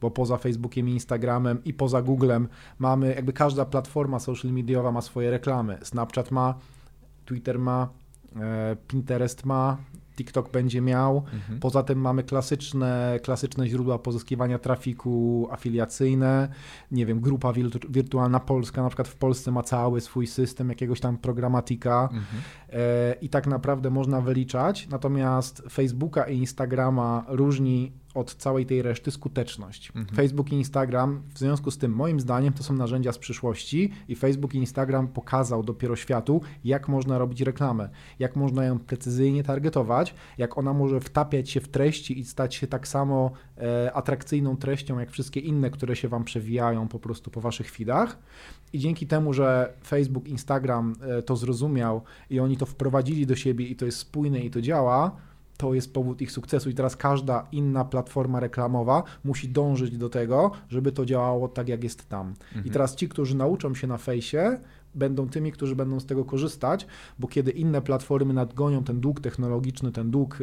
[0.00, 2.48] Bo poza Facebookiem i Instagramem i poza Googlem
[2.78, 5.78] mamy, jakby każda platforma social mediowa ma swoje reklamy.
[5.82, 6.54] Snapchat ma,
[7.24, 7.88] Twitter ma,
[8.36, 9.76] e, Pinterest ma,
[10.18, 11.16] TikTok będzie miał.
[11.32, 11.60] Mhm.
[11.60, 16.48] Poza tym mamy klasyczne, klasyczne źródła pozyskiwania trafiku afiliacyjne.
[16.90, 17.52] Nie wiem, grupa
[17.88, 22.42] wirtualna Polska na przykład w Polsce ma cały swój system jakiegoś tam programatika mhm.
[22.72, 24.88] e, i tak naprawdę można wyliczać.
[24.88, 29.88] Natomiast Facebooka i Instagrama różni od całej tej reszty skuteczność.
[29.88, 30.16] Mhm.
[30.16, 34.16] Facebook i Instagram, w związku z tym, moim zdaniem, to są narzędzia z przyszłości i
[34.16, 37.88] Facebook i Instagram pokazał dopiero światu, jak można robić reklamę,
[38.18, 42.66] jak można ją precyzyjnie targetować, jak ona może wtapiać się w treści i stać się
[42.66, 47.40] tak samo e, atrakcyjną treścią, jak wszystkie inne, które się Wam przewijają po prostu po
[47.40, 48.18] Waszych feedach.
[48.72, 53.66] I dzięki temu, że Facebook, Instagram e, to zrozumiał i oni to wprowadzili do siebie
[53.66, 55.16] i to jest spójne i to działa,
[55.58, 60.50] to jest powód ich sukcesu i teraz każda inna platforma reklamowa musi dążyć do tego,
[60.68, 62.26] żeby to działało tak, jak jest tam.
[62.28, 62.66] Mhm.
[62.66, 64.58] I teraz ci, którzy nauczą się na fejsie,
[64.94, 66.86] będą tymi, którzy będą z tego korzystać,
[67.18, 70.38] bo kiedy inne platformy nadgonią ten dług technologiczny, ten dług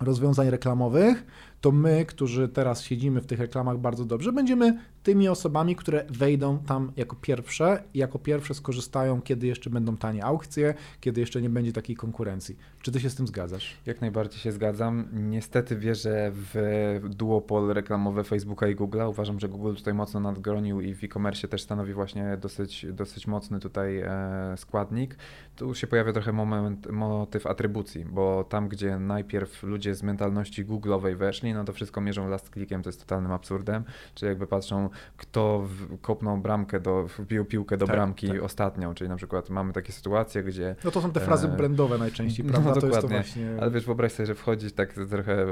[0.00, 1.24] rozwiązań reklamowych,
[1.62, 6.58] to my, którzy teraz siedzimy w tych reklamach bardzo dobrze, będziemy tymi osobami, które wejdą
[6.58, 11.50] tam jako pierwsze i jako pierwsze skorzystają, kiedy jeszcze będą tanie aukcje, kiedy jeszcze nie
[11.50, 12.56] będzie takiej konkurencji.
[12.82, 13.76] Czy ty się z tym zgadzasz?
[13.86, 15.08] Jak najbardziej się zgadzam.
[15.12, 19.08] Niestety wierzę w duopol reklamowy Facebooka i Google'a.
[19.08, 23.60] Uważam, że Google tutaj mocno nadgronił i w e-commerce też stanowi właśnie dosyć, dosyć mocny
[23.60, 25.16] tutaj e, składnik.
[25.56, 31.16] Tu się pojawia trochę moment, motyw atrybucji, bo tam, gdzie najpierw ludzie z mentalności Google'owej
[31.16, 33.84] weszli, no to wszystko mierzą last clickiem, to jest totalnym absurdem.
[34.14, 35.68] Czyli jakby patrzą, kto
[36.00, 38.42] kopnął bramkę, do, wbił piłkę do tak, bramki tak.
[38.42, 40.76] ostatnią, czyli na przykład mamy takie sytuacje, gdzie...
[40.84, 41.56] No to są te frazy e...
[41.56, 42.70] brandowe najczęściej, no, prawda?
[42.74, 43.08] No, dokładnie.
[43.08, 43.56] Właśnie...
[43.60, 45.46] Ale wiesz, wyobraź sobie, że wchodzisz tak trochę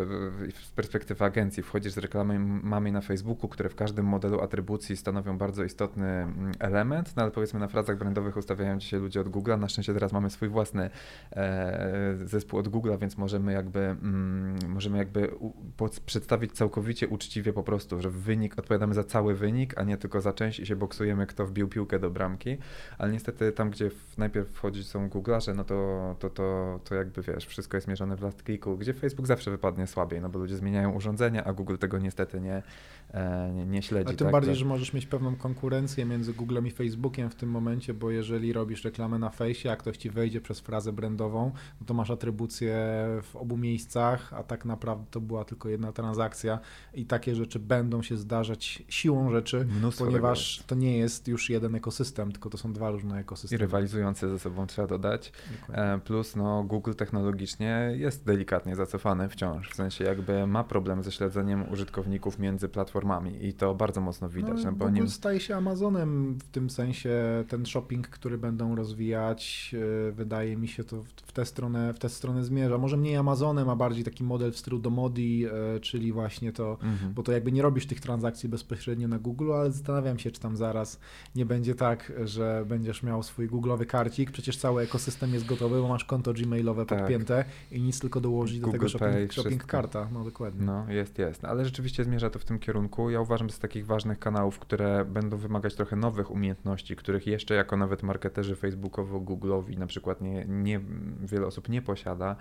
[0.62, 5.64] z perspektywy agencji, wchodzisz z reklamami na Facebooku, które w każdym modelu atrybucji stanowią bardzo
[5.64, 9.59] istotny mm, element, no ale powiedzmy na frazach brandowych ustawiają dzisiaj ludzie od Google.
[9.59, 10.90] Na szczęście teraz mamy swój własny
[11.32, 15.52] e, zespół od Google, więc możemy jakby, mm, możemy jakby u,
[15.98, 20.32] przedstawić całkowicie uczciwie po prostu, że wynik, odpowiadamy za cały wynik, a nie tylko za
[20.32, 22.56] część i się boksujemy, kto wbił piłkę do bramki,
[22.98, 27.46] ale niestety tam, gdzie najpierw wchodzić są Google'arze, no to, to, to, to jakby wiesz,
[27.46, 30.92] wszystko jest mierzone w last clicku, gdzie Facebook zawsze wypadnie słabiej, no bo ludzie zmieniają
[30.92, 32.62] urządzenia, a Google tego niestety nie,
[33.10, 34.14] e, nie, nie śledzi.
[34.14, 37.50] A tym tak, bardziej, że możesz mieć pewną konkurencję między Googlem i Facebookiem w tym
[37.50, 41.86] momencie, bo jeżeli robisz reklamę na fejsie, a ktoś ci wejdzie przez frazę brandową, no
[41.86, 42.74] to masz atrybucję
[43.22, 46.59] w obu miejscach, a tak naprawdę to była tylko jedna transakcja
[46.94, 51.74] i takie rzeczy będą się zdarzać siłą rzeczy, Mnóstwo ponieważ to nie jest już jeden
[51.74, 53.59] ekosystem, tylko to są dwa różne ekosystemy.
[53.59, 55.32] I rywalizujące ze sobą trzeba dodać.
[55.61, 55.85] Dokładnie.
[55.85, 61.12] E, plus no, Google technologicznie jest delikatnie zacofany wciąż, w sensie jakby ma problem ze
[61.12, 64.65] śledzeniem użytkowników między platformami i to bardzo mocno widać.
[64.65, 65.09] No, no bo Google nim...
[65.09, 69.74] staje się Amazonem w tym sensie, ten shopping, który będą rozwijać,
[70.09, 72.78] e, wydaje mi się to w tę stronę, w tę stronę zmierza.
[72.78, 77.14] Może mniej Amazonem, a bardziej taki model w stylu Domodi, e, czyli właśnie to, mhm.
[77.14, 80.56] bo to jakby nie robisz tych transakcji bezpośrednio na Google, ale zastanawiam się, czy tam
[80.56, 81.01] zaraz
[81.34, 85.88] nie będzie tak, że będziesz miał swój Google'owy karcik, przecież cały ekosystem jest gotowy, bo
[85.88, 86.98] masz konto gmailowe tak.
[86.98, 90.66] podpięte i nic tylko dołożyć Google do tego shopping, Pay, shopping karta, no dokładnie.
[90.66, 93.10] No jest, jest, ale rzeczywiście zmierza to w tym kierunku.
[93.10, 97.55] Ja uważam, że z takich ważnych kanałów, które będą wymagać trochę nowych umiejętności, których jeszcze
[97.55, 100.80] jako nawet marketerzy facebookowo-google'owi na przykład nie, nie,
[101.20, 102.36] wiele osób nie posiada,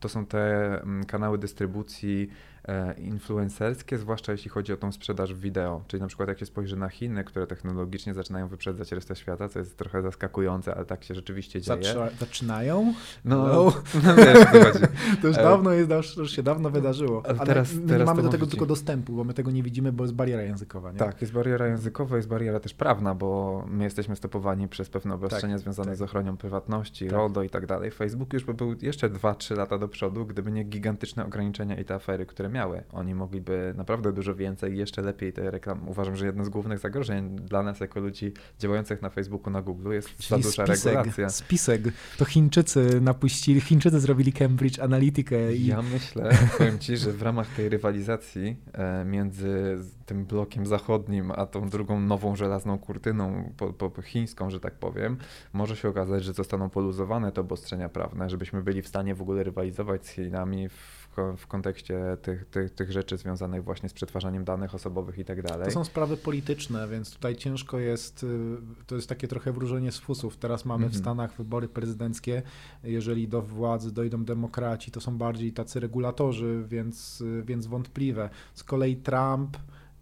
[0.00, 2.30] to są te mm, kanały dystrybucji
[2.68, 5.84] E, influencerskie, zwłaszcza jeśli chodzi o tą sprzedaż wideo.
[5.88, 9.58] Czyli na przykład jak się spojrzy na Chiny, które technologicznie zaczynają wyprzedzać resztę świata, co
[9.58, 11.94] jest trochę zaskakujące, ale tak się rzeczywiście dzieje.
[12.20, 12.94] zaczynają?
[13.24, 13.72] No, no.
[14.04, 14.38] no wiesz,
[15.22, 17.22] to już e, dawno jest, już się dawno wydarzyło.
[17.26, 20.04] Ale teraz, my teraz mamy do tego tylko dostępu, bo my tego nie widzimy, bo
[20.04, 20.92] jest bariera językowa.
[20.92, 20.98] Nie?
[20.98, 25.54] Tak, jest bariera językowa, jest bariera też prawna, bo my jesteśmy stopowani przez pewne obostrzenia
[25.54, 25.96] tak, związane tak.
[25.96, 27.14] z ochroną prywatności, tak.
[27.14, 27.90] RODO i tak dalej.
[27.90, 31.94] Facebook już by był jeszcze 2-3 lata do przodu, gdyby nie gigantyczne ograniczenia i te
[31.94, 32.82] afery, które miały.
[32.92, 35.80] Oni mogliby naprawdę dużo więcej i jeszcze lepiej te reklamy.
[35.86, 39.92] Uważam, że jedno z głównych zagrożeń dla nas jako ludzi działających na Facebooku, na Google
[39.92, 41.28] jest Czyli za duża spisek, regulacja.
[41.28, 41.82] Spisek.
[42.18, 45.36] To Chińczycy napuścili, Chińczycy zrobili Cambridge Analytica.
[45.50, 45.66] I...
[45.66, 51.46] Ja myślę, powiem Ci, że w ramach tej rywalizacji e, między tym blokiem zachodnim, a
[51.46, 55.16] tą drugą nową żelazną kurtyną po, po, chińską, że tak powiem,
[55.52, 59.42] może się okazać, że zostaną poluzowane te obostrzenia prawne, żebyśmy byli w stanie w ogóle
[59.42, 61.04] rywalizować z Chinami w
[61.36, 65.64] w kontekście tych, tych, tych rzeczy związanych właśnie z przetwarzaniem danych osobowych i tak dalej.
[65.64, 68.56] To są sprawy polityczne, więc tutaj ciężko jest, y,
[68.86, 70.36] to jest takie trochę wróżenie z fusów.
[70.36, 71.02] Teraz mamy w mhm.
[71.02, 72.42] Stanach wybory prezydenckie,
[72.84, 78.30] jeżeli do władzy dojdą demokraci, to są bardziej tacy regulatorzy, więc, y, więc wątpliwe.
[78.54, 79.56] Z kolei Trump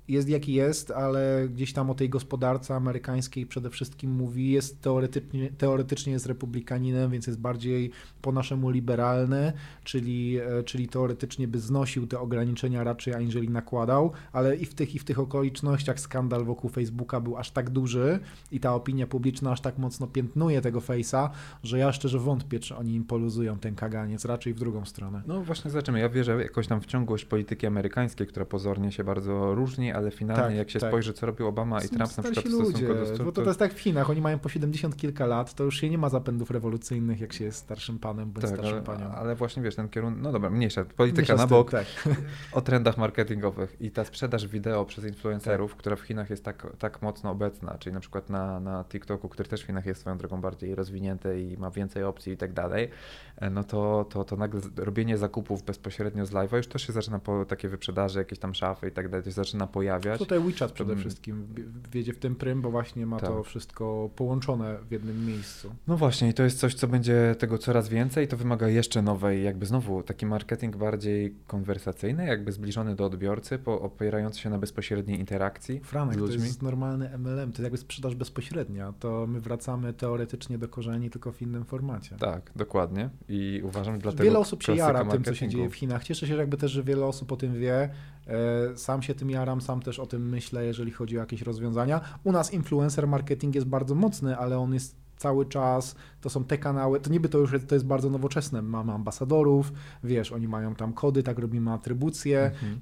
[0.09, 5.51] jest jaki jest, ale gdzieś tam o tej gospodarce amerykańskiej przede wszystkim mówi, jest teoretycznie,
[5.51, 7.91] teoretycznie jest republikaninem, więc jest bardziej
[8.23, 9.53] po naszemu liberalny,
[9.85, 14.95] czyli, e, czyli teoretycznie by znosił te ograniczenia raczej aniżeli nakładał, ale i w tych
[14.95, 18.19] i w tych okolicznościach skandal wokół Facebooka był aż tak duży
[18.53, 21.29] i ta opinia publiczna aż tak mocno piętnuje tego Face'a,
[21.63, 25.23] że ja szczerze wątpię, czy oni im poluzują ten kaganiec, raczej w drugą stronę.
[25.27, 26.01] No właśnie zobaczymy.
[26.01, 30.43] Ja wierzę jakoś tam w ciągłość polityki amerykańskiej, która pozornie się bardzo różni, ale finalnie
[30.43, 30.91] tak, jak się tak.
[30.91, 32.89] spojrzy, co robił Obama i Trump na przykład w stosunku ludzie,
[33.19, 33.25] do.
[33.25, 35.81] Bo to, to jest tak w Chinach, oni mają po 70 kilka lat, to już
[35.81, 39.11] się nie ma zapędów rewolucyjnych, jak się jest starszym panem bądź tak, starszym ale, panią.
[39.11, 42.15] Ale właśnie wiesz, ten kierunek, no dobra, mniejsza, polityka mniejsza na bok, tym, tak.
[42.59, 45.79] o trendach marketingowych i ta sprzedaż wideo przez influencerów, tak.
[45.79, 49.49] która w Chinach jest tak, tak mocno obecna, czyli na przykład na, na TikToku, który
[49.49, 52.89] też w Chinach jest swoją drogą bardziej rozwinięty i ma więcej opcji i tak dalej,
[53.37, 57.19] e, no to, to, to nagle robienie zakupów bezpośrednio z live'a już też się zaczyna
[57.19, 60.19] po takie wyprzedaże, jakieś tam szafy i tak dalej, to się zaczyna pojawiać.
[60.19, 61.47] Tutaj WeChat przede wszystkim
[61.93, 63.29] wiedzie w tym prym, bo właśnie ma tak.
[63.29, 65.75] to wszystko połączone w jednym miejscu.
[65.87, 69.45] No właśnie i to jest coś, co będzie tego coraz więcej, to wymaga jeszcze nowej,
[69.45, 75.19] jakby znowu taki marketing bardziej konwersacyjny, jakby zbliżony do odbiorcy, po, opierający się na bezpośredniej
[75.19, 76.39] interakcji Franek, z ludźmi.
[76.39, 81.11] to jest normalny MLM, to jest jakby sprzedaż bezpośrednia, to my wracamy teoretycznie do korzeni,
[81.11, 82.17] tylko w innym formacie.
[82.17, 85.75] Tak, dokładnie i uważam, że dlatego Wiele osób się jara tym, co się dzieje w
[85.75, 86.05] Chinach.
[86.05, 87.91] Cieszę się, że jakby też, że wiele osób o tym wie,
[88.27, 92.01] e, sam się tym jaram, sam też o tym myślę, jeżeli chodzi o jakieś rozwiązania.
[92.25, 96.59] U nas influencer marketing jest bardzo mocny, ale on jest cały czas, to są te
[96.59, 99.73] kanały, to niby to już jest, to jest bardzo nowoczesne, mamy ambasadorów,
[100.05, 102.81] wiesz, oni mają tam kody, tak robimy atrybucje, mhm.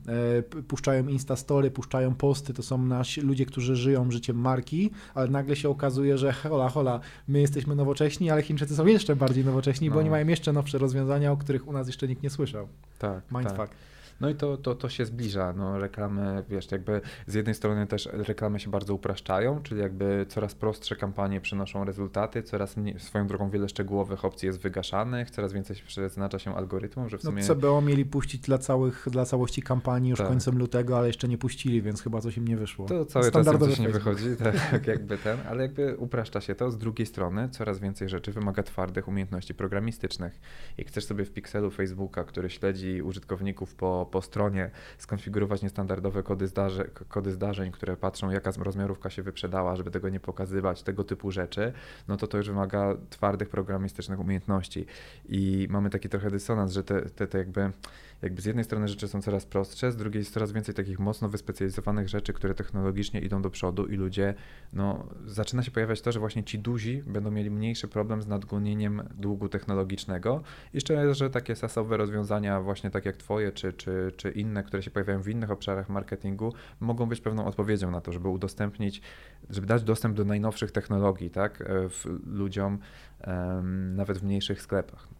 [0.59, 5.57] e, puszczają instastory, puszczają posty, to są nasi ludzie, którzy żyją życiem marki, ale nagle
[5.57, 9.95] się okazuje, że hola, hola, my jesteśmy nowocześni, ale Chińczycy są jeszcze bardziej nowocześni, no.
[9.95, 12.69] bo oni mają jeszcze nowsze rozwiązania, o których u nas jeszcze nikt nie słyszał.
[12.99, 13.57] Tak, Mindfuck.
[13.57, 13.90] Tak.
[14.21, 15.53] No i to, to, to się zbliża.
[15.53, 20.55] No, reklamy, wiesz, jakby z jednej strony też reklamy się bardzo upraszczają, czyli jakby coraz
[20.55, 25.77] prostsze kampanie przynoszą rezultaty, coraz mniej, swoją drogą wiele szczegółowych opcji jest wygaszanych, coraz więcej
[25.87, 27.43] przeznacza się algorytmom, że w no, sumie...
[27.49, 30.29] No CBO mieli puścić dla, całych, dla całości kampanii już tak.
[30.29, 32.87] końcem lutego, ale jeszcze nie puścili, więc chyba coś im nie wyszło.
[32.87, 34.37] To cały czas coś nie wychodzi,
[34.71, 36.71] tak, jakby ten, ale jakby upraszcza się to.
[36.71, 40.41] Z drugiej strony coraz więcej rzeczy wymaga twardych umiejętności programistycznych.
[40.79, 46.47] Jak chcesz sobie w pikselu Facebooka, który śledzi użytkowników po po stronie skonfigurować niestandardowe kody,
[46.47, 51.31] zdarze, kody zdarzeń, które patrzą, jaka rozmiarówka się wyprzedała, żeby tego nie pokazywać, tego typu
[51.31, 51.73] rzeczy,
[52.09, 54.87] no to to już wymaga twardych programistycznych umiejętności.
[55.29, 57.73] I mamy taki trochę dysonans, że te, te, te jakby
[58.23, 61.29] jakby z jednej strony rzeczy są coraz prostsze, z drugiej jest coraz więcej takich mocno
[61.29, 64.35] wyspecjalizowanych rzeczy, które technologicznie idą do przodu i ludzie,
[64.73, 69.03] no zaczyna się pojawiać to, że właśnie ci duzi będą mieli mniejszy problem z nadgonieniem
[69.15, 70.43] długu technologicznego.
[70.75, 74.91] Jeszcze, że takie sasowe rozwiązania właśnie tak jak twoje, czy, czy, czy inne, które się
[74.91, 79.03] pojawiają w innych obszarach marketingu, mogą być pewną odpowiedzią na to, żeby udostępnić,
[79.51, 81.89] żeby dać dostęp do najnowszych technologii, tak, e,
[82.27, 82.79] ludziom,
[83.27, 85.20] um, nawet w mniejszych sklepach.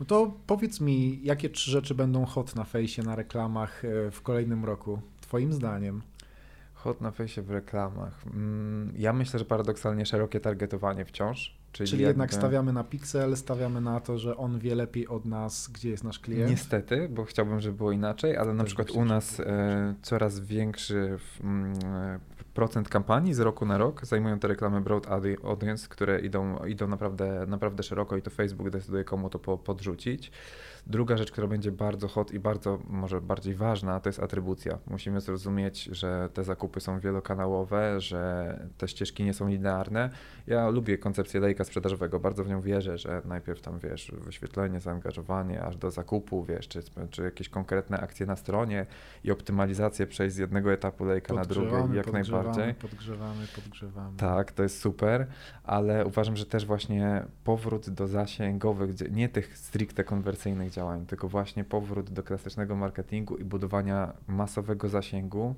[0.00, 4.22] No to powiedz mi, jakie trzy rzeczy będą hot na fejsie, na reklamach e, w
[4.22, 6.02] kolejnym roku, twoim zdaniem?
[6.74, 8.24] Hot na fejsie w reklamach.
[8.26, 11.56] Mm, ja myślę, że paradoksalnie szerokie targetowanie wciąż.
[11.72, 15.68] Czyli, czyli jednak stawiamy na pixel, stawiamy na to, że on wie lepiej od nas,
[15.68, 16.50] gdzie jest nasz klient.
[16.50, 21.18] Niestety, bo chciałbym, żeby było inaczej, ale Też na przykład u nas e, coraz większy
[21.44, 21.74] mm,
[22.56, 25.06] procent kampanii z roku na rok zajmują te reklamy broad
[25.44, 30.30] audience, które idą, idą naprawdę, naprawdę szeroko i to Facebook decyduje komu to po, podrzucić.
[30.86, 34.78] Druga rzecz, która będzie bardzo hot i bardzo, może bardziej ważna, to jest atrybucja.
[34.86, 40.10] Musimy zrozumieć, że te zakupy są wielokanałowe, że te ścieżki nie są linearne.
[40.46, 45.62] Ja lubię koncepcję lejka sprzedażowego, bardzo w nią wierzę, że najpierw tam, wiesz, wyświetlenie, zaangażowanie,
[45.62, 48.86] aż do zakupu, wiesz, czy, czy jakieś konkretne akcje na stronie
[49.24, 52.45] i optymalizację przejść z jednego etapu lejka na drugi, jak najbardziej.
[52.74, 54.16] Podgrzewamy, podgrzewamy.
[54.16, 55.26] Tak, to jest super,
[55.64, 61.64] ale uważam, że też właśnie powrót do zasięgowych, nie tych stricte konwersyjnych działań, tylko właśnie
[61.64, 65.54] powrót do klasycznego marketingu i budowania masowego zasięgu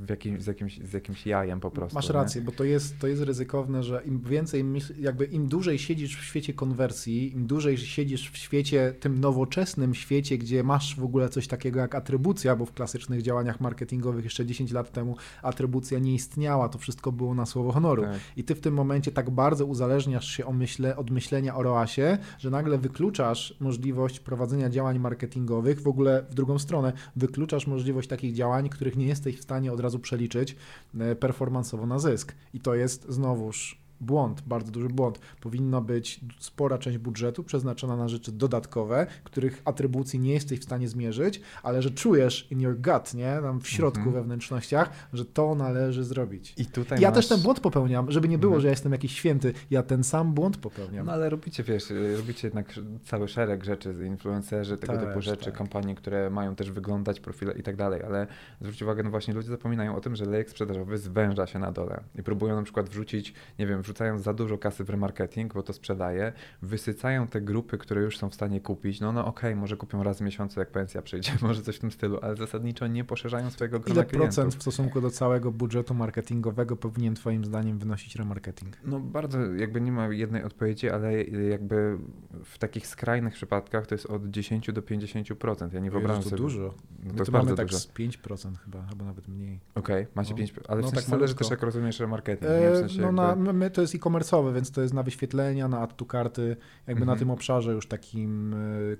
[0.00, 1.94] w jakim, z, jakimś, z jakimś jajem po prostu.
[1.94, 2.44] Masz rację, nie?
[2.44, 4.64] bo to jest, to jest ryzykowne, że im więcej,
[4.98, 10.38] jakby im dłużej siedzisz w świecie konwersji, im dłużej siedzisz w świecie, tym nowoczesnym świecie,
[10.38, 14.72] gdzie masz w ogóle coś takiego jak atrybucja, bo w klasycznych działaniach marketingowych jeszcze 10
[14.72, 18.02] lat temu atrybucja nie istniała, to wszystko było na słowo honoru.
[18.02, 18.20] Tak.
[18.36, 22.50] I ty w tym momencie tak bardzo uzależniasz się myśle, od myślenia o ROASie, że
[22.50, 28.68] nagle wykluczasz możliwość prowadzenia działań marketingowych, w ogóle w drugą stronę, wykluczasz możliwość takich działań,
[28.68, 30.56] których nie jesteś w stanie od razu przeliczyć
[31.00, 32.34] e, performansowo na zysk.
[32.54, 35.18] I to jest znowuż błąd, bardzo duży błąd.
[35.40, 40.88] Powinna być spora część budżetu przeznaczona na rzeczy dodatkowe, których atrybucji nie jesteś w stanie
[40.88, 44.14] zmierzyć, ale że czujesz in your gut, nie, tam w środku, mm -hmm.
[44.16, 46.54] wewnętrznościach, że to należy zrobić.
[46.56, 47.16] I tutaj ja masz...
[47.16, 48.62] też ten błąd popełniam, żeby nie było, mm -hmm.
[48.62, 51.06] że ja jestem jakiś święty, ja ten sam błąd popełniam.
[51.06, 55.54] No ale robicie, wiesz, robicie jednak cały szereg rzeczy, influencerzy, tego też, typu rzeczy, tak.
[55.54, 58.26] kampanie, które mają też wyglądać, profile i tak dalej, ale
[58.60, 62.00] zwróć uwagę, no właśnie ludzie zapominają o tym, że lejek sprzedażowy zwęża się na dole
[62.14, 65.72] i próbują na przykład wrzucić, nie wiem, wrzucają za dużo kasy w remarketing, bo to
[65.72, 66.32] sprzedaje,
[66.62, 70.02] wysycają te grupy, które już są w stanie kupić, no no okej, okay, może kupią
[70.02, 73.50] raz w miesiącu, jak pensja przyjdzie, może coś w tym stylu, ale zasadniczo nie poszerzają
[73.50, 78.76] swojego grona Ile procent w stosunku do całego budżetu marketingowego powinien twoim zdaniem wynosić remarketing?
[78.84, 81.98] No bardzo, jakby nie ma jednej odpowiedzi, ale jakby
[82.44, 85.74] w takich skrajnych przypadkach to jest od 10 do 50%.
[85.74, 86.42] Ja nie wyobrażam to sobie.
[86.42, 86.74] dużo.
[87.02, 87.78] My to, to bardzo mamy tak dużo.
[87.78, 89.60] z 5% chyba, chyba nawet mniej.
[89.74, 90.40] Okej, okay, macie no.
[90.40, 92.50] 5%, ale no, w sensie tak zależy też jak rozumiesz remarketing.
[92.50, 93.44] E, w sensie no jakby...
[93.44, 96.56] na, my, to jest e-commerce komercowy, więc to jest na wyświetlenia, na add karty,
[96.86, 97.06] jakby mhm.
[97.06, 98.96] na tym obszarze już takim y,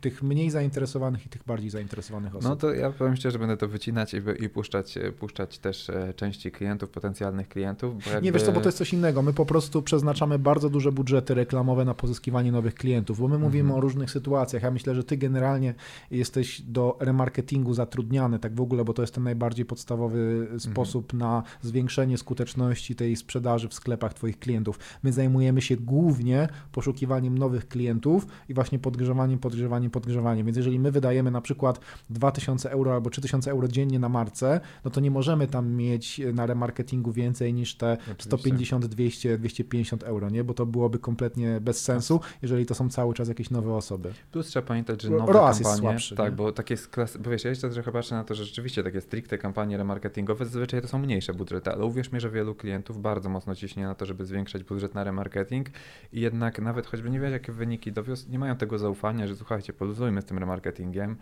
[0.00, 2.50] tych mniej zainteresowanych i tych bardziej zainteresowanych osób.
[2.50, 6.14] No to ja powiem szczerze, będę to wycinać i, i puszczać, e, puszczać też e,
[6.14, 8.06] części klientów, potencjalnych klientów.
[8.06, 8.22] Jakby...
[8.22, 9.22] Nie wiesz co, bo to jest coś innego.
[9.22, 13.60] My po prostu przeznaczamy bardzo duże budżety reklamowe na pozyskiwanie nowych klientów, bo my mówimy
[13.60, 13.78] mhm.
[13.78, 14.62] o różnych sytuacjach.
[14.62, 15.74] Ja myślę, że ty generalnie
[16.10, 20.60] jesteś do remarketingu zatrudniany, tak w ogóle, bo to jest ten najbardziej podstawowy mhm.
[20.60, 24.78] sposób na zwiększenie skuteczności tej sprzedaży w sklepach twoich klientów.
[25.02, 30.46] My zajmujemy się głównie poszukiwaniem nowych klientów i właśnie podgrzewaniem, podgrzewaniem, podgrzewaniem.
[30.46, 31.80] Więc jeżeli my wydajemy na przykład
[32.10, 36.46] 2000 euro albo 3000 euro dziennie na marce, no to nie możemy tam mieć na
[36.46, 38.24] remarketingu więcej niż te Oczywiście.
[38.24, 40.44] 150, 200, 250 euro, nie?
[40.44, 44.12] Bo to byłoby kompletnie bez sensu, jeżeli to są cały czas jakieś nowe osoby.
[44.32, 46.36] Plus trzeba pamiętać, że nowe ROAS kampanie, jest słabszy, tak, nie?
[46.36, 47.16] bo takie jest klas...
[47.16, 50.82] bo wiesz, ja jeszcze trochę patrzę na to, że rzeczywiście takie stricte kampanie remarketingowe zazwyczaj
[50.82, 54.06] to są mniejsze budżety, ale uwierz mi, że wielu klientów bardzo mocno ciśnie na to,
[54.06, 55.68] żeby zwiększyć zwiększać budżet na remarketing.
[56.12, 59.72] I jednak nawet choćby nie wiesz, jakie wyniki dowiózł, nie mają tego zaufania, że słuchajcie,
[59.72, 61.16] poluzujmy z tym remarketingiem,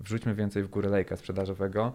[0.00, 1.92] wrzućmy więcej w górę lejka sprzedażowego,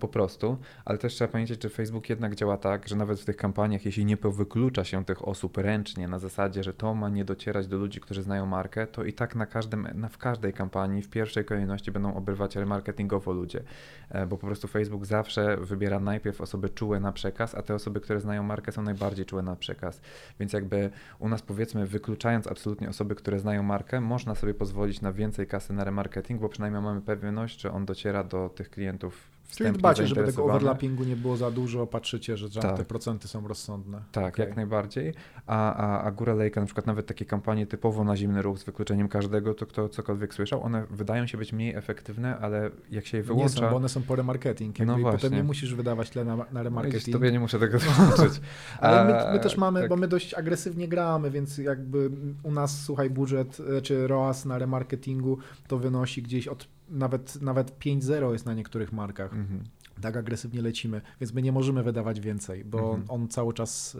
[0.00, 3.36] po prostu, ale też trzeba pamiętać, że Facebook jednak działa tak, że nawet w tych
[3.36, 7.66] kampaniach, jeśli nie wyklucza się tych osób ręcznie na zasadzie, że to ma nie docierać
[7.66, 11.10] do ludzi, którzy znają markę, to i tak na każdym, na, w każdej kampanii w
[11.10, 13.62] pierwszej kolejności będą obrywać remarketingowo ludzie,
[14.08, 18.00] e, bo po prostu Facebook zawsze wybiera najpierw osoby czułe na przekaz, a te osoby,
[18.00, 20.00] które znają markę są najbardziej czułe na przekaz.
[20.40, 25.12] Więc jakby u nas powiedzmy, wykluczając absolutnie osoby, które znają markę, można sobie pozwolić na
[25.12, 29.72] więcej kasy na remarketing, bo przynajmniej mamy pewność, że on dociera do tych klientów Czyli
[29.72, 32.76] dbacie, żeby tego overlappingu nie było za dużo, patrzycie, że tak.
[32.76, 34.02] te procenty są rozsądne.
[34.12, 34.46] Tak, okay.
[34.46, 35.14] jak najbardziej.
[35.46, 38.64] A, a, a Góra Lejka, na przykład nawet takie kampanie typowo na zimny ruch z
[38.64, 43.16] wykluczeniem każdego, to kto cokolwiek słyszał, one wydają się być mniej efektywne, ale jak się
[43.16, 43.54] je wyłącza...
[43.54, 44.78] Nie są, bo one są po remarketing.
[44.78, 45.18] no właśnie.
[45.18, 47.06] Potem nie musisz wydawać tyle na, na remarketing.
[47.06, 48.40] Wiesz, tobie nie muszę tego tłumaczyć.
[48.80, 49.88] ale my, my, też mamy, tak.
[49.88, 52.10] bo my dość agresywnie gramy, więc jakby
[52.42, 58.32] u nas, słuchaj, budżet czy ROAS na remarketingu to wynosi gdzieś od nawet, nawet 5-0
[58.32, 59.32] jest na niektórych markach.
[59.32, 59.64] Mhm.
[60.00, 63.04] Tak agresywnie lecimy, więc my nie możemy wydawać więcej, bo mhm.
[63.08, 63.98] on cały czas y,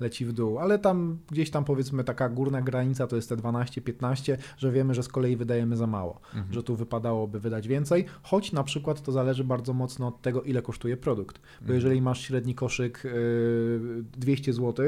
[0.00, 0.58] leci w dół.
[0.58, 5.02] Ale tam gdzieś tam powiedzmy taka górna granica to jest te 12-15, że wiemy, że
[5.02, 6.52] z kolei wydajemy za mało, mhm.
[6.52, 10.62] że tu wypadałoby wydać więcej, choć na przykład to zależy bardzo mocno od tego, ile
[10.62, 11.40] kosztuje produkt.
[11.66, 14.86] Bo jeżeli masz średni koszyk y, 200 zł,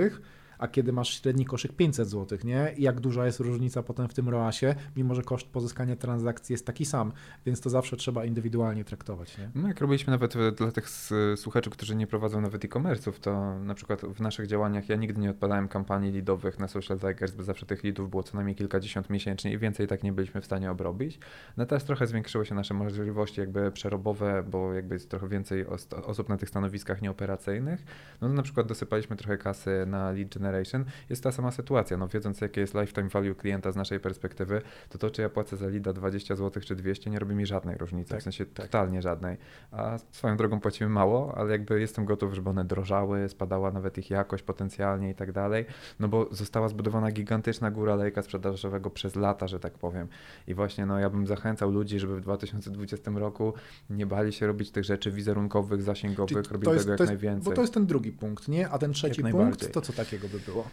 [0.58, 2.74] a kiedy masz średni koszyk 500 zł, nie?
[2.76, 6.66] I jak duża jest różnica potem w tym ROASie, mimo że koszt pozyskania transakcji jest
[6.66, 7.12] taki sam,
[7.46, 9.50] więc to zawsze trzeba indywidualnie traktować, nie?
[9.54, 10.88] No jak robiliśmy nawet dla tych
[11.36, 15.30] słuchaczy, którzy nie prowadzą nawet e-commerce'ów, to na przykład w naszych działaniach ja nigdy nie
[15.30, 19.52] odpadałem kampanii lidowych na Social Tigers, bo zawsze tych lidów było co najmniej kilkadziesiąt miesięcznie
[19.52, 21.18] i więcej tak nie byliśmy w stanie obrobić.
[21.56, 25.66] No teraz trochę zwiększyły się nasze możliwości jakby przerobowe, bo jakby jest trochę więcej
[26.06, 27.84] osób na tych stanowiskach nieoperacyjnych.
[28.20, 30.84] No to na przykład dosypaliśmy trochę kasy na lead generation.
[31.10, 34.98] Jest ta sama sytuacja, no wiedząc jakie jest lifetime value klienta z naszej perspektywy, to
[34.98, 38.10] to czy ja płacę za leada 20 zł czy 200 nie robi mi żadnej różnicy,
[38.10, 38.66] tak, w sensie tak.
[38.66, 39.36] totalnie żadnej.
[39.72, 44.10] A swoją drogą płacimy mało, ale jakby jestem gotów, żeby one drożały, spadała nawet ich
[44.10, 45.64] jakość potencjalnie i tak dalej,
[46.00, 50.08] no bo została zbudowana gigantyczna góra lejka sprzedażowego przez lata, że tak powiem.
[50.46, 53.54] I właśnie no ja bym zachęcał ludzi, żeby w 2020 roku
[53.90, 57.44] nie bali się robić tych rzeczy wizerunkowych, zasięgowych, Czyli robić tego jak jest, najwięcej.
[57.44, 58.70] Bo to jest ten drugi punkt, nie?
[58.70, 60.68] A ten trzeci punkt, to co takiego by było?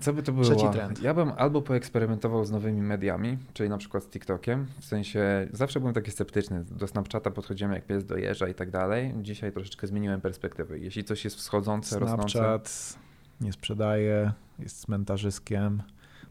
[0.00, 0.44] Co by to było?
[0.44, 1.02] Trzeci trend.
[1.02, 4.66] Ja bym albo poeksperymentował z nowymi mediami, czyli na przykład z TikTokiem.
[4.80, 6.64] W sensie zawsze byłem taki sceptyczny.
[6.64, 9.14] Do Snapchata podchodziłem jak pies do jeża i tak dalej.
[9.22, 10.78] Dzisiaj troszeczkę zmieniłem perspektywy.
[10.78, 12.38] Jeśli coś jest wschodzące, Snapchat rosnące...
[12.38, 12.98] Snapchat
[13.40, 15.82] nie sprzedaje, jest cmentarzyskiem.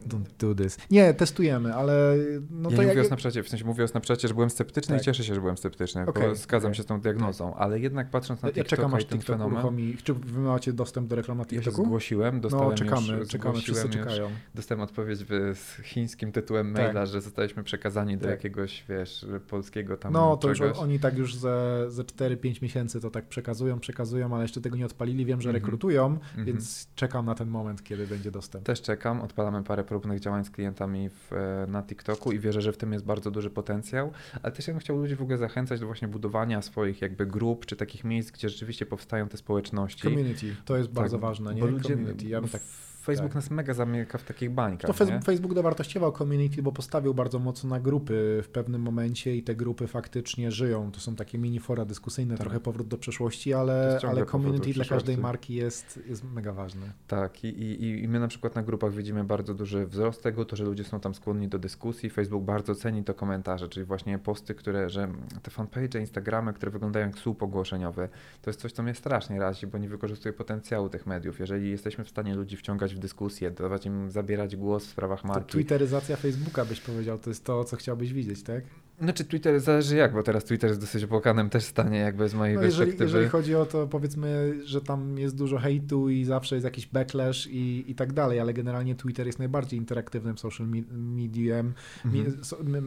[0.08, 0.78] Don't do this.
[0.90, 2.16] Nie, testujemy, ale
[2.50, 2.96] no ja to nie jak...
[2.96, 5.02] mówię o Snapchacie, w sensie mówię o Snapchacie, że byłem sceptyczny tak.
[5.02, 6.74] i cieszę się, że byłem sceptyczny, okay, bo zgadzam okay.
[6.74, 7.62] się z tą diagnozą, tak.
[7.62, 9.52] ale jednak patrząc na ja TikToka czekam, aż TikTok fenomen...
[9.52, 9.96] Uruchomi.
[10.04, 11.70] Czy wy macie dostęp do reklam na TikToku?
[11.70, 14.22] Ja się zgłosiłem, dostałem no, czekamy, już, czekamy, wszyscy czekają.
[14.22, 15.18] Już, dostałem odpowiedź
[15.54, 16.84] z chińskim tytułem tak.
[16.84, 18.30] maila, że zostaliśmy przekazani do tak.
[18.30, 20.68] jakiegoś, wiesz, polskiego tam No, to czegoś.
[20.68, 24.76] już oni tak już ze, ze 4-5 miesięcy to tak przekazują, przekazują, ale jeszcze tego
[24.76, 25.52] nie odpalili, wiem, że -hmm.
[25.52, 26.44] rekrutują, mm -hmm.
[26.44, 28.64] więc czekam na ten moment, kiedy będzie dostęp.
[28.64, 31.30] Też czekam, odpalamy parę próbnych działań z klientami w,
[31.68, 34.12] na TikToku i wierzę, że w tym jest bardzo duży potencjał,
[34.42, 37.66] ale też ja bym chciał ludzi w ogóle zachęcać do właśnie budowania swoich jakby grup,
[37.66, 40.02] czy takich miejsc, gdzie rzeczywiście powstają te społeczności.
[40.02, 41.60] Community, to jest bardzo tak, ważne, nie?
[41.60, 42.62] Bo ludzie, Community, ja bym tak
[43.10, 43.34] Facebook tak.
[43.34, 44.96] nas mega zamyka w takich bańkach.
[44.96, 45.20] To nie?
[45.20, 49.86] Facebook dowartościował community, bo postawił bardzo mocno na grupy w pewnym momencie i te grupy
[49.86, 50.92] faktycznie żyją.
[50.92, 52.40] To są takie mini fora dyskusyjne, tak.
[52.40, 56.92] trochę powrót do przeszłości, ale, ale community dla każdej marki jest, jest mega ważne.
[57.06, 60.56] Tak, i, i, i my na przykład na grupach widzimy bardzo duży wzrost tego, to,
[60.56, 62.10] że ludzie są tam skłonni do dyskusji.
[62.10, 65.08] Facebook bardzo ceni to komentarze, czyli właśnie posty, które, że
[65.42, 68.08] te fanpage, Instagramy, które wyglądają jak słup ogłoszeniowy,
[68.42, 71.40] to jest coś, co mnie strasznie razi, bo nie wykorzystuje potencjału tych mediów.
[71.40, 75.46] Jeżeli jesteśmy w stanie ludzi wciągać w dyskusję, dawać im zabierać głos w sprawach marki.
[75.46, 78.64] To twitteryzacja Facebooka byś powiedział, to jest to, co chciałbyś widzieć, tak?
[79.00, 82.54] Znaczy Twitter zależy jak, bo teraz Twitter jest dosyć opłakanym też stanie jakby z mojej
[82.54, 83.04] no perspektywy.
[83.04, 86.86] Jeżeli, jeżeli chodzi o to powiedzmy, że tam jest dużo hejtu i zawsze jest jakiś
[86.86, 91.72] backlash i, i tak dalej, ale generalnie Twitter jest najbardziej interaktywnym social medium.
[92.04, 92.44] Mhm.
[92.44, 92.80] So, no,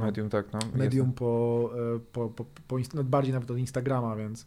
[0.00, 0.52] medium, tak.
[0.52, 4.46] No, medium po, e, po, po, po, po, bardziej nawet od Instagrama, więc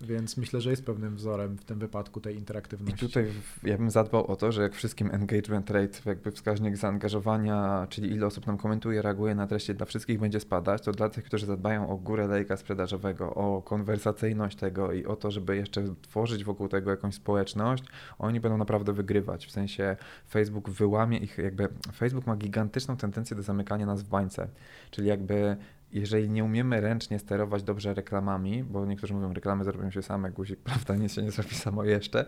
[0.00, 3.04] więc myślę, że jest pewnym wzorem w tym wypadku tej interaktywności.
[3.04, 3.26] I tutaj
[3.62, 8.26] ja bym zadbał o to, że jak wszystkim engagement rate, jakby wskaźnik zaangażowania, czyli ile
[8.26, 11.88] osób nam komentuje, reaguje na treści, dla wszystkich będzie spadać, to dla tych, którzy zadbają
[11.88, 16.90] o górę lejka sprzedażowego, o konwersacyjność tego i o to, żeby jeszcze tworzyć wokół tego
[16.90, 17.84] jakąś społeczność,
[18.18, 19.46] oni będą naprawdę wygrywać.
[19.46, 19.96] W sensie
[20.28, 24.48] Facebook wyłamie ich, jakby Facebook ma gigantyczną tendencję do zamykania nas w bańce,
[24.90, 25.56] czyli jakby
[25.92, 30.60] jeżeli nie umiemy ręcznie sterować dobrze reklamami, bo niektórzy mówią, reklamy zrobią się same, guzik,
[30.70, 32.26] prawda, nic się nie zrobi samo jeszcze,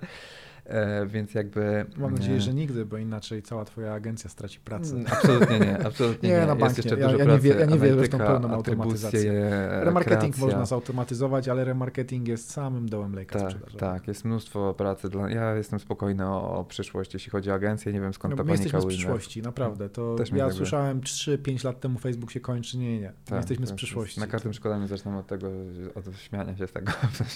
[1.07, 1.87] więc jakby...
[1.97, 4.95] Mam nadzieję, że nigdy, bo inaczej cała twoja agencja straci pracę.
[4.95, 6.37] Mm, absolutnie nie, absolutnie nie.
[6.37, 6.47] nie.
[6.47, 9.33] na bank jeszcze ja, dużo ja, nie, ja nie wierzę w tą pełną automatyzację.
[9.71, 10.47] Remarketing kreacja.
[10.47, 15.09] można zautomatyzować, ale remarketing jest samym dołem lejka tak, Tak, jest mnóstwo pracy.
[15.09, 15.31] Dla...
[15.31, 18.49] Ja jestem spokojny o, przyszłość, jeśli chodzi o agencję, nie wiem skąd no, ta my
[18.49, 19.89] panika jesteśmy z przyszłości, naprawdę.
[19.89, 23.73] To Też ja słyszałem 3-5 lat temu Facebook się kończy, nie, nie, tak, jesteśmy z
[23.73, 24.21] przyszłości.
[24.21, 25.49] Na każdym szkoleniu zaczynam od tego,
[25.95, 26.93] od śmiania się z tego,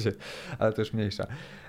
[0.59, 1.27] ale to już mniejsza.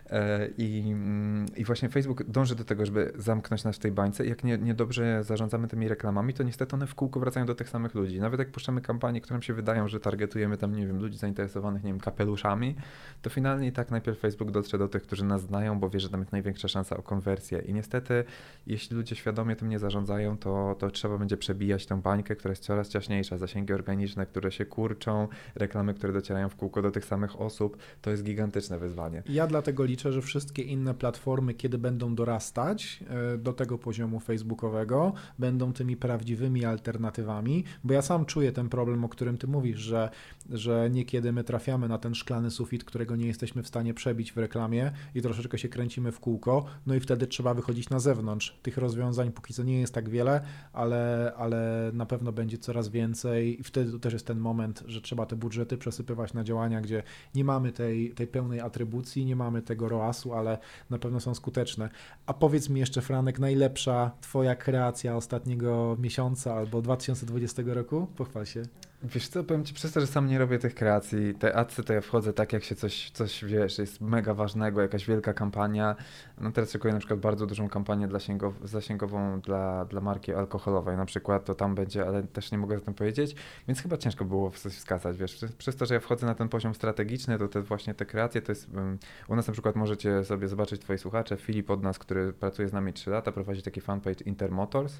[0.09, 4.25] E, I, mm, I właśnie Facebook dąży do tego, żeby zamknąć nas w tej bańce.
[4.25, 7.95] Jak nie, niedobrze zarządzamy tymi reklamami, to niestety one w kółko wracają do tych samych
[7.95, 8.19] ludzi.
[8.19, 11.89] Nawet jak puszczamy kampanię, którym się wydają, że targetujemy tam, nie wiem, ludzi zainteresowanych, nie
[11.89, 12.75] wiem, kapeluszami,
[13.21, 16.09] to finalnie i tak najpierw Facebook dotrze do tych, którzy nas znają, bo wie, że
[16.09, 17.59] tam jest największa szansa o konwersję.
[17.59, 18.23] I niestety,
[18.67, 22.63] jeśli ludzie świadomie tym nie zarządzają, to, to trzeba będzie przebijać tę bańkę, która jest
[22.63, 27.41] coraz ciaśniejsza, zasięgi organiczne, które się kurczą, reklamy, które docierają w kółko do tych samych
[27.41, 27.77] osób.
[28.01, 29.23] To jest gigantyczne wyzwanie.
[29.29, 32.99] Ja dlatego liczę, że wszystkie inne platformy, kiedy będą dorastać
[33.33, 39.05] e, do tego poziomu facebookowego, będą tymi prawdziwymi alternatywami, bo ja sam czuję ten problem,
[39.05, 40.09] o którym ty mówisz, że,
[40.49, 44.37] że niekiedy my trafiamy na ten szklany sufit, którego nie jesteśmy w stanie przebić w
[44.37, 48.59] reklamie i troszeczkę się kręcimy w kółko, no i wtedy trzeba wychodzić na zewnątrz.
[48.61, 50.41] Tych rozwiązań póki co nie jest tak wiele,
[50.73, 55.01] ale, ale na pewno będzie coraz więcej i wtedy to też jest ten moment, że
[55.01, 57.03] trzeba te budżety przesypywać na działania, gdzie
[57.35, 60.57] nie mamy tej, tej pełnej atrybucji, nie mamy tego ROAS-u, ale
[60.89, 61.89] na pewno są skuteczne.
[62.25, 68.07] A powiedz mi jeszcze, Franek, najlepsza twoja kreacja ostatniego miesiąca albo 2020 roku?
[68.15, 68.63] Pochwal się.
[69.03, 71.93] Wiesz co, powiem ci przez to, że sam nie robię tych kreacji, te adsy to
[71.93, 75.95] ja wchodzę tak, jak się coś, coś wiesz, jest mega ważnego, jakaś wielka kampania.
[76.37, 80.97] No teraz szykuję na przykład bardzo dużą kampanię dla zasięgow zasięgową dla, dla marki alkoholowej
[80.97, 83.35] na przykład, to tam będzie, ale też nie mogę o tym powiedzieć,
[83.67, 85.45] więc chyba ciężko było coś wskazać, wiesz.
[85.57, 88.51] Przez to, że ja wchodzę na ten poziom strategiczny, to te właśnie te kreacje, to
[88.51, 88.97] jest, um,
[89.27, 92.73] u nas na przykład możecie sobie zobaczyć twoi słuchacze, Filip od nas, który pracuje z
[92.73, 94.99] nami 3 lata, prowadzi taki fanpage Intermotors,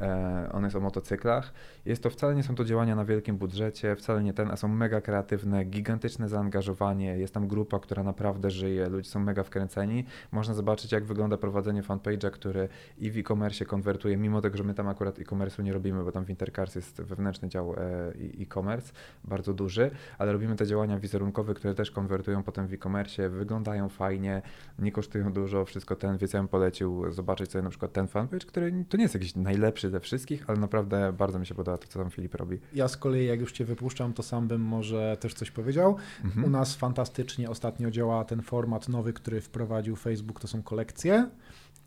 [0.00, 1.52] E, on jest o motocyklach.
[1.84, 4.68] Jest to wcale nie są to działania na wielkim budżecie, wcale nie ten, a są
[4.68, 7.18] mega kreatywne, gigantyczne zaangażowanie.
[7.18, 10.04] Jest tam grupa, która naprawdę żyje, ludzie są mega wkręceni.
[10.32, 12.68] Można zobaczyć, jak wygląda prowadzenie fanpage'a, który
[12.98, 16.24] i w e-commerce konwertuje, mimo tego, że my tam akurat e-commerce'u nie robimy, bo tam
[16.24, 18.92] w Intercars jest wewnętrzny dział e, e-commerce,
[19.24, 24.42] bardzo duży, ale robimy te działania wizerunkowe, które też konwertują potem w e-commerce, wyglądają fajnie,
[24.78, 28.46] nie kosztują dużo, wszystko ten, więc ja bym polecił zobaczyć sobie na przykład ten fanpage,
[28.46, 31.86] który to nie jest jakiś najlepszy ze wszystkich, ale naprawdę bardzo mi się podoba to,
[31.88, 32.58] co tam Filip robi.
[32.74, 35.96] Ja z kolei, jak już Cię wypuszczam, to sam bym może też coś powiedział.
[36.24, 36.44] Mhm.
[36.44, 41.28] U nas fantastycznie ostatnio działa ten format nowy, który wprowadził Facebook, to są kolekcje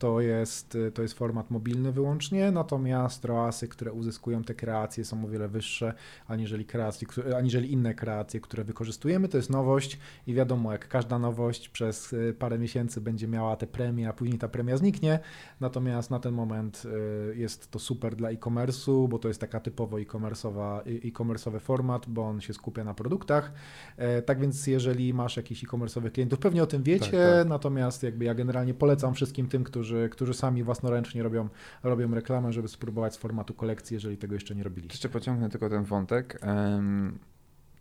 [0.03, 5.27] to jest, to jest format mobilny wyłącznie, natomiast ROASy, które uzyskują te kreacje są o
[5.27, 5.93] wiele wyższe
[6.27, 7.07] aniżeli, kreacje,
[7.37, 9.27] aniżeli inne kreacje, które wykorzystujemy.
[9.27, 13.67] To jest nowość i wiadomo, jak każda nowość przez y, parę miesięcy będzie miała te
[13.67, 15.19] premie, a później ta premia zniknie,
[15.59, 20.01] natomiast na ten moment y, jest to super dla e-commerce'u, bo to jest taka typowo
[20.01, 23.53] e-commerce'owa, e-commerce'owy format, bo on się skupia na produktach.
[23.97, 27.47] E, tak więc jeżeli masz jakichś e-commerce'owych klientów, pewnie o tym wiecie, tak, tak.
[27.47, 31.49] natomiast jakby ja generalnie polecam wszystkim tym, którzy którzy, którzy sami własnoręcznie robią,
[31.83, 34.87] robią reklamę, żeby spróbować z formatu kolekcji, jeżeli tego jeszcze nie robili.
[34.87, 36.39] Jeszcze pociągnę tylko ten wątek.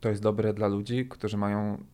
[0.00, 1.84] To jest dobre dla ludzi, którzy mają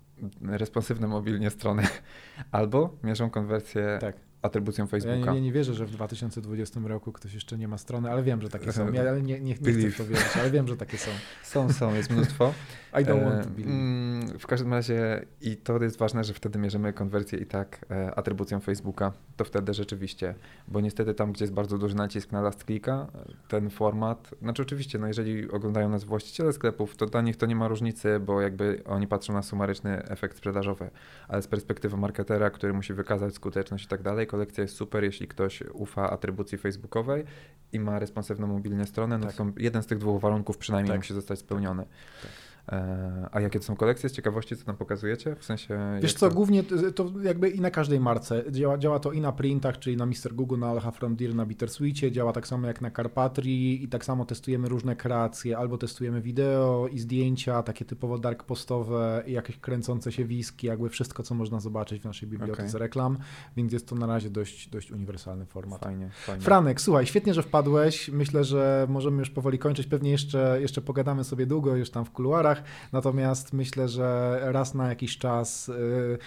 [0.43, 1.83] responsywne mobilnie strony
[2.53, 5.27] albo mierzą konwersję tak atrybucją Facebooka.
[5.27, 8.43] Ja nie, nie, wierzę, że w 2020 roku ktoś jeszcze nie ma strony, ale wiem,
[8.43, 8.93] że takie są.
[8.99, 11.11] Ja nie, nie, nie chcę w to wierzyć, ale wiem, że takie są.
[11.43, 12.55] Są, są, jest mnóstwo.
[13.01, 13.71] I don't want to believe.
[13.71, 18.15] Mm, w każdym razie i to jest ważne, że wtedy mierzymy konwersję i tak e,
[18.15, 20.35] atrybucją Facebooka, to wtedy rzeczywiście,
[20.69, 23.07] bo niestety tam, gdzie jest bardzo duży nacisk na last clicka,
[23.49, 27.57] ten format, znaczy oczywiście, no jeżeli oglądają nas właściciele sklepów, to dla nich to nie
[27.57, 30.91] ma różnicy, bo jakby oni patrzą na sumaryczny efekt sprzedażowy,
[31.29, 35.29] ale z perspektywy marketera, który musi wykazać skuteczność i tak dalej, kolekcja jest super, jeśli
[35.29, 37.25] ktoś ufa atrybucji facebookowej
[37.73, 39.33] i ma responsywną mobilnie stronę, no tak.
[39.33, 41.01] to są jeden z tych dwóch warunków przynajmniej tak.
[41.01, 41.83] musi zostać spełniony.
[42.23, 42.48] Tak.
[42.73, 45.37] E, a jakie to są kolekcje z ciekawości, co tam pokazujecie?
[45.37, 45.79] W sensie.
[46.03, 46.35] Wiesz co, to...
[46.35, 46.63] głównie
[46.95, 48.45] to jakby i na każdej marce.
[48.51, 50.33] Działa, działa to i na printach, czyli na Mr.
[50.33, 54.05] Google, na Alha From Deer, na Bittersweetie, działa tak samo jak na Carpatrii i tak
[54.05, 60.13] samo testujemy różne kreacje, albo testujemy wideo i zdjęcia, takie typowo dark postowe, jakieś kręcące
[60.13, 62.81] się wiski, jakby wszystko, co można zobaczyć w naszej bibliotece okay.
[62.81, 63.19] reklam,
[63.57, 65.81] więc jest to na razie dość, dość uniwersalny format.
[65.83, 66.45] Fajnie, fajnie.
[66.45, 68.09] Franek, słuchaj, świetnie, że wpadłeś.
[68.09, 69.87] Myślę, że możemy już powoli kończyć.
[69.87, 72.58] Pewnie jeszcze, jeszcze pogadamy sobie długo już tam w kuluarach
[72.93, 76.19] natomiast myślę, że raz na jakiś czas y,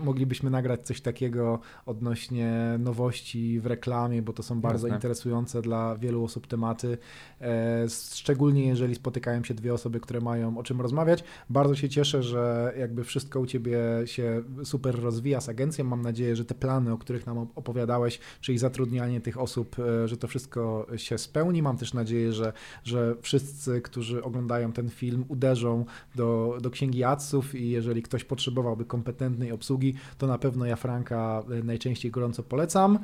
[0.00, 4.96] moglibyśmy nagrać coś takiego odnośnie nowości w reklamie, bo to są bardzo Jasne.
[4.96, 6.98] interesujące dla wielu osób tematy,
[7.40, 11.24] e, szczególnie jeżeli spotykają się dwie osoby, które mają o czym rozmawiać.
[11.50, 15.84] Bardzo się cieszę, że jakby wszystko u Ciebie się super rozwija z agencją.
[15.84, 20.16] Mam nadzieję, że te plany, o których nam opowiadałeś, czyli zatrudnianie tych osób, e, że
[20.16, 21.62] to wszystko się spełni.
[21.62, 22.52] Mam też nadzieję, że,
[22.84, 25.79] że wszyscy, którzy oglądają ten film, uderzą
[26.14, 31.42] do, do księgi adsów i jeżeli ktoś potrzebowałby kompetentnej obsługi, to na pewno ja Franka
[31.60, 32.98] e, najczęściej gorąco polecam.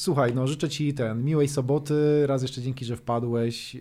[0.00, 3.80] Słuchaj, no życzę Ci ten miłej soboty, raz jeszcze dzięki, że wpadłeś, e,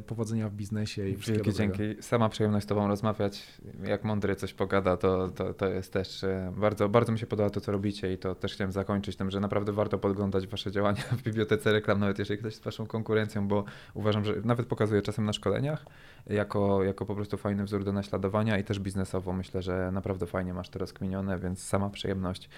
[0.00, 3.46] powodzenia w biznesie i wszystkiego Wielkie dzięki, sama przyjemność z Tobą rozmawiać,
[3.84, 7.50] jak mądry coś pogada, to, to, to jest też e, bardzo, bardzo mi się podoba
[7.50, 11.02] to, co robicie i to też chciałem zakończyć tym, że naprawdę warto podglądać Wasze działania
[11.18, 13.64] w bibliotece reklam, nawet jeżeli ktoś jest Waszą konkurencją, bo
[13.94, 15.86] uważam, że nawet pokazuję czasem na szkoleniach,
[16.26, 20.54] jako, jako po prostu fajny wzór do naśladowania i też biznesowo myślę, że naprawdę fajnie
[20.54, 22.48] masz to rozkminione, więc sama przyjemność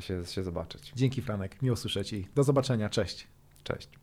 [0.00, 0.92] się, się zobaczyć.
[0.96, 3.26] Dzięki Franek, miło słyszeć i do zobaczenia, cześć.
[3.64, 4.01] Cześć.